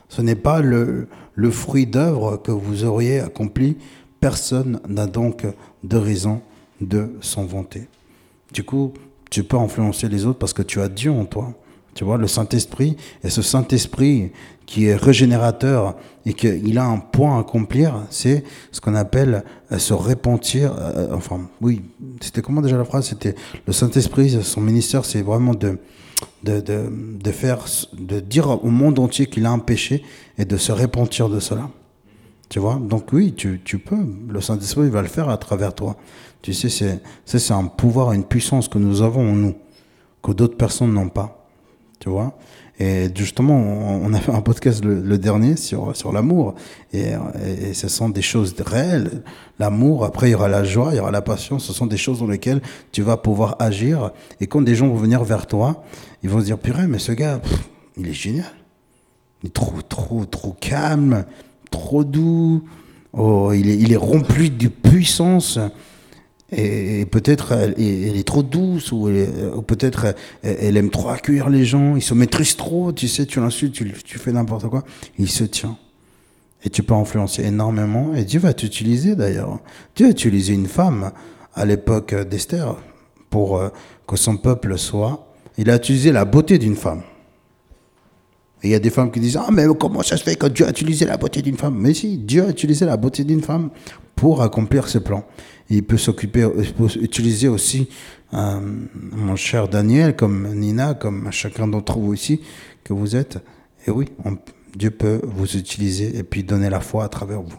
Ce 0.10 0.22
n'est 0.22 0.36
pas 0.36 0.62
le, 0.62 1.08
le 1.36 1.52
fruit 1.52 1.86
d'œuvre 1.86 2.38
que 2.38 2.52
vous 2.52 2.84
auriez 2.84 3.20
accompli. 3.20 3.78
Personne 4.20 4.80
n'a 4.88 5.08
donc 5.08 5.46
de 5.84 5.98
raison 5.98 6.42
de 6.82 7.14
s'en 7.22 7.46
vanter. 7.46 7.88
Du 8.54 8.64
coup, 8.64 8.94
tu 9.30 9.44
peux 9.44 9.58
influencer 9.58 10.10
les 10.10 10.26
autres 10.26 10.40
parce 10.40 10.54
que 10.54 10.62
tu 10.62 10.82
as 10.82 10.90
Dieu 10.90 11.12
en 11.12 11.26
toi. 11.26 11.54
Tu 11.94 12.06
vois, 12.06 12.18
le 12.18 12.28
Saint-Esprit, 12.28 12.96
et 13.22 13.30
ce 13.30 13.42
Saint-Esprit 13.42 14.32
qui 14.66 14.86
est 14.86 14.96
régénérateur 14.96 15.98
et 16.26 16.34
qu'il 16.34 16.78
a 16.78 16.86
un 16.86 17.00
point 17.00 17.36
à 17.36 17.42
accomplir, 17.42 18.06
c'est 18.10 18.46
ce 18.72 18.80
qu'on 18.80 18.96
appelle 18.96 19.44
euh, 19.74 19.78
se 19.78 19.94
repentir. 19.94 20.74
euh, 20.80 21.10
enfin, 21.14 21.50
oui, 21.60 21.82
c'était 22.22 22.42
comment 22.42 22.62
déjà 22.62 22.78
la 22.78 22.86
phrase? 22.86 23.10
C'était 23.10 23.36
le 23.68 23.74
Saint-Esprit, 23.74 24.42
son 24.42 24.62
ministère, 24.62 25.04
c'est 25.04 25.22
vraiment 25.22 25.54
de, 25.54 25.80
de, 26.44 26.62
de, 26.62 26.90
de 27.22 27.32
faire, 27.32 27.66
de 27.92 28.22
dire 28.22 28.64
au 28.64 28.70
monde 28.70 28.98
entier 29.00 29.26
qu'il 29.26 29.46
a 29.46 29.52
un 29.52 29.60
péché 29.60 30.04
et 30.38 30.46
de 30.46 30.56
se 30.56 30.72
repentir 30.72 31.28
de 31.28 31.42
cela. 31.42 31.70
Tu 32.52 32.60
vois? 32.60 32.76
Donc 32.76 33.14
oui, 33.14 33.34
tu, 33.34 33.62
tu 33.64 33.80
peux. 33.80 34.06
Le 34.28 34.42
Saint-Esprit 34.42 34.90
va 34.90 35.02
le 35.02 35.08
faire 35.08 35.30
à 35.30 35.38
travers 35.38 35.74
toi. 35.74 35.96
Tu 36.42 36.54
sais, 36.54 36.68
c'est, 36.68 37.02
c'est, 37.24 37.54
un 37.54 37.64
pouvoir, 37.64 38.12
une 38.12 38.26
puissance 38.26 38.68
que 38.68 38.78
nous 38.78 39.02
avons 39.02 39.32
en 39.32 39.36
nous, 39.36 39.56
que 40.22 40.34
d'autres 40.34 40.58
personnes 40.58 40.92
n'ont 40.92 41.08
pas. 41.08 41.48
Tu 42.00 42.10
vois? 42.10 42.38
Et 42.78 43.08
justement, 43.16 43.56
on, 43.56 44.14
a 44.14 44.20
fait 44.20 44.34
un 44.34 44.42
podcast 44.42 44.84
le, 44.84 45.18
dernier 45.18 45.56
sur, 45.56 45.96
sur 45.96 46.12
l'amour. 46.12 46.56
Et, 46.92 47.14
et, 47.46 47.74
ce 47.74 47.88
sont 47.88 48.10
des 48.10 48.22
choses 48.22 48.54
réelles. 48.60 49.24
L'amour, 49.58 50.04
après, 50.04 50.28
il 50.28 50.32
y 50.32 50.36
aura 50.36 50.50
la 50.50 50.66
joie, 50.66 50.90
il 50.92 50.98
y 50.98 51.00
aura 51.00 51.12
la 51.12 51.22
passion. 51.22 51.58
Ce 51.58 51.72
sont 51.72 51.86
des 51.86 51.96
choses 51.96 52.20
dans 52.20 52.28
lesquelles 52.28 52.62
tu 52.92 53.02
vas 53.02 53.16
pouvoir 53.16 53.56
agir. 53.60 54.12
Et 54.42 54.48
quand 54.48 54.62
des 54.62 54.76
gens 54.76 54.90
vont 54.90 54.98
venir 54.98 55.24
vers 55.24 55.48
toi, 55.48 55.86
ils 56.22 56.30
vont 56.30 56.42
se 56.42 56.46
dire, 56.46 56.58
purée, 56.58 56.88
mais 56.88 57.00
ce 57.00 57.14
gars, 57.14 57.40
il 57.96 58.10
est 58.10 58.14
génial. 58.14 58.52
Il 59.42 59.48
est 59.48 59.54
trop, 59.54 59.82
trop, 59.82 60.26
trop 60.26 60.54
calme, 60.60 61.24
trop 61.72 62.04
doux. 62.04 62.64
Oh, 63.14 63.52
il 63.54 63.92
est, 63.92 63.98
rempli 63.98 64.52
de 64.52 64.68
puissance. 64.68 65.58
Et, 66.52 67.06
peut-être 67.06 67.54
elle, 67.54 67.74
est 67.80 68.28
trop 68.28 68.44
douce, 68.44 68.92
ou, 68.92 69.10
ou 69.10 69.62
peut-être 69.64 70.14
elle, 70.44 70.58
elle 70.62 70.78
aime 70.78 70.92
trop 70.92 71.10
accueillir 71.10 71.50
les 71.50 71.66
gens. 71.66 71.96
Il 71.96 72.04
se 72.04 72.14
maîtrise 72.14 72.56
trop, 72.56 72.92
tu 72.92 73.08
sais, 73.08 73.26
tu 73.26 73.40
l'insultes, 73.40 73.74
tu, 73.74 73.92
tu 74.06 74.20
fais 74.20 74.32
n'importe 74.32 74.68
quoi. 74.68 74.84
Il 75.18 75.30
se 75.30 75.44
tient. 75.44 75.78
Et 76.64 76.70
tu 76.70 76.84
peux 76.84 76.94
influencer 76.94 77.44
énormément. 77.44 78.14
Et 78.14 78.24
Dieu 78.24 78.40
va 78.40 78.54
t'utiliser 78.54 79.16
d'ailleurs. 79.16 79.60
Dieu 79.96 80.06
a 80.06 80.10
utilisé 80.10 80.54
une 80.54 80.68
femme 80.68 81.12
à 81.56 81.66
l'époque 81.66 82.14
d'Esther 82.14 82.76
pour 83.30 83.58
euh, 83.58 83.70
que 84.08 84.16
son 84.16 84.38
peuple 84.38 84.78
soit. 84.78 85.34
Il 85.58 85.70
a 85.70 85.76
utilisé 85.76 86.12
la 86.12 86.26
beauté 86.26 86.60
d'une 86.60 86.76
femme. 86.76 87.02
Et 88.64 88.68
il 88.68 88.72
y 88.72 88.76
a 88.76 88.80
des 88.80 88.92
femmes 88.92 89.12
qui 89.12 89.20
disent 89.20 89.38
Ah, 89.38 89.50
mais 89.52 89.66
comment 89.80 90.04
ça 90.04 90.18
se 90.18 90.24
fait 90.24 90.36
que 90.36 90.46
Dieu 90.48 90.66
a 90.66 90.70
utilisé 90.70 91.06
la 91.06 91.18
beauté 91.18 91.42
d'une 91.42 91.58
femme? 91.58 91.76
Mais 91.78 91.94
si, 91.94 92.18
Dieu 92.18 92.46
a 92.46 92.50
utilisé 92.50 92.86
la 92.86 92.96
beauté 92.96 93.24
d'une 93.24 93.42
femme 93.42 93.70
pour 94.16 94.42
accomplir 94.44 94.88
ses 94.88 95.00
plans. 95.00 95.26
Il 95.70 95.84
peut 95.84 95.98
s'occuper, 95.98 96.48
il 96.58 96.74
peut 96.74 96.88
utiliser 97.00 97.48
aussi 97.48 97.88
euh, 98.34 98.60
mon 98.94 99.36
cher 99.36 99.68
Daniel, 99.68 100.16
comme 100.16 100.54
Nina, 100.54 100.94
comme 100.94 101.32
chacun 101.32 101.68
d'entre 101.68 101.98
vous 101.98 102.14
ici 102.14 102.42
que 102.84 102.94
vous 102.94 103.16
êtes. 103.16 103.40
Et 103.88 103.92
oui, 103.92 104.06
Dieu 104.76 104.92
peut 104.92 105.22
vous 105.24 105.58
utiliser 105.58 106.16
et 106.16 106.24
puis 106.24 106.44
donner 106.44 106.70
la 106.70 106.82
foi 106.82 107.06
à 107.06 107.10
travers 107.10 107.42
vous. 107.42 107.58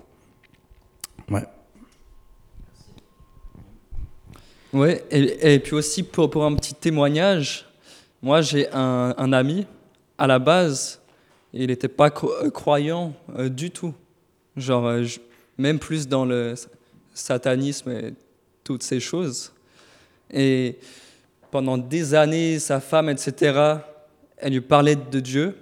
Ouais. 1.31 1.45
Ouais, 4.73 5.05
et, 5.11 5.59
puis 5.59 5.75
aussi 5.75 6.03
pour, 6.03 6.31
pour 6.31 6.45
un 6.45 6.55
petit 6.55 6.75
témoignage, 6.75 7.67
moi 8.23 8.41
j'ai 8.41 8.71
un 8.73 9.33
ami, 9.33 9.67
à 10.19 10.27
la 10.27 10.39
base, 10.39 11.01
il 11.53 11.67
n'était 11.67 11.89
pas 11.89 12.13
euh, 12.25 12.51
croyant 12.51 13.13
euh, 13.37 13.49
du 13.49 13.71
tout. 13.71 13.95
Genre, 14.57 14.87
euh, 14.87 15.05
même 15.59 15.79
plus 15.79 16.09
dans 16.09 16.25
le 16.25 16.55
satanisme 17.15 17.91
et 17.91 18.15
toutes 18.65 18.83
ces 18.83 19.01
choses. 19.01 19.53
Et 20.31 20.79
pendant 21.51 21.77
des 21.77 22.15
années, 22.15 22.59
sa 22.59 22.81
femme, 22.81 23.09
etc., 23.09 23.77
elle 24.39 24.53
lui 24.55 24.61
parlait 24.61 24.97
de 24.97 25.21
Dieu. 25.21 25.55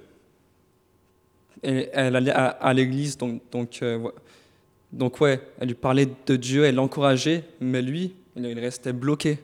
Elle 1.62 2.16
allait 2.16 2.30
à, 2.30 2.72
l'église, 2.72 3.18
donc, 3.18 3.42
donc, 3.50 3.84
donc 4.92 5.20
ouais, 5.20 5.40
elle 5.58 5.68
lui 5.68 5.74
parlait 5.74 6.08
de 6.26 6.36
Dieu, 6.36 6.64
elle 6.64 6.76
l'encourageait, 6.76 7.44
mais 7.60 7.82
lui, 7.82 8.14
il 8.36 8.58
restait 8.58 8.94
bloqué. 8.94 9.38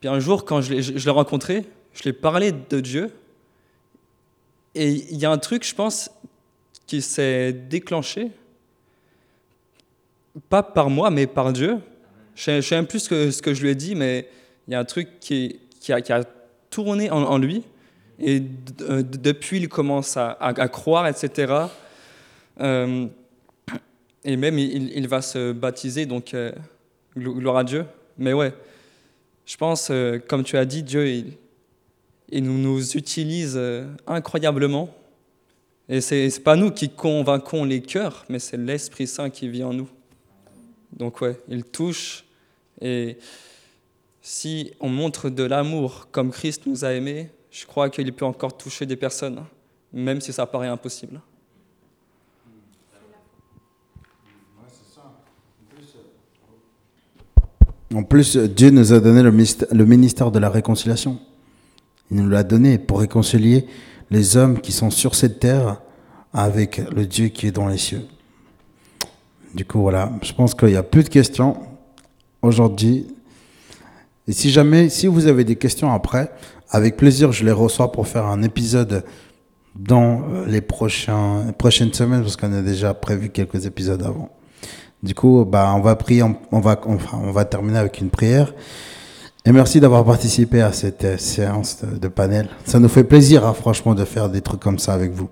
Puis 0.00 0.08
un 0.08 0.20
jour, 0.20 0.44
quand 0.44 0.60
je 0.60 0.74
l'ai 0.74 1.10
rencontré, 1.10 1.64
je 1.94 2.02
lui 2.02 2.10
ai 2.10 2.12
parlé 2.12 2.52
de 2.52 2.80
Dieu. 2.80 3.10
Et 4.74 4.90
il 5.10 5.18
y 5.18 5.24
a 5.24 5.30
un 5.30 5.38
truc, 5.38 5.66
je 5.66 5.74
pense, 5.74 6.10
qui 6.86 7.02
s'est 7.02 7.52
déclenché, 7.52 8.30
pas 10.48 10.62
par 10.62 10.90
moi, 10.90 11.10
mais 11.10 11.26
par 11.26 11.52
Dieu. 11.52 11.78
Je 12.34 12.60
je 12.60 12.66
sais 12.66 12.76
même 12.76 12.86
plus 12.86 13.00
ce 13.00 13.42
que, 13.42 13.54
je 13.54 13.62
lui 13.62 13.70
ai 13.70 13.74
dit, 13.74 13.94
mais 13.94 14.28
il 14.66 14.72
y 14.72 14.74
a 14.74 14.80
un 14.80 14.84
truc 14.84 15.20
qui, 15.20 15.60
a, 15.90 16.24
tourné 16.70 17.10
en, 17.10 17.38
lui. 17.38 17.64
Et 18.18 18.42
euh, 18.82 19.02
depuis, 19.02 19.58
il 19.58 19.68
commence 19.68 20.16
à, 20.16 20.68
croire, 20.68 21.06
etc. 21.08 21.52
Euh, 22.60 23.06
et 24.24 24.36
même, 24.36 24.58
il, 24.58 25.08
va 25.08 25.22
se 25.22 25.52
baptiser, 25.52 26.06
donc 26.06 26.34
euh, 26.34 26.52
glo- 27.16 27.34
gloire 27.34 27.56
à 27.56 27.64
Dieu. 27.64 27.84
Mais 28.18 28.32
ouais, 28.32 28.52
je 29.46 29.56
pense, 29.56 29.90
comme 30.28 30.44
tu 30.44 30.56
as 30.56 30.64
dit, 30.64 30.82
Dieu, 30.82 31.08
il, 31.08 31.32
il 32.32 32.44
nous, 32.44 32.58
nous 32.58 32.96
utilise 32.96 33.54
euh, 33.56 33.86
incroyablement. 34.06 34.90
Et 35.88 36.00
c'est 36.00 36.26
n'est 36.26 36.42
pas 36.42 36.56
nous 36.56 36.70
qui 36.70 36.88
convainquons 36.88 37.64
les 37.64 37.82
cœurs, 37.82 38.24
mais 38.28 38.38
c'est 38.38 38.56
l'Esprit 38.56 39.06
Saint 39.06 39.30
qui 39.30 39.48
vit 39.48 39.64
en 39.64 39.72
nous. 39.72 39.88
Donc 40.92 41.20
ouais, 41.20 41.38
il 41.48 41.64
touche. 41.64 42.24
Et 42.80 43.18
si 44.22 44.72
on 44.80 44.88
montre 44.88 45.30
de 45.30 45.42
l'amour 45.42 46.08
comme 46.12 46.30
Christ 46.30 46.66
nous 46.66 46.84
a 46.84 46.92
aimés, 46.92 47.30
je 47.50 47.66
crois 47.66 47.90
qu'il 47.90 48.12
peut 48.12 48.24
encore 48.24 48.56
toucher 48.56 48.86
des 48.86 48.96
personnes, 48.96 49.42
même 49.92 50.20
si 50.20 50.32
ça 50.32 50.46
paraît 50.46 50.68
impossible. 50.68 51.20
En 57.92 58.04
plus, 58.04 58.36
Dieu 58.36 58.70
nous 58.70 58.92
a 58.92 59.00
donné 59.00 59.20
le 59.20 59.84
ministère 59.84 60.30
de 60.30 60.38
la 60.38 60.48
réconciliation. 60.48 61.18
Il 62.10 62.16
nous 62.16 62.28
l'a 62.28 62.42
donné 62.42 62.78
pour 62.78 63.00
réconcilier 63.00 63.66
les 64.10 64.36
hommes 64.36 64.60
qui 64.60 64.72
sont 64.72 64.90
sur 64.90 65.14
cette 65.14 65.38
terre 65.38 65.80
avec 66.32 66.82
le 66.94 67.06
Dieu 67.06 67.28
qui 67.28 67.46
est 67.46 67.52
dans 67.52 67.68
les 67.68 67.78
cieux. 67.78 68.06
Du 69.54 69.64
coup, 69.64 69.80
voilà, 69.80 70.12
je 70.22 70.32
pense 70.32 70.54
qu'il 70.54 70.68
n'y 70.68 70.76
a 70.76 70.82
plus 70.82 71.04
de 71.04 71.08
questions 71.08 71.56
aujourd'hui. 72.42 73.06
Et 74.28 74.32
si 74.32 74.50
jamais, 74.50 74.88
si 74.88 75.06
vous 75.06 75.26
avez 75.26 75.44
des 75.44 75.56
questions 75.56 75.92
après, 75.92 76.30
avec 76.70 76.96
plaisir, 76.96 77.32
je 77.32 77.44
les 77.44 77.52
reçois 77.52 77.90
pour 77.90 78.06
faire 78.06 78.26
un 78.26 78.42
épisode 78.42 79.04
dans 79.74 80.22
euh, 80.22 80.46
les 80.46 80.60
prochaines 80.60 81.92
semaines, 81.92 82.22
parce 82.22 82.36
qu'on 82.36 82.52
a 82.52 82.62
déjà 82.62 82.94
prévu 82.94 83.30
quelques 83.30 83.66
épisodes 83.66 84.02
avant. 84.02 84.30
Du 85.02 85.14
coup, 85.14 85.44
bah, 85.44 85.72
on 85.74 85.80
va 85.80 85.96
prier, 85.96 86.22
on 86.22 86.60
va 86.60 87.44
terminer 87.44 87.78
avec 87.78 88.00
une 88.00 88.10
prière. 88.10 88.52
Et 89.46 89.52
merci 89.52 89.80
d'avoir 89.80 90.04
participé 90.04 90.60
à 90.60 90.70
cette 90.70 91.02
euh, 91.04 91.16
séance 91.16 91.82
de, 91.82 92.08
panel. 92.08 92.50
Ça 92.66 92.78
nous 92.78 92.90
fait 92.90 93.04
plaisir, 93.04 93.46
hein, 93.46 93.54
franchement, 93.54 93.94
de 93.94 94.04
faire 94.04 94.28
des 94.28 94.42
trucs 94.42 94.60
comme 94.60 94.78
ça 94.78 94.92
avec 94.92 95.12
vous. 95.12 95.30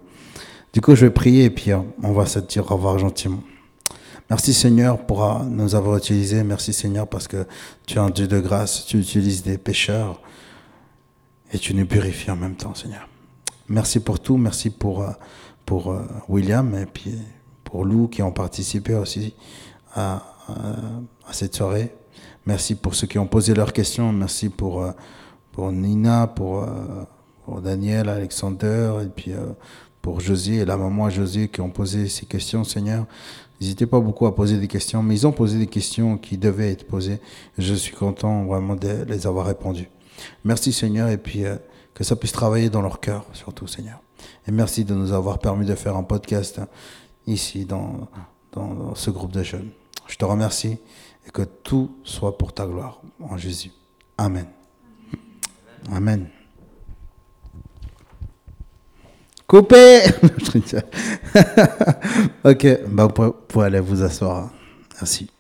Du 0.73 0.81
coup, 0.81 0.95
je 0.95 1.05
vais 1.05 1.13
prier 1.13 1.45
et 1.45 1.51
puis 1.51 1.73
euh, 1.73 1.81
on 2.03 2.13
va 2.13 2.25
se 2.25 2.39
dire 2.39 2.65
au 2.71 2.77
revoir 2.77 2.99
gentiment. 2.99 3.43
Merci 4.31 4.55
Seigneur 4.55 5.05
pour 5.05 5.23
euh, 5.23 5.45
nous 5.45 5.75
avoir 5.75 5.99
utilisés. 5.99 6.43
Merci 6.43 6.73
Seigneur 6.73 7.07
parce 7.07 7.29
que 7.29 7.47
tu 7.85 7.97
es 7.97 7.99
un 7.99 8.09
Dieu 8.09 8.27
de 8.27 8.41
grâce. 8.41 8.87
Tu 8.87 8.99
utilises 8.99 9.43
des 9.43 9.59
pécheurs 9.59 10.23
et 11.53 11.59
tu 11.59 11.75
nous 11.75 11.85
purifies 11.85 12.31
en 12.31 12.37
même 12.37 12.57
temps, 12.57 12.75
Seigneur. 12.75 13.07
Merci 13.69 14.01
pour 14.01 14.21
tout. 14.21 14.39
Merci 14.39 14.71
pour, 14.71 15.05
pour 15.67 15.95
William 16.31 16.75
et 16.75 16.87
puis 16.87 17.19
pour 17.63 17.85
Lou 17.85 18.09
qui 18.09 18.23
ont 18.23 18.33
participé 18.33 18.95
aussi 18.95 19.35
à, 19.95 20.23
à 20.49 21.33
cette 21.33 21.55
soirée. 21.55 21.93
Merci 22.49 22.77
pour 22.77 22.95
ceux 22.95 23.07
qui 23.07 23.19
ont 23.19 23.27
posé 23.27 23.53
leurs 23.53 23.75
questions. 23.75 24.11
Merci 24.11 24.49
pour, 24.49 24.81
euh, 24.81 24.93
pour 25.53 25.71
Nina, 25.71 26.27
pour, 26.27 26.63
euh, 26.63 27.05
pour 27.45 27.61
Daniel, 27.61 28.09
Alexander, 28.09 29.01
et 29.03 29.09
puis 29.15 29.35
euh, 29.35 29.53
pour 30.01 30.21
José 30.21 30.55
et 30.55 30.65
la 30.65 30.79
maman 30.79 31.11
José 31.11 31.49
qui 31.49 31.61
ont 31.61 31.69
posé 31.69 32.09
ces 32.09 32.25
questions, 32.25 32.65
Seigneur. 32.65 33.05
N'hésitez 33.61 33.85
pas 33.85 34.01
beaucoup 34.01 34.25
à 34.25 34.35
poser 34.35 34.57
des 34.57 34.67
questions, 34.67 35.03
mais 35.03 35.15
ils 35.15 35.27
ont 35.27 35.33
posé 35.33 35.59
des 35.59 35.67
questions 35.67 36.17
qui 36.17 36.39
devaient 36.39 36.73
être 36.73 36.87
posées. 36.87 37.21
Je 37.59 37.75
suis 37.75 37.95
content 37.95 38.47
vraiment 38.47 38.77
de 38.77 39.05
les 39.07 39.27
avoir 39.27 39.45
répondues. 39.45 39.91
Merci 40.43 40.73
Seigneur, 40.73 41.11
et 41.11 41.19
puis 41.19 41.43
que 41.93 42.03
ça 42.03 42.17
puisse 42.17 42.33
travailler 42.33 42.71
dans 42.71 42.81
leur 42.81 43.01
cœur, 43.01 43.27
surtout 43.35 43.67
Seigneur. 43.67 44.01
Et 44.47 44.53
merci 44.53 44.87
de 44.87 44.95
nous 44.95 45.13
avoir 45.13 45.39
permis 45.39 45.67
de 45.67 45.75
faire 45.75 45.99
un 45.99 46.03
podcast 46.03 46.63
ici 47.27 47.67
dans, 47.67 48.09
dans, 48.53 48.73
dans 48.73 48.95
ce 48.95 49.11
groupe 49.11 49.33
de 49.33 49.43
jeunes. 49.43 49.69
Je 50.07 50.17
te 50.17 50.25
remercie 50.25 50.79
et 51.29 51.31
que 51.31 51.43
tout 51.43 51.99
soit 52.05 52.39
pour 52.39 52.53
ta 52.55 52.67
gloire 52.67 53.03
en 53.21 53.37
Jésus. 53.37 53.71
Amen. 54.17 54.47
Amen. 55.93 56.29
Coupé 59.47 60.01
Ok, 62.45 62.67
bah, 62.89 63.07
vous 63.15 63.33
pouvez- 63.49 63.67
aller 63.67 63.81
vous 63.81 64.03
asseoir. 64.03 64.51
Merci. 64.95 65.31